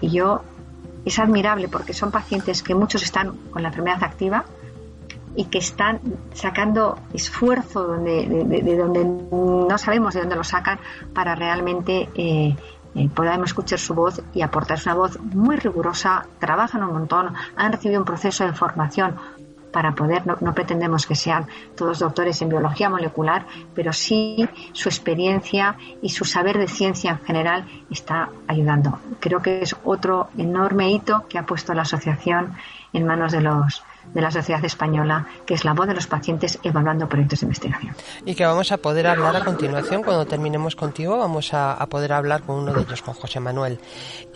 Yo, 0.00 0.42
es 1.04 1.18
admirable 1.18 1.68
porque 1.68 1.92
son 1.92 2.10
pacientes 2.10 2.62
que 2.62 2.74
muchos 2.74 3.02
están 3.02 3.36
con 3.50 3.62
la 3.62 3.68
enfermedad 3.68 4.02
activa 4.02 4.44
y 5.36 5.46
que 5.46 5.58
están 5.58 6.00
sacando 6.32 6.98
esfuerzo 7.12 7.96
de, 7.98 8.76
donde 8.78 9.04
no 9.04 9.78
sabemos 9.78 10.14
de 10.14 10.20
dónde 10.20 10.36
lo 10.36 10.44
sacan 10.44 10.78
para 11.12 11.34
realmente 11.34 12.08
eh, 12.14 12.56
eh, 12.94 13.08
escuchar 13.44 13.78
su 13.78 13.94
voz 13.94 14.22
y 14.32 14.42
aportar. 14.42 14.78
una 14.84 14.94
voz 14.94 15.20
muy 15.20 15.56
rigurosa, 15.56 16.26
trabajan 16.38 16.84
un 16.84 16.92
montón, 16.92 17.34
han 17.56 17.72
recibido 17.72 18.00
un 18.00 18.06
proceso 18.06 18.44
de 18.44 18.52
formación 18.52 19.16
para 19.74 19.92
poder, 19.96 20.24
no, 20.24 20.36
no, 20.40 20.54
pretendemos 20.54 21.04
que 21.04 21.16
sean 21.16 21.48
todos 21.76 21.98
doctores 21.98 22.40
en 22.42 22.48
biología 22.48 22.88
molecular, 22.88 23.44
pero 23.74 23.92
sí 23.92 24.48
su 24.72 24.88
experiencia 24.88 25.76
y 26.00 26.10
su 26.10 26.24
saber 26.24 26.58
de 26.58 26.68
ciencia 26.68 27.10
en 27.10 27.18
general 27.26 27.66
está 27.90 28.30
ayudando. 28.46 29.00
Creo 29.18 29.42
que 29.42 29.62
es 29.62 29.74
otro 29.84 30.28
enorme 30.38 30.92
hito 30.92 31.26
que 31.28 31.38
ha 31.38 31.44
puesto 31.44 31.74
la 31.74 31.82
asociación 31.82 32.54
en 32.92 33.04
manos 33.04 33.32
de 33.32 33.40
los 33.40 33.82
de 34.12 34.20
la 34.20 34.30
sociedad 34.30 34.64
española, 34.64 35.26
que 35.46 35.54
es 35.54 35.64
la 35.64 35.72
voz 35.72 35.86
de 35.86 35.94
los 35.94 36.06
pacientes 36.06 36.58
evaluando 36.62 37.08
proyectos 37.08 37.40
de 37.40 37.46
investigación. 37.46 37.94
Y 38.24 38.34
que 38.34 38.44
vamos 38.44 38.70
a 38.72 38.76
poder 38.76 39.06
hablar 39.06 39.36
a 39.36 39.44
continuación, 39.44 40.02
cuando 40.02 40.26
terminemos 40.26 40.76
contigo, 40.76 41.18
vamos 41.18 41.52
a, 41.52 41.84
poder 41.88 42.12
hablar 42.12 42.42
con 42.42 42.56
uno 42.56 42.72
de 42.72 42.82
ellos, 42.82 43.02
con 43.02 43.14
José 43.14 43.40
Manuel. 43.40 43.78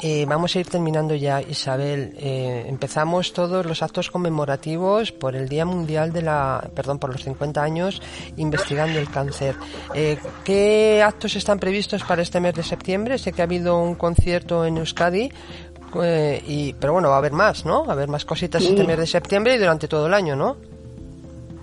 Eh, 0.00 0.24
vamos 0.28 0.54
a 0.54 0.60
ir 0.60 0.66
terminando 0.68 1.14
ya, 1.14 1.40
Isabel. 1.40 2.14
Eh, 2.18 2.66
empezamos 2.68 3.32
todos 3.32 3.66
los 3.66 3.82
actos 3.82 4.10
conmemorativos 4.10 5.12
por 5.12 5.34
el 5.34 5.48
Día 5.48 5.64
Mundial 5.64 6.12
de 6.12 6.22
la, 6.22 6.68
perdón, 6.74 6.98
por 6.98 7.10
los 7.10 7.24
50 7.24 7.62
años 7.62 8.02
investigando 8.36 8.98
el 8.98 9.10
cáncer. 9.10 9.56
Eh, 9.94 10.18
¿Qué 10.44 11.02
actos 11.02 11.36
están 11.36 11.58
previstos 11.58 12.04
para 12.04 12.22
este 12.22 12.40
mes 12.40 12.54
de 12.54 12.62
septiembre? 12.62 13.18
Sé 13.18 13.32
que 13.32 13.42
ha 13.42 13.44
habido 13.44 13.80
un 13.80 13.94
concierto 13.94 14.64
en 14.64 14.78
Euskadi 14.78 15.30
eh, 16.02 16.42
y, 16.46 16.72
pero 16.74 16.92
bueno, 16.94 17.08
va 17.08 17.16
a 17.16 17.18
haber 17.18 17.32
más, 17.32 17.64
¿no? 17.64 17.84
Va 17.84 17.90
a 17.90 17.96
haber 17.96 18.08
más 18.08 18.24
cositas 18.24 18.62
este 18.62 18.84
mes 18.84 18.98
de 18.98 19.06
septiembre 19.06 19.54
y 19.54 19.58
durante 19.58 19.88
todo 19.88 20.06
el 20.06 20.14
año, 20.14 20.36
¿no? 20.36 20.56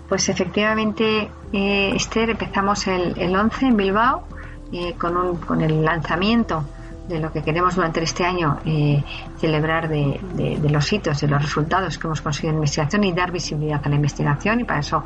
Pues 0.08 0.30
efectivamente, 0.30 1.30
eh, 1.52 1.94
Esther, 1.96 2.30
empezamos 2.30 2.86
el, 2.88 3.18
el 3.20 3.36
11 3.36 3.66
en 3.66 3.78
Bilbao 3.78 4.24
eh, 4.72 4.94
con, 4.98 5.18
un, 5.18 5.38
con 5.38 5.62
el 5.62 5.84
lanzamiento 5.84 6.64
de 7.08 7.20
lo 7.20 7.32
que 7.32 7.44
queremos 7.44 7.76
durante 7.76 8.02
este 8.02 8.26
año 8.26 8.60
eh, 8.66 9.04
celebrar 9.40 9.88
de, 9.88 10.20
de, 10.34 10.70
los 10.70 10.92
hitos, 10.92 11.22
de 11.22 11.28
los 11.28 11.42
resultados 11.42 12.00
que 12.00 12.08
hemos 12.08 12.22
conseguido 12.22 12.52
en 12.52 12.56
investigación 12.58 13.04
y 13.04 13.14
dar 13.14 13.32
visibilidad 13.32 13.80
a 13.84 13.90
la 13.90 13.96
investigación 13.96 14.60
y 14.62 14.64
para 14.64 14.80
eso 14.80 15.04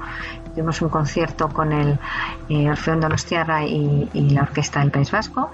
tuvimos 0.53 0.81
un 0.81 0.87
concierto 0.87 1.49
con 1.49 1.73
el 1.73 1.99
Orfeón 2.69 3.01
Donostiarra 3.01 3.65
y, 3.65 4.07
y 4.13 4.29
la 4.29 4.43
Orquesta 4.43 4.79
del 4.79 4.91
País 4.91 5.11
Vasco 5.11 5.51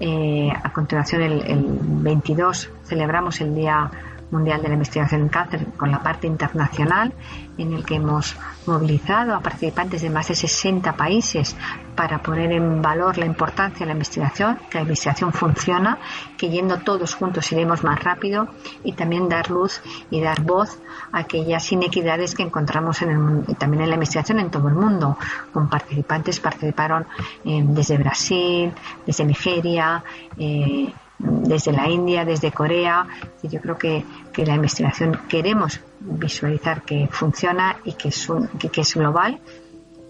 eh, 0.00 0.50
a 0.50 0.72
continuación, 0.72 1.22
el, 1.22 1.42
el 1.42 1.64
22 1.68 2.70
celebramos 2.84 3.40
el 3.40 3.54
Día 3.54 3.90
Mundial 4.30 4.62
de 4.62 4.68
la 4.68 4.74
Investigación 4.74 5.22
en 5.22 5.28
Cáncer 5.28 5.66
con 5.76 5.90
la 5.90 6.02
parte 6.02 6.26
internacional, 6.26 7.12
en 7.58 7.72
el 7.72 7.84
que 7.84 7.96
hemos 7.96 8.36
movilizado 8.66 9.34
a 9.34 9.40
participantes 9.40 10.02
de 10.02 10.10
más 10.10 10.28
de 10.28 10.34
60 10.34 10.92
países 10.94 11.56
para 11.94 12.22
poner 12.22 12.52
en 12.52 12.80
valor 12.80 13.18
la 13.18 13.26
importancia 13.26 13.80
de 13.80 13.86
la 13.86 13.92
investigación, 13.92 14.58
que 14.70 14.78
la 14.78 14.82
investigación 14.82 15.32
funciona, 15.32 15.98
que 16.36 16.48
yendo 16.48 16.78
todos 16.78 17.14
juntos 17.14 17.50
iremos 17.52 17.84
más 17.84 18.02
rápido 18.02 18.48
y 18.84 18.92
también 18.92 19.28
dar 19.28 19.50
luz 19.50 19.82
y 20.10 20.20
dar 20.20 20.40
voz 20.40 20.78
a 21.12 21.18
aquellas 21.18 21.70
inequidades 21.72 22.34
que 22.34 22.42
encontramos 22.42 23.02
en 23.02 23.10
el 23.10 23.56
también 23.56 23.82
en 23.82 23.90
la 23.90 23.96
investigación 23.96 24.38
en 24.38 24.50
todo 24.50 24.68
el 24.68 24.74
mundo. 24.74 25.18
Con 25.52 25.68
participantes 25.68 26.40
participaron 26.40 27.06
eh, 27.44 27.62
desde 27.66 27.98
Brasil, 27.98 28.72
desde 29.06 29.24
Nigeria, 29.24 30.02
eh, 30.38 30.92
desde 31.20 31.72
la 31.72 31.88
India, 31.88 32.24
desde 32.24 32.52
Corea. 32.52 33.06
Yo 33.42 33.60
creo 33.60 33.78
que, 33.78 34.04
que 34.32 34.46
la 34.46 34.54
investigación 34.54 35.20
queremos 35.28 35.80
visualizar 36.00 36.82
que 36.82 37.08
funciona 37.10 37.76
y 37.84 37.92
que 37.92 38.08
es, 38.08 38.28
que, 38.58 38.80
es 38.80 38.94
global. 38.94 39.40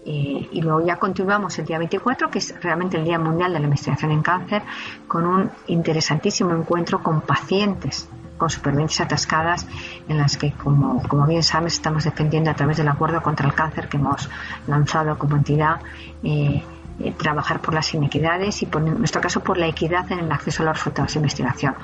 Eh, 0.03 0.49
y 0.51 0.61
luego 0.61 0.83
ya 0.85 0.95
continuamos 0.95 1.59
el 1.59 1.65
día 1.65 1.77
24, 1.77 2.31
que 2.31 2.39
es 2.39 2.59
realmente 2.61 2.97
el 2.97 3.03
Día 3.03 3.19
Mundial 3.19 3.53
de 3.53 3.59
la 3.59 3.65
Investigación 3.65 4.11
en 4.11 4.23
Cáncer, 4.23 4.63
con 5.07 5.25
un 5.25 5.51
interesantísimo 5.67 6.51
encuentro 6.55 7.03
con 7.03 7.21
pacientes 7.21 8.09
con 8.41 8.49
supervivencias 8.49 9.05
atascadas 9.05 9.67
en 10.07 10.17
las 10.17 10.35
que, 10.35 10.51
como, 10.53 11.03
como 11.07 11.27
bien 11.27 11.43
sabes, 11.43 11.73
estamos 11.73 12.05
defendiendo 12.05 12.49
a 12.49 12.55
través 12.55 12.77
del 12.77 12.87
acuerdo 12.87 13.21
contra 13.21 13.45
el 13.45 13.53
cáncer 13.53 13.87
que 13.87 13.97
hemos 13.97 14.31
lanzado 14.65 15.15
como 15.19 15.35
entidad. 15.35 15.79
Eh, 16.23 16.63
eh, 17.03 17.13
trabajar 17.17 17.61
por 17.61 17.73
las 17.73 17.93
inequidades 17.93 18.61
y, 18.61 18.65
por, 18.65 18.81
en 18.81 18.97
nuestro 18.97 19.21
caso, 19.21 19.41
por 19.41 19.57
la 19.57 19.67
equidad 19.67 20.11
en 20.11 20.19
el 20.19 20.31
acceso 20.31 20.63
a 20.63 20.67
los 20.67 20.77
resultados 20.77 21.13
de 21.13 21.19
investigación. 21.19 21.75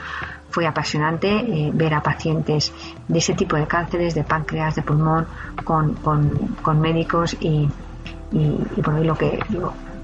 Fue 0.49 0.65
apasionante 0.65 1.27
eh, 1.29 1.71
ver 1.73 1.93
a 1.93 2.01
pacientes 2.01 2.73
de 3.07 3.19
ese 3.19 3.33
tipo 3.33 3.55
de 3.55 3.67
cánceres, 3.67 4.15
de 4.15 4.23
páncreas, 4.23 4.75
de 4.75 4.81
pulmón, 4.81 5.27
con, 5.63 5.93
con, 5.95 6.81
médicos 6.81 7.35
y, 7.39 7.69
y, 8.31 8.57
lo 9.03 9.17
que 9.17 9.39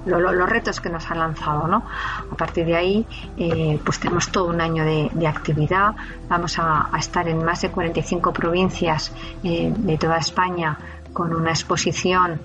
los 0.06 0.50
retos 0.50 0.82
que 0.82 0.90
nos 0.90 1.10
han 1.10 1.20
lanzado, 1.20 1.68
¿no? 1.68 1.84
A 2.30 2.36
partir 2.36 2.66
de 2.66 2.76
ahí, 2.76 3.08
eh, 3.38 3.80
pues 3.86 4.00
tenemos 4.00 4.30
todo 4.32 4.46
un 4.46 4.60
año 4.60 4.84
de, 4.84 5.28
actividad. 5.28 5.96
Vamos 6.28 6.60
a, 6.60 6.90
estar 6.98 7.28
en 7.28 7.44
más 7.44 7.62
de 7.62 7.70
45 7.70 8.34
provincias 8.34 9.14
de 9.42 9.98
toda 9.98 10.18
España 10.18 10.78
con 11.14 11.34
una 11.34 11.52
exposición 11.52 12.42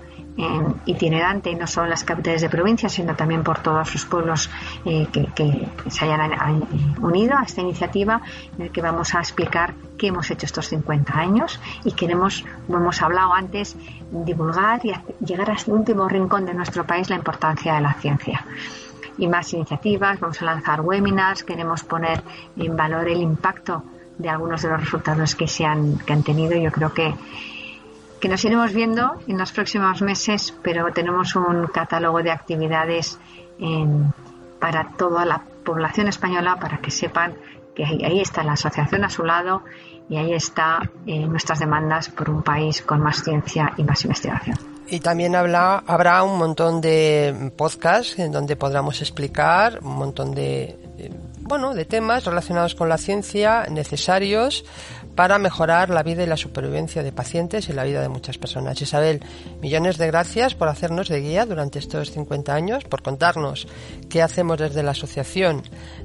itinerante, 0.85 1.53
no 1.55 1.67
solo 1.67 1.85
en 1.85 1.89
las 1.91 2.03
capitales 2.03 2.41
de 2.41 2.49
provincia, 2.49 2.87
sino 2.89 3.15
también 3.15 3.43
por 3.43 3.59
todos 3.59 3.93
los 3.93 4.05
pueblos 4.05 4.49
eh, 4.85 5.07
que, 5.11 5.67
se 5.89 6.05
hayan 6.05 6.31
eh, 6.31 6.65
unido 7.01 7.37
a 7.37 7.43
esta 7.43 7.61
iniciativa, 7.61 8.21
en 8.57 8.65
el 8.65 8.71
que 8.71 8.81
vamos 8.81 9.13
a 9.15 9.19
explicar 9.19 9.73
qué 9.97 10.07
hemos 10.07 10.31
hecho 10.31 10.45
estos 10.45 10.67
50 10.67 11.13
años 11.17 11.59
y 11.83 11.91
queremos, 11.91 12.45
como 12.65 12.79
hemos 12.79 13.01
hablado 13.01 13.33
antes, 13.33 13.75
divulgar 14.11 14.79
y 14.85 14.93
llegar 15.25 15.51
hasta 15.51 15.71
el 15.71 15.77
último 15.77 16.07
rincón 16.07 16.45
de 16.45 16.53
nuestro 16.53 16.85
país 16.85 17.09
la 17.09 17.17
importancia 17.17 17.75
de 17.75 17.81
la 17.81 17.93
ciencia 17.93 18.45
y 19.17 19.27
más 19.27 19.53
iniciativas. 19.53 20.19
Vamos 20.19 20.41
a 20.41 20.45
lanzar 20.45 20.81
webinars, 20.81 21.43
queremos 21.43 21.83
poner 21.83 22.23
en 22.55 22.75
valor 22.77 23.07
el 23.09 23.21
impacto 23.21 23.83
de 24.17 24.29
algunos 24.29 24.61
de 24.61 24.69
los 24.69 24.79
resultados 24.79 25.35
que 25.35 25.47
se 25.47 25.65
han, 25.65 25.97
que 25.99 26.13
han 26.13 26.23
tenido. 26.23 26.57
Yo 26.57 26.71
creo 26.71 26.93
que 26.93 27.13
que 28.19 28.27
nos 28.27 28.43
iremos 28.45 28.73
viendo 28.73 29.19
en 29.27 29.37
los 29.37 29.51
próximos 29.51 30.01
meses, 30.01 30.53
pero 30.61 30.91
tenemos 30.93 31.35
un 31.35 31.67
catálogo 31.67 32.21
de 32.21 32.31
actividades 32.31 33.19
para 34.59 34.89
toda 34.97 35.25
la 35.25 35.43
población 35.63 36.07
española 36.07 36.57
para 36.59 36.77
que 36.79 36.91
sepan 36.91 37.35
que 37.75 37.83
ahí, 37.83 38.19
está 38.19 38.43
la 38.43 38.53
asociación 38.53 39.03
a 39.05 39.09
su 39.09 39.23
lado 39.23 39.63
y 40.09 40.17
ahí 40.17 40.33
está 40.33 40.81
eh, 41.05 41.25
nuestras 41.27 41.59
demandas 41.59 42.09
por 42.09 42.29
un 42.29 42.41
país 42.41 42.81
con 42.81 43.01
más 43.01 43.23
ciencia 43.23 43.73
y 43.77 43.83
más 43.83 44.03
investigación. 44.03 44.57
Y 44.87 44.99
también 45.01 45.35
habla, 45.35 45.83
habrá 45.85 46.23
un 46.23 46.39
montón 46.39 46.81
de 46.81 47.51
podcasts 47.55 48.17
en 48.17 48.31
donde 48.31 48.55
podamos 48.55 49.01
explicar 49.01 49.79
un 49.83 49.95
montón 49.97 50.33
de, 50.33 50.79
bueno, 51.41 51.75
de 51.75 51.85
temas 51.85 52.25
relacionados 52.25 52.73
con 52.73 52.89
la 52.89 52.97
ciencia 52.97 53.67
necesarios 53.69 54.65
para 55.19 55.37
mejorar 55.37 55.89
la 55.89 56.01
vida 56.01 56.23
y 56.23 56.27
la 56.27 56.37
supervivencia 56.37 57.03
de 57.03 57.11
pacientes 57.11 57.67
y 57.67 57.73
la 57.73 57.83
vida 57.83 58.01
de 58.01 58.07
muchas 58.07 58.37
personas. 58.37 58.81
Isabel, 58.81 59.21
millones 59.61 59.97
de 59.97 60.07
gracias 60.07 60.55
por 60.55 60.69
hacernos 60.69 61.09
de 61.09 61.19
guía 61.19 61.45
durante 61.45 61.77
estos 61.77 62.11
50 62.11 62.55
años, 62.55 62.85
por 62.85 63.01
contarnos 63.01 63.67
qué 64.09 64.21
hacemos 64.21 64.59
desde 64.59 64.81
la 64.81 64.91
asociación 64.91 65.63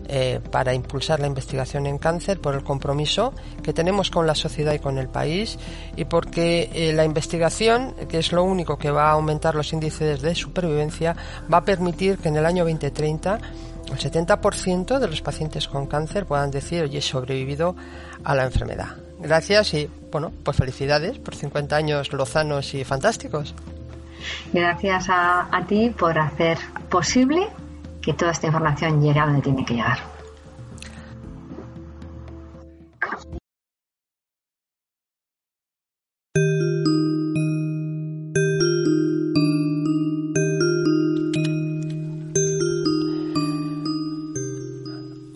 eh, 0.09 0.41
para 0.51 0.75
impulsar 0.75 1.21
la 1.21 1.29
investigación 1.29 1.87
en 1.87 1.99
cáncer, 1.99 2.41
por 2.41 2.57
el 2.57 2.65
compromiso 2.65 3.33
que 3.63 3.73
tenemos 3.73 4.11
con 4.11 4.27
la 4.27 4.35
sociedad 4.35 4.73
y 4.73 4.81
con 4.81 4.99
el 4.99 5.07
país 5.07 5.61
y 5.95 6.07
porque 6.07 6.71
eh, 6.75 6.93
la 6.93 7.05
investigación, 7.05 7.95
que 8.09 8.19
es 8.19 8.33
lo 8.33 8.43
único 8.43 8.79
que 8.79 8.91
va 8.91 9.11
a 9.11 9.13
aumentar 9.13 9.55
los 9.55 9.73
índices 9.73 10.23
de 10.23 10.35
supervivencia, 10.35 11.15
va 11.53 11.59
a 11.59 11.65
permitir 11.65 12.19
que 12.19 12.31
en 12.31 12.37
el 12.39 12.47
año 12.47 12.65
2030 12.65 13.39
el 13.91 13.99
70% 13.99 14.99
de 14.99 15.09
los 15.09 15.21
pacientes 15.23 15.69
con 15.69 15.87
cáncer 15.87 16.27
puedan 16.27 16.51
decir, 16.51 16.83
oye, 16.83 16.99
he 16.99 17.03
sobrevivido 17.03 17.77
a 18.25 18.35
la 18.35 18.45
enfermedad. 18.45 18.97
Gracias 19.19 19.75
y, 19.75 19.89
bueno, 20.11 20.33
pues 20.43 20.57
felicidades 20.57 21.19
por 21.19 21.35
50 21.35 21.77
años 21.77 22.13
lozanos 22.13 22.75
y 22.75 22.85
fantásticos. 22.85 23.55
Gracias 24.53 25.09
a, 25.09 25.49
a 25.55 25.67
ti 25.67 25.91
por 25.91 26.19
hacer 26.19 26.59
posible 26.89 27.47
que 28.01 28.13
toda 28.13 28.33
esta 28.33 28.47
información 28.47 29.01
llegue 29.01 29.21
a 29.21 29.27
donde 29.27 29.43
tiene 29.43 29.65
que 29.65 29.75
llegar. 29.75 30.14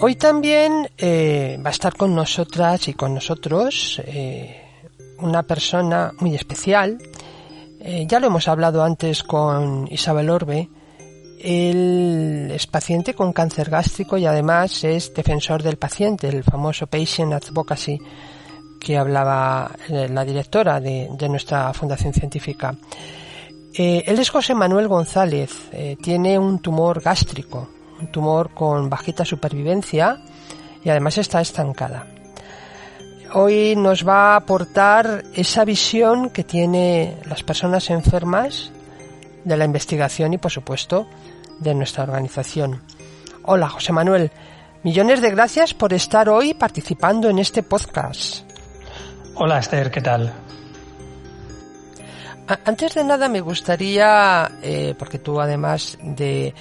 Hoy 0.09 0.17
también 0.17 0.89
eh, 0.97 1.61
va 1.63 1.69
a 1.69 1.71
estar 1.71 1.95
con 1.95 2.15
nosotras 2.15 2.89
y 2.89 2.95
con 2.95 3.13
nosotros 3.13 4.01
eh, 4.07 4.57
una 5.19 5.43
persona 5.43 6.15
muy 6.21 6.35
especial. 6.35 6.97
Eh, 7.79 8.07
ya 8.09 8.19
lo 8.19 8.29
hemos 8.29 8.49
hablado 8.49 8.83
antes 8.83 9.23
con 9.23 9.87
Isabel 9.91 10.31
Orbe. 10.31 10.67
Él 11.43 12.51
es 12.55 12.67
paciente 12.67 13.13
con 13.13 13.35
cáncer 13.35 13.69
gástrico 13.69 14.17
y 14.17 14.25
además 14.25 14.83
es 14.83 15.13
defensor 15.13 15.63
del 15.63 15.77
paciente, 15.77 16.31
el 16.31 16.43
famoso 16.43 16.87
Patient 16.87 17.35
Advocacy 17.35 17.99
que 18.81 18.97
hablaba 18.97 19.71
la 19.89 20.25
directora 20.25 20.81
de, 20.81 21.11
de 21.19 21.29
nuestra 21.29 21.71
fundación 21.75 22.15
científica. 22.15 22.75
él 23.75 24.19
es 24.19 24.31
José 24.31 24.55
Manuel 24.55 24.89
González, 24.89 25.69
tiene 26.01 26.39
un 26.39 26.61
tumor 26.61 27.03
gástrico, 27.03 27.69
un 28.01 28.07
tumor 28.09 28.51
con 28.55 28.89
bajita 28.89 29.25
supervivencia 29.25 30.19
y 30.85 30.91
además 30.91 31.19
está 31.19 31.41
estancada. 31.41 32.07
Hoy 33.35 33.75
nos 33.77 34.07
va 34.07 34.33
a 34.33 34.37
aportar 34.37 35.25
esa 35.35 35.65
visión 35.65 36.31
que 36.31 36.45
tiene 36.45 37.19
las 37.27 37.43
personas 37.43 37.91
enfermas 37.91 38.73
de 39.45 39.57
la 39.57 39.65
investigación 39.65 40.33
y 40.33 40.39
por 40.39 40.51
supuesto 40.51 41.07
de 41.59 41.75
nuestra 41.75 42.05
organización. 42.05 42.83
Hola 43.43 43.69
José 43.69 43.93
Manuel, 43.93 44.31
millones 44.83 45.21
de 45.21 45.31
gracias 45.31 45.75
por 45.75 45.93
estar 45.93 46.29
hoy 46.29 46.55
participando 46.55 47.29
en 47.29 47.39
este 47.39 47.63
podcast. 47.63 48.45
Hola 49.35 49.59
Esther, 49.59 49.91
¿qué 49.91 50.01
tal? 50.01 50.33
Antes 52.65 52.95
de 52.95 53.05
nada 53.05 53.29
me 53.29 53.43
gustaría, 53.43 54.51
eh, 54.63 54.95
porque 54.99 55.19
tú 55.19 55.39
además 55.39 55.99
de 56.03 56.55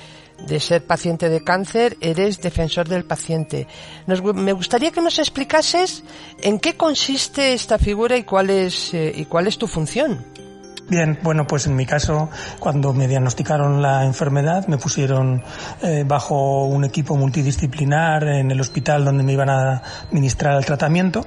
de 0.45 0.59
ser 0.59 0.85
paciente 0.85 1.29
de 1.29 1.43
cáncer, 1.43 1.97
eres 2.01 2.41
defensor 2.41 2.87
del 2.87 3.05
paciente. 3.05 3.67
me 4.05 4.53
gustaría 4.53 4.91
que 4.91 5.01
nos 5.01 5.19
explicases 5.19 6.03
en 6.41 6.59
qué 6.59 6.75
consiste 6.75 7.53
esta 7.53 7.77
figura 7.77 8.17
y 8.17 8.23
cuál 8.23 8.49
es, 8.49 8.93
eh, 8.93 9.11
y 9.15 9.25
cuál 9.25 9.47
es 9.47 9.57
tu 9.57 9.67
función. 9.67 10.25
Bien, 10.89 11.19
bueno, 11.21 11.45
pues 11.45 11.67
en 11.67 11.75
mi 11.75 11.85
caso, 11.85 12.29
cuando 12.59 12.93
me 12.93 13.09
diagnosticaron 13.09 13.81
la 13.81 14.05
enfermedad, 14.05 14.67
me 14.67 14.77
pusieron 14.77 15.43
eh, 15.81 16.05
bajo 16.07 16.63
un 16.63 16.85
equipo 16.85 17.17
multidisciplinar 17.17 18.23
en 18.23 18.51
el 18.51 18.61
hospital 18.61 19.03
donde 19.03 19.21
me 19.21 19.33
iban 19.33 19.49
a 19.49 19.81
administrar 20.07 20.55
el 20.55 20.63
tratamiento. 20.63 21.25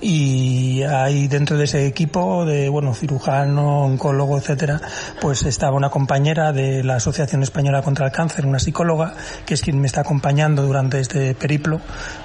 Y 0.00 0.82
ahí 0.82 1.28
dentro 1.28 1.56
de 1.56 1.64
ese 1.66 1.86
equipo 1.86 2.44
de, 2.44 2.68
bueno, 2.68 2.94
cirujano, 2.94 3.84
oncólogo, 3.84 4.38
etcétera, 4.38 4.80
pues 5.20 5.44
estaba 5.44 5.76
una 5.76 5.88
compañera 5.88 6.50
de 6.50 6.82
la 6.82 6.96
Asociación 6.96 7.44
Española 7.44 7.82
contra 7.82 8.06
el 8.06 8.12
Cáncer, 8.12 8.44
una 8.44 8.58
psicóloga, 8.58 9.14
que 9.46 9.54
es 9.54 9.62
quien 9.62 9.80
me 9.80 9.86
está 9.86 10.00
acompañando 10.00 10.62
durante 10.62 10.98
este 10.98 11.36
periplo 11.36 11.80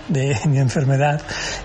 de 0.08 0.36
mi 0.48 0.58
enfermedad. 0.58 1.22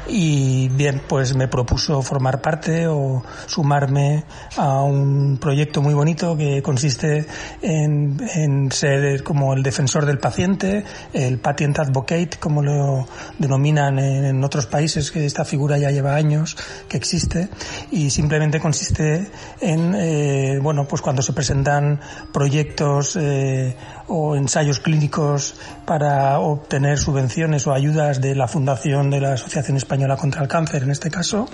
Y 0.08 0.68
bien, 0.68 1.00
pues 1.08 1.34
me 1.34 1.48
propuso 1.48 2.02
formar 2.02 2.42
parte 2.42 2.86
o 2.86 3.22
sumarme 3.46 4.24
a 4.58 4.82
un 4.82 5.05
proyecto 5.40 5.82
muy 5.82 5.94
bonito 5.94 6.36
que 6.36 6.62
consiste 6.62 7.26
en, 7.62 8.16
en 8.34 8.72
ser 8.72 9.22
como 9.22 9.54
el 9.54 9.62
defensor 9.62 10.06
del 10.06 10.18
paciente, 10.18 10.84
el 11.12 11.38
patient 11.38 11.78
advocate, 11.78 12.30
como 12.38 12.62
lo 12.62 13.06
denominan 13.38 13.98
en, 13.98 14.44
otros 14.44 14.66
países, 14.66 15.10
que 15.10 15.24
esta 15.24 15.44
figura 15.44 15.78
ya 15.78 15.90
lleva 15.90 16.14
años 16.14 16.56
que 16.88 16.96
existe 16.96 17.48
y 17.90 18.10
simplemente 18.10 18.60
consiste 18.60 19.30
en, 19.60 19.94
eh, 19.94 20.58
bueno, 20.62 20.86
pues 20.86 21.02
cuando 21.02 21.22
se 21.22 21.32
presentan 21.32 22.00
proyectos 22.32 23.16
eh, 23.16 23.76
o 24.08 24.36
ensayos 24.36 24.80
clínicos 24.80 25.54
para 25.84 26.38
obtener 26.38 26.98
subvenciones 26.98 27.66
o 27.66 27.72
ayudas 27.72 28.20
de 28.20 28.34
la 28.34 28.48
Fundación 28.48 29.10
de 29.10 29.20
la 29.20 29.32
Asociación 29.34 29.76
Española 29.76 30.16
contra 30.16 30.42
el 30.42 30.48
Cáncer, 30.48 30.82
en 30.82 30.90
este 30.90 31.10
caso, 31.10 31.48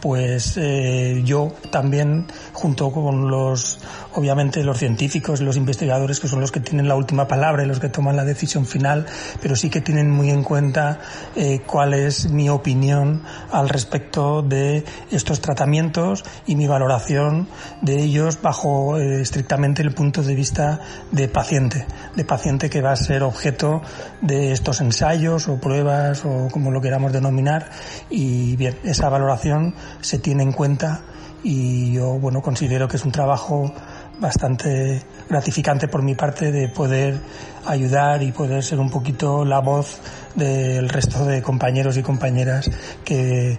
pues 0.00 0.56
eh, 0.56 1.22
yo 1.24 1.52
también, 1.70 2.26
junto 2.52 2.90
con 2.90 3.30
los, 3.30 3.78
obviamente, 4.14 4.62
los 4.64 4.78
científicos, 4.78 5.40
los 5.40 5.56
investigadores, 5.56 6.20
que 6.20 6.28
son 6.28 6.40
los 6.40 6.52
que 6.52 6.60
tienen 6.60 6.88
la 6.88 6.96
última 6.96 7.28
palabra 7.28 7.64
y 7.64 7.66
los 7.66 7.80
que 7.80 7.88
toman 7.88 8.16
la 8.16 8.24
decisión 8.24 8.66
final, 8.66 9.06
pero 9.40 9.56
sí 9.56 9.70
que 9.70 9.80
tienen 9.80 10.10
muy 10.10 10.30
en 10.30 10.42
cuenta 10.42 11.00
eh, 11.36 11.60
cuál 11.66 11.94
es 11.94 12.30
mi 12.30 12.48
opinión 12.48 13.22
al 13.50 13.68
respecto 13.68 14.42
de 14.42 14.84
estos 15.10 15.40
tratamientos 15.40 16.24
y 16.46 16.56
mi 16.56 16.66
valoración 16.66 17.48
de 17.82 18.02
ellos 18.02 18.40
bajo 18.42 18.98
eh, 18.98 19.20
estrictamente 19.20 19.82
el 19.82 19.92
punto 19.92 20.22
de 20.22 20.34
vista 20.34 20.80
de 21.10 21.28
paciente, 21.28 21.86
de 22.16 22.24
paciente 22.24 22.70
que 22.70 22.80
va 22.80 22.92
a 22.92 22.96
ser 22.96 23.22
objeto 23.22 23.82
de 24.20 24.52
estos 24.52 24.80
ensayos 24.80 25.48
o 25.48 25.60
pruebas 25.60 26.24
o 26.24 26.48
como 26.50 26.70
lo 26.70 26.80
queramos 26.80 27.12
denominar. 27.12 27.70
Y 28.08 28.56
bien, 28.56 28.78
esa 28.84 29.08
valoración 29.08 29.74
se 30.00 30.18
tiene 30.18 30.42
en 30.42 30.52
cuenta 30.52 31.02
y 31.42 31.92
yo 31.92 32.18
bueno 32.18 32.42
considero 32.42 32.88
que 32.88 32.96
es 32.96 33.04
un 33.04 33.12
trabajo 33.12 33.72
bastante 34.20 35.02
gratificante 35.28 35.88
por 35.88 36.02
mi 36.02 36.14
parte 36.14 36.52
de 36.52 36.68
poder 36.68 37.18
ayudar 37.66 38.22
y 38.22 38.32
poder 38.32 38.62
ser 38.62 38.78
un 38.78 38.90
poquito 38.90 39.44
la 39.44 39.60
voz 39.60 39.98
del 40.34 40.88
resto 40.88 41.24
de 41.24 41.42
compañeros 41.42 41.96
y 41.96 42.02
compañeras 42.02 42.70
que 43.04 43.58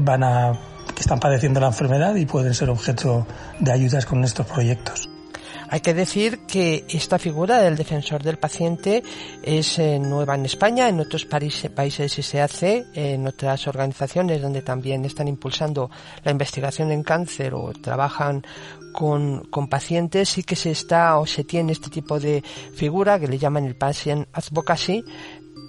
van 0.00 0.24
a 0.24 0.52
que 0.94 1.00
están 1.00 1.20
padeciendo 1.20 1.60
la 1.60 1.68
enfermedad 1.68 2.14
y 2.16 2.26
pueden 2.26 2.54
ser 2.54 2.68
objeto 2.70 3.26
de 3.58 3.72
ayudas 3.72 4.06
con 4.06 4.24
estos 4.24 4.46
proyectos. 4.46 5.08
Hay 5.72 5.82
que 5.82 5.94
decir 5.94 6.40
que 6.48 6.84
esta 6.88 7.16
figura 7.16 7.60
del 7.60 7.76
defensor 7.76 8.24
del 8.24 8.38
paciente 8.38 9.04
es 9.44 9.78
eh, 9.78 10.00
nueva 10.00 10.34
en 10.34 10.44
España, 10.44 10.88
en 10.88 10.98
otros 10.98 11.26
países 11.26 12.12
sí 12.12 12.22
se 12.22 12.40
hace, 12.40 12.86
en 12.92 13.24
otras 13.28 13.68
organizaciones 13.68 14.42
donde 14.42 14.62
también 14.62 15.04
están 15.04 15.28
impulsando 15.28 15.88
la 16.24 16.32
investigación 16.32 16.90
en 16.90 17.04
cáncer 17.04 17.54
o 17.54 17.70
trabajan 17.72 18.42
con, 18.92 19.44
con, 19.50 19.68
pacientes 19.68 20.28
sí 20.28 20.42
que 20.42 20.56
se 20.56 20.70
está 20.70 21.18
o 21.18 21.26
se 21.26 21.44
tiene 21.44 21.72
este 21.72 21.90
tipo 21.90 22.18
de 22.18 22.42
figura 22.74 23.18
que 23.18 23.28
le 23.28 23.38
llaman 23.38 23.64
el 23.64 23.76
patient 23.76 24.28
advocacy, 24.32 25.04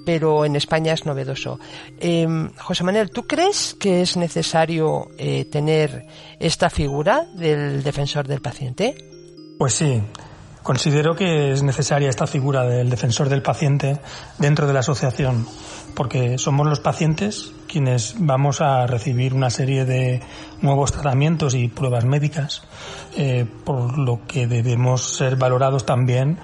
pero 0.05 0.45
en 0.45 0.55
España 0.55 0.93
es 0.93 1.05
novedoso. 1.05 1.59
Eh, 1.99 2.27
José 2.57 2.83
Manuel, 2.83 3.11
¿tú 3.11 3.23
crees 3.27 3.75
que 3.79 4.01
es 4.01 4.17
necesario 4.17 5.07
eh, 5.17 5.45
tener 5.45 6.05
esta 6.39 6.69
figura 6.69 7.25
del 7.35 7.83
defensor 7.83 8.27
del 8.27 8.41
paciente? 8.41 8.95
Pues 9.57 9.73
sí, 9.73 10.01
considero 10.63 11.15
que 11.15 11.51
es 11.51 11.63
necesaria 11.63 12.09
esta 12.09 12.27
figura 12.27 12.63
del 12.63 12.89
defensor 12.89 13.29
del 13.29 13.41
paciente 13.41 13.99
dentro 14.37 14.67
de 14.67 14.73
la 14.73 14.79
asociación, 14.79 15.45
porque 15.95 16.37
somos 16.37 16.67
los 16.67 16.79
pacientes 16.79 17.53
quienes 17.67 18.15
vamos 18.17 18.59
a 18.61 18.85
recibir 18.85 19.33
una 19.33 19.49
serie 19.49 19.85
de 19.85 20.21
nuevos 20.61 20.91
tratamientos 20.91 21.55
y 21.55 21.69
pruebas 21.69 22.03
médicas, 22.03 22.63
eh, 23.15 23.45
por 23.63 23.97
lo 23.97 24.21
que 24.27 24.47
debemos 24.47 25.15
ser 25.15 25.37
valorados 25.37 25.85
también 25.85 26.37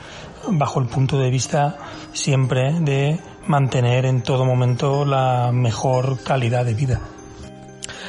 bajo 0.50 0.80
el 0.80 0.88
punto 0.88 1.20
de 1.20 1.30
vista 1.30 1.78
siempre 2.14 2.74
de 2.80 3.20
mantener 3.48 4.06
en 4.06 4.22
todo 4.22 4.46
momento 4.46 5.06
la 5.06 5.52
mejor 5.52 6.24
calidad 6.24 6.66
de 6.66 6.74
vida. 6.74 7.02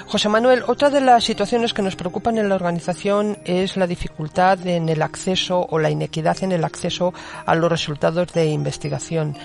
José 0.07 0.31
Manuel, 0.31 0.63
otra 0.67 0.89
de 0.89 1.03
las 1.03 1.25
situaciones 1.25 1.75
que 1.75 1.83
nos 1.83 1.95
preocupan 1.95 2.39
en 2.39 2.49
la 2.49 2.55
organización 2.55 3.37
es 3.45 3.77
la 3.77 3.87
dificultad 3.87 4.67
en 4.67 4.89
el 4.89 5.03
acceso 5.03 5.67
o 5.69 5.79
la 5.79 5.91
inequidad 5.91 6.43
en 6.43 6.53
el 6.53 6.65
acceso 6.65 7.13
a 7.45 7.55
los 7.55 7.71
resultados 7.71 8.33
de 8.33 8.47
investigación. 8.47 9.37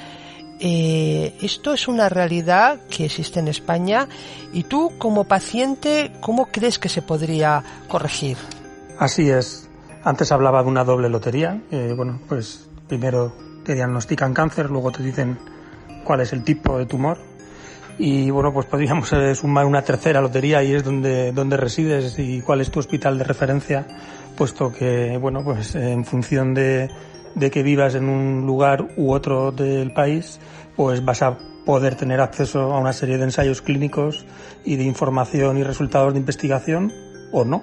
Eh, 0.60 1.36
esto 1.42 1.74
es 1.74 1.88
una 1.88 2.10
realidad 2.10 2.80
que 2.90 3.06
existe 3.06 3.40
en 3.40 3.48
España 3.48 4.08
y 4.54 4.64
tú 4.64 4.94
como 4.98 5.26
paciente, 5.26 6.12
¿cómo 6.22 6.48
crees 6.48 6.80
que 6.80 6.90
se 6.90 7.02
podría 7.02 7.64
corregir? 7.88 8.38
Así 8.98 9.30
es. 9.30 9.70
Antes 10.04 10.32
hablaba 10.32 10.64
de 10.64 10.70
una 10.70 10.84
doble 10.84 11.10
lotería. 11.10 11.62
bueno, 11.96 12.20
pues 12.28 12.70
primero 12.88 13.34
te 13.64 13.76
diagnostican 13.76 14.34
cáncer, 14.34 14.70
luego 14.70 14.92
te 14.92 15.04
dicen 15.04 15.38
cuál 16.04 16.22
es 16.22 16.34
el 16.34 16.44
tipo 16.44 16.78
de 16.78 16.86
tumor. 16.86 17.18
Y 17.98 18.32
bueno, 18.32 18.52
pues 18.52 18.66
podríamos 18.66 19.14
eh, 19.14 19.36
sumar 19.36 19.66
una 19.66 19.84
tercera 19.84 20.20
lotería 20.20 20.64
y 20.64 20.74
es 20.74 20.84
donde, 20.84 21.32
donde 21.32 21.58
resides 21.58 22.18
y 22.18 22.42
cuál 22.42 22.62
es 22.62 22.72
tu 22.72 22.80
hospital 22.80 23.18
de 23.18 23.24
referencia, 23.24 23.86
puesto 24.36 24.72
que, 24.72 25.18
bueno, 25.18 25.44
pues 25.44 25.76
en 25.76 26.04
función 26.04 26.56
de, 26.56 26.90
de 27.36 27.52
que 27.52 27.64
vivas 27.64 27.96
en 27.96 28.10
un 28.10 28.46
lugar 28.46 28.88
u 28.98 29.12
otro 29.12 29.52
del 29.52 29.94
país, 29.94 30.40
pues 30.76 31.04
vas 31.04 31.22
a 31.22 31.38
poder 31.66 31.96
tener 31.96 32.20
acceso 32.20 32.74
a 32.74 32.80
una 32.80 32.94
serie 32.94 33.18
de 33.18 33.24
ensayos 33.24 33.62
clínicos 33.62 34.26
y 34.66 34.76
de 34.76 34.84
información 34.84 35.58
y 35.58 35.64
resultados 35.64 36.14
de 36.14 36.20
investigación 36.20 36.92
o 37.32 37.46
no. 37.46 37.62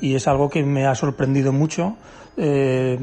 Y 0.00 0.14
es 0.14 0.28
algo 0.28 0.50
que 0.50 0.62
me 0.64 0.86
ha 0.86 0.94
sorprendido 0.94 1.52
mucho 1.52 1.96
eh, 2.36 2.98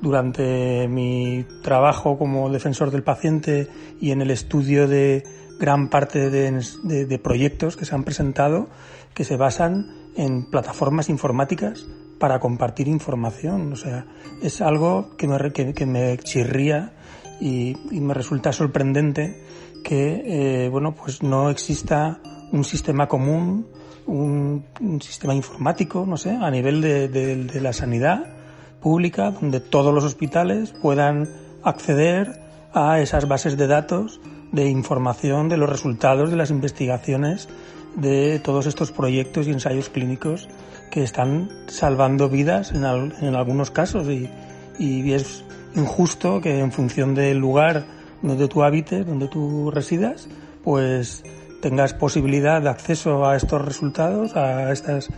durante 0.00 0.86
mi 0.88 1.44
trabajo 1.62 2.18
como 2.18 2.50
defensor 2.50 2.90
del 2.90 3.02
paciente 3.02 3.68
y 4.00 4.10
en 4.10 4.22
el 4.22 4.30
estudio 4.30 4.86
de 4.86 5.24
gran 5.58 5.88
parte 5.88 6.30
de, 6.30 7.18
proyectos 7.18 7.76
que 7.76 7.84
se 7.84 7.94
han 7.94 8.04
presentado 8.04 8.68
que 9.14 9.24
se 9.24 9.36
basan 9.36 9.86
en 10.16 10.50
plataformas 10.50 11.08
informáticas 11.08 11.86
para 12.18 12.38
compartir 12.38 12.88
información. 12.88 13.72
O 13.72 13.76
sea, 13.76 14.06
es 14.42 14.60
algo 14.60 15.16
que 15.16 15.28
me, 15.28 15.52
que, 15.52 15.86
me 15.86 16.18
chirría 16.18 16.92
y, 17.40 17.76
me 17.90 18.14
resulta 18.14 18.52
sorprendente 18.52 19.42
que, 19.84 20.64
eh, 20.64 20.68
bueno, 20.68 20.94
pues 20.94 21.22
no 21.22 21.50
exista 21.50 22.20
un 22.52 22.64
sistema 22.64 23.08
común, 23.08 23.66
un, 24.06 24.64
sistema 25.00 25.34
informático, 25.34 26.04
no 26.06 26.16
sé, 26.16 26.30
a 26.30 26.50
nivel 26.50 26.80
de 26.80 27.60
la 27.60 27.72
sanidad 27.72 28.36
pública 28.80 29.32
donde 29.32 29.58
todos 29.58 29.92
los 29.92 30.04
hospitales 30.04 30.72
puedan 30.80 31.28
acceder 31.64 32.40
a 32.72 33.00
esas 33.00 33.26
bases 33.26 33.56
de 33.56 33.66
datos 33.66 34.20
de 34.52 34.68
información 34.68 35.48
de 35.48 35.56
los 35.56 35.68
resultados 35.68 36.30
de 36.30 36.36
las 36.36 36.50
investigaciones 36.50 37.48
de 37.96 38.38
todos 38.38 38.66
estos 38.66 38.92
proyectos 38.92 39.46
y 39.46 39.50
ensayos 39.50 39.88
clínicos 39.88 40.48
que 40.90 41.02
están 41.02 41.48
salvando 41.66 42.28
vidas 42.28 42.72
en, 42.72 42.84
en 42.84 43.34
algunos 43.34 43.70
casos 43.70 44.08
y, 44.08 44.30
y, 44.78 45.12
es 45.12 45.44
injusto 45.74 46.40
que 46.40 46.58
en 46.60 46.72
función 46.72 47.14
del 47.14 47.38
lugar 47.38 47.84
donde 48.22 48.48
tú 48.48 48.62
habites, 48.62 49.06
donde 49.06 49.28
tú 49.28 49.70
residas, 49.70 50.28
pues 50.62 51.24
tengas 51.60 51.94
posibilidad 51.94 52.62
de 52.62 52.68
acceso 52.68 53.26
a 53.26 53.36
estos 53.36 53.64
resultados, 53.64 54.36
a, 54.36 54.72
estas, 54.72 55.08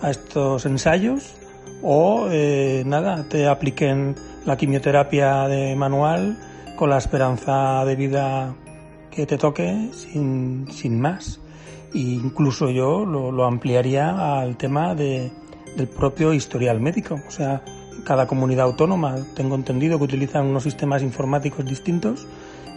a 0.00 0.10
estos 0.10 0.64
ensayos 0.66 1.34
o 1.82 2.28
eh, 2.30 2.82
nada, 2.86 3.24
te 3.28 3.46
apliquen 3.46 4.16
la 4.44 4.56
quimioterapia 4.56 5.46
de 5.48 5.76
manual 5.76 6.38
con 6.76 6.90
la 6.90 6.98
esperanza 6.98 7.84
de 7.84 7.96
vida 7.96 8.54
que 9.10 9.26
te 9.26 9.36
toque 9.36 9.90
sin, 9.92 10.66
sin 10.70 11.00
más. 11.00 11.40
E 11.94 11.98
incluso 11.98 12.70
yo 12.70 13.04
lo, 13.04 13.32
lo 13.32 13.44
ampliaría 13.44 14.40
al 14.40 14.56
tema 14.56 14.94
de, 14.94 15.30
del 15.76 15.88
propio 15.88 16.34
historial 16.34 16.80
médico. 16.80 17.20
O 17.26 17.30
sea, 17.30 17.62
cada 18.04 18.26
comunidad 18.26 18.66
autónoma, 18.66 19.16
tengo 19.34 19.54
entendido 19.54 19.98
que 19.98 20.04
utilizan 20.04 20.46
unos 20.46 20.62
sistemas 20.62 21.02
informáticos 21.02 21.64
distintos, 21.64 22.26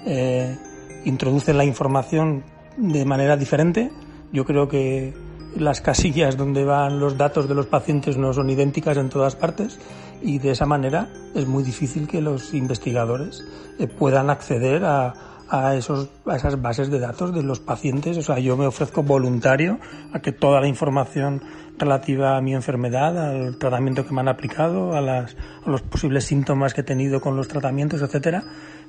eh, 0.05 0.57
introducen 1.05 1.57
la 1.57 1.65
información 1.65 2.43
de 2.77 3.05
manera 3.05 3.37
diferente. 3.37 3.91
Yo 4.31 4.45
creo 4.45 4.67
que 4.67 5.13
las 5.55 5.81
casillas 5.81 6.37
donde 6.37 6.63
van 6.63 6.99
los 6.99 7.17
datos 7.17 7.47
de 7.47 7.55
los 7.55 7.67
pacientes 7.67 8.17
no 8.17 8.33
son 8.33 8.49
idénticas 8.49 8.97
en 8.97 9.09
todas 9.09 9.35
partes 9.35 9.79
y 10.21 10.39
de 10.39 10.51
esa 10.51 10.65
manera 10.65 11.09
es 11.35 11.45
muy 11.45 11.63
difícil 11.63 12.07
que 12.07 12.21
los 12.21 12.53
investigadores 12.53 13.43
eh, 13.79 13.87
puedan 13.87 14.29
acceder 14.29 14.85
a, 14.85 15.30
a, 15.51 15.75
esos, 15.75 16.09
a 16.25 16.37
esas 16.37 16.61
bases 16.61 16.89
de 16.89 16.99
datos 16.99 17.35
de 17.35 17.43
los 17.43 17.59
pacientes. 17.59 18.17
O 18.17 18.21
sea, 18.21 18.39
yo 18.39 18.55
me 18.55 18.65
ofrezco 18.65 19.03
voluntario 19.03 19.79
a 20.13 20.21
que 20.21 20.31
toda 20.31 20.61
la 20.61 20.67
información 20.67 21.43
relativa 21.77 22.37
a 22.37 22.41
mi 22.41 22.53
enfermedad, 22.53 23.17
al 23.17 23.57
tratamiento 23.57 24.05
que 24.05 24.13
me 24.13 24.21
han 24.21 24.29
aplicado, 24.29 24.95
a, 24.95 25.01
las, 25.01 25.35
a 25.65 25.69
los 25.69 25.81
posibles 25.81 26.23
síntomas 26.23 26.73
que 26.73 26.81
he 26.81 26.85
tenido 26.85 27.19
con 27.19 27.35
los 27.35 27.49
tratamientos, 27.49 28.01
etcétera, 28.01 28.43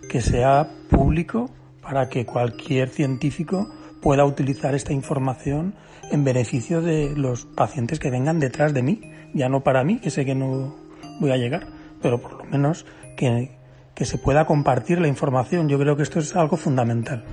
que 0.09 0.21
sea 0.21 0.71
público 0.89 1.51
para 1.83 2.09
que 2.09 2.25
cualquier 2.25 2.89
científico 2.89 3.69
pueda 4.01 4.25
utilizar 4.25 4.75
esta 4.75 4.93
información 4.93 5.75
en 6.13 6.23
beneficio 6.23 6.81
de 6.81 7.15
los 7.17 7.45
pacientes 7.45 7.99
que 7.99 8.11
vengan 8.11 8.39
detrás 8.39 8.73
de 8.73 8.83
mí, 8.83 9.01
ya 9.35 9.49
no 9.49 9.65
para 9.65 9.83
mí, 9.83 9.99
que 9.99 10.11
sé 10.11 10.25
que 10.25 10.35
no 10.35 10.77
voy 11.21 11.31
a 11.33 11.37
llegar, 11.37 11.67
pero 12.01 12.21
por 12.21 12.35
lo 12.35 12.45
menos 12.45 12.87
que, 13.17 13.51
que 13.95 14.05
se 14.05 14.19
pueda 14.19 14.47
compartir 14.47 15.01
la 15.01 15.09
información. 15.09 15.69
Yo 15.69 15.79
creo 15.79 15.97
que 15.97 16.03
esto 16.03 16.19
es 16.19 16.35
algo 16.35 16.57
fundamental. 16.57 17.25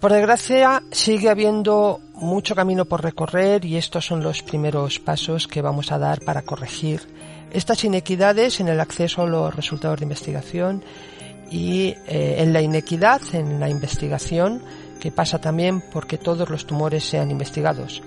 Por 0.00 0.12
desgracia, 0.12 0.82
sigue 0.90 1.28
habiendo 1.28 2.00
mucho 2.14 2.54
camino 2.54 2.86
por 2.86 3.02
recorrer 3.02 3.66
y 3.66 3.76
estos 3.76 4.06
son 4.06 4.22
los 4.22 4.42
primeros 4.42 4.98
pasos 4.98 5.46
que 5.46 5.60
vamos 5.60 5.92
a 5.92 5.98
dar 5.98 6.20
para 6.22 6.40
corregir 6.40 7.02
estas 7.52 7.84
inequidades 7.84 8.60
en 8.60 8.68
el 8.68 8.80
acceso 8.80 9.22
a 9.22 9.26
los 9.26 9.54
resultados 9.54 9.98
de 9.98 10.04
investigación 10.04 10.82
y 11.50 11.96
eh, 12.06 12.36
en 12.38 12.54
la 12.54 12.62
inequidad 12.62 13.20
en 13.34 13.60
la 13.60 13.68
investigación 13.68 14.62
que 15.00 15.10
pasa 15.10 15.38
también 15.38 15.82
porque 15.92 16.16
todos 16.16 16.48
los 16.48 16.66
tumores 16.66 17.04
sean 17.04 17.30
investigados, 17.30 18.02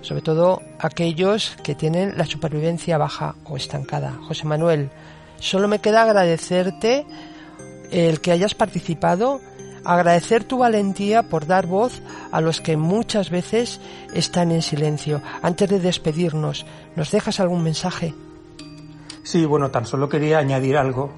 sobre 0.00 0.22
todo 0.22 0.62
aquellos 0.78 1.56
que 1.62 1.74
tienen 1.74 2.16
la 2.16 2.26
supervivencia 2.26 2.98
baja 2.98 3.34
o 3.44 3.56
estancada. 3.56 4.18
José 4.26 4.44
Manuel, 4.46 4.90
solo 5.38 5.68
me 5.68 5.80
queda 5.80 6.02
agradecerte 6.02 7.06
el 7.90 8.20
que 8.20 8.32
hayas 8.32 8.54
participado, 8.54 9.40
agradecer 9.84 10.44
tu 10.44 10.58
valentía 10.58 11.22
por 11.22 11.46
dar 11.46 11.66
voz 11.66 12.02
a 12.32 12.40
los 12.40 12.60
que 12.60 12.76
muchas 12.76 13.30
veces 13.30 13.80
están 14.12 14.52
en 14.52 14.62
silencio. 14.62 15.22
Antes 15.42 15.68
de 15.68 15.80
despedirnos, 15.80 16.66
¿nos 16.96 17.10
dejas 17.10 17.40
algún 17.40 17.62
mensaje? 17.62 18.14
Sí, 19.22 19.44
bueno, 19.44 19.70
tan 19.70 19.86
solo 19.86 20.08
quería 20.08 20.38
añadir 20.38 20.76
algo 20.76 21.10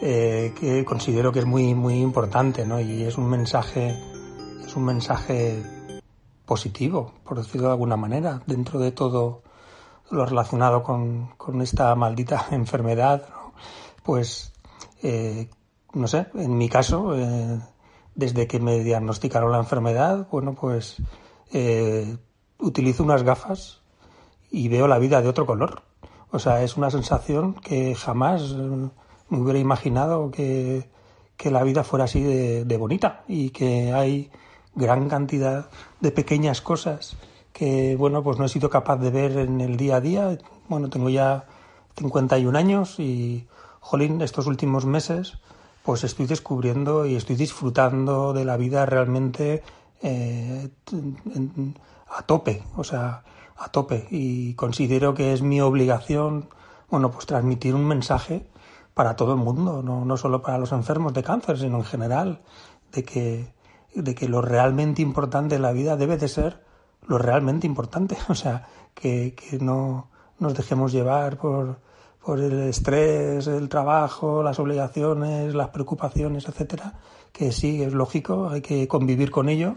eh, 0.00 0.52
que 0.58 0.84
considero 0.84 1.32
que 1.32 1.40
es 1.40 1.46
muy, 1.46 1.74
muy 1.74 1.94
importante, 1.94 2.64
¿no? 2.64 2.80
Y 2.80 3.02
es 3.02 3.18
un 3.18 3.28
mensaje 3.28 3.96
es 4.68 4.76
un 4.76 4.84
mensaje 4.84 5.62
positivo, 6.44 7.14
por 7.24 7.38
decirlo 7.38 7.68
de 7.68 7.72
alguna 7.72 7.96
manera, 7.96 8.42
dentro 8.46 8.78
de 8.78 8.92
todo 8.92 9.42
lo 10.10 10.26
relacionado 10.26 10.82
con, 10.82 11.30
esta 11.62 11.94
maldita 11.94 12.48
enfermedad, 12.50 13.26
pues, 14.02 14.52
eh, 15.02 15.48
no 15.92 16.08
sé, 16.08 16.26
en 16.34 16.56
mi 16.56 16.68
caso, 16.68 17.16
eh, 17.16 17.58
desde 18.14 18.46
que 18.46 18.60
me 18.60 18.82
diagnosticaron 18.82 19.52
la 19.52 19.58
enfermedad, 19.58 20.28
bueno, 20.30 20.54
pues 20.54 20.96
eh, 21.52 22.16
utilizo 22.58 23.02
unas 23.04 23.22
gafas 23.22 23.80
y 24.50 24.68
veo 24.68 24.88
la 24.88 24.98
vida 24.98 25.22
de 25.22 25.28
otro 25.28 25.46
color. 25.46 25.82
O 26.30 26.38
sea, 26.38 26.62
es 26.62 26.76
una 26.76 26.90
sensación 26.90 27.54
que 27.54 27.94
jamás 27.94 28.54
me 28.54 29.38
hubiera 29.38 29.58
imaginado 29.58 30.30
que, 30.30 30.88
la 31.44 31.62
vida 31.62 31.84
fuera 31.84 32.04
así 32.04 32.20
de 32.22 32.76
bonita 32.76 33.22
y 33.28 33.50
que 33.50 33.92
hay 33.92 34.30
gran 34.74 35.08
cantidad 35.08 35.70
de 36.00 36.10
pequeñas 36.10 36.60
cosas 36.60 37.16
que, 37.52 37.96
bueno, 37.96 38.22
pues 38.22 38.38
no 38.38 38.44
he 38.44 38.48
sido 38.48 38.70
capaz 38.70 38.98
de 38.98 39.10
ver 39.10 39.36
en 39.36 39.60
el 39.60 39.76
día 39.76 39.96
a 39.96 40.00
día. 40.00 40.38
Bueno, 40.68 40.88
tengo 40.90 41.08
ya 41.08 41.46
51 41.96 42.56
años 42.56 43.00
y, 43.00 43.48
jolín, 43.80 44.22
estos 44.22 44.46
últimos 44.46 44.86
meses, 44.86 45.38
pues 45.88 46.04
estoy 46.04 46.26
descubriendo 46.26 47.06
y 47.06 47.16
estoy 47.16 47.34
disfrutando 47.36 48.34
de 48.34 48.44
la 48.44 48.58
vida 48.58 48.84
realmente 48.84 49.62
eh, 50.02 50.68
a 52.10 52.22
tope, 52.24 52.62
o 52.76 52.84
sea, 52.84 53.24
a 53.56 53.68
tope. 53.70 54.06
Y 54.10 54.52
considero 54.52 55.14
que 55.14 55.32
es 55.32 55.40
mi 55.40 55.62
obligación, 55.62 56.50
bueno, 56.90 57.10
pues 57.10 57.24
transmitir 57.24 57.74
un 57.74 57.86
mensaje 57.86 58.46
para 58.92 59.16
todo 59.16 59.32
el 59.32 59.38
mundo, 59.38 59.82
no, 59.82 60.04
no 60.04 60.16
solo 60.18 60.42
para 60.42 60.58
los 60.58 60.72
enfermos 60.72 61.14
de 61.14 61.22
cáncer, 61.22 61.56
sino 61.58 61.78
en 61.78 61.84
general, 61.84 62.42
de 62.92 63.04
que 63.04 63.54
de 63.94 64.14
que 64.14 64.28
lo 64.28 64.42
realmente 64.42 65.00
importante 65.00 65.54
en 65.54 65.62
la 65.62 65.72
vida 65.72 65.96
debe 65.96 66.18
de 66.18 66.28
ser 66.28 66.62
lo 67.06 67.16
realmente 67.16 67.66
importante. 67.66 68.18
O 68.28 68.34
sea, 68.34 68.68
que, 68.92 69.34
que 69.34 69.58
no 69.58 70.10
nos 70.38 70.52
dejemos 70.52 70.92
llevar 70.92 71.38
por, 71.38 71.78
por 72.28 72.40
el 72.40 72.60
estrés, 72.64 73.46
el 73.46 73.70
trabajo, 73.70 74.42
las 74.42 74.58
obligaciones, 74.58 75.54
las 75.54 75.70
preocupaciones, 75.70 76.46
etcétera, 76.46 76.92
que 77.32 77.52
sí, 77.52 77.82
es 77.82 77.94
lógico, 77.94 78.50
hay 78.50 78.60
que 78.60 78.86
convivir 78.86 79.30
con 79.30 79.48
ello, 79.48 79.76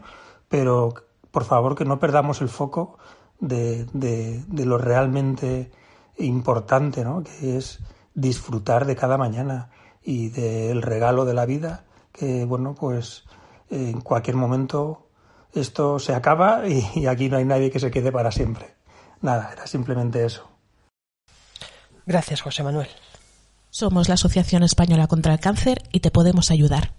pero 0.50 0.94
por 1.32 1.46
favor 1.46 1.78
que 1.78 1.86
no 1.86 1.98
perdamos 1.98 2.42
el 2.42 2.50
foco 2.50 2.98
de, 3.40 3.86
de, 3.94 4.44
de 4.48 4.66
lo 4.66 4.78
realmente 4.78 5.72
importante, 6.18 7.06
¿no? 7.06 7.24
que 7.24 7.56
es 7.56 7.80
disfrutar 8.16 8.86
de 8.86 8.98
cada 8.98 9.18
mañana 9.18 9.70
y 10.04 10.28
del 10.28 10.82
regalo 10.82 11.24
de 11.24 11.34
la 11.34 11.46
vida, 11.46 11.86
que 12.12 12.44
bueno, 12.44 12.76
pues 12.78 13.24
en 13.70 14.02
cualquier 14.02 14.36
momento 14.36 15.08
esto 15.54 16.00
se 16.00 16.14
acaba 16.14 16.68
y, 16.68 17.06
aquí 17.06 17.30
no 17.30 17.38
hay 17.38 17.46
nadie 17.46 17.72
que 17.72 17.80
se 17.80 17.92
quede 17.92 18.12
para 18.12 18.30
siempre. 18.30 18.76
Nada, 19.22 19.52
era 19.54 19.68
simplemente 19.68 20.26
eso. 20.26 20.51
Gracias, 22.06 22.42
José 22.42 22.64
Manuel. 22.64 22.88
Somos 23.70 24.10
la 24.10 24.16
Asociación 24.16 24.64
Española 24.64 25.08
contra 25.08 25.34
el 25.34 25.40
Cáncer 25.40 25.84
y 25.92 26.02
te 26.02 26.12
podemos 26.12 26.52
ayudar. 26.52 26.92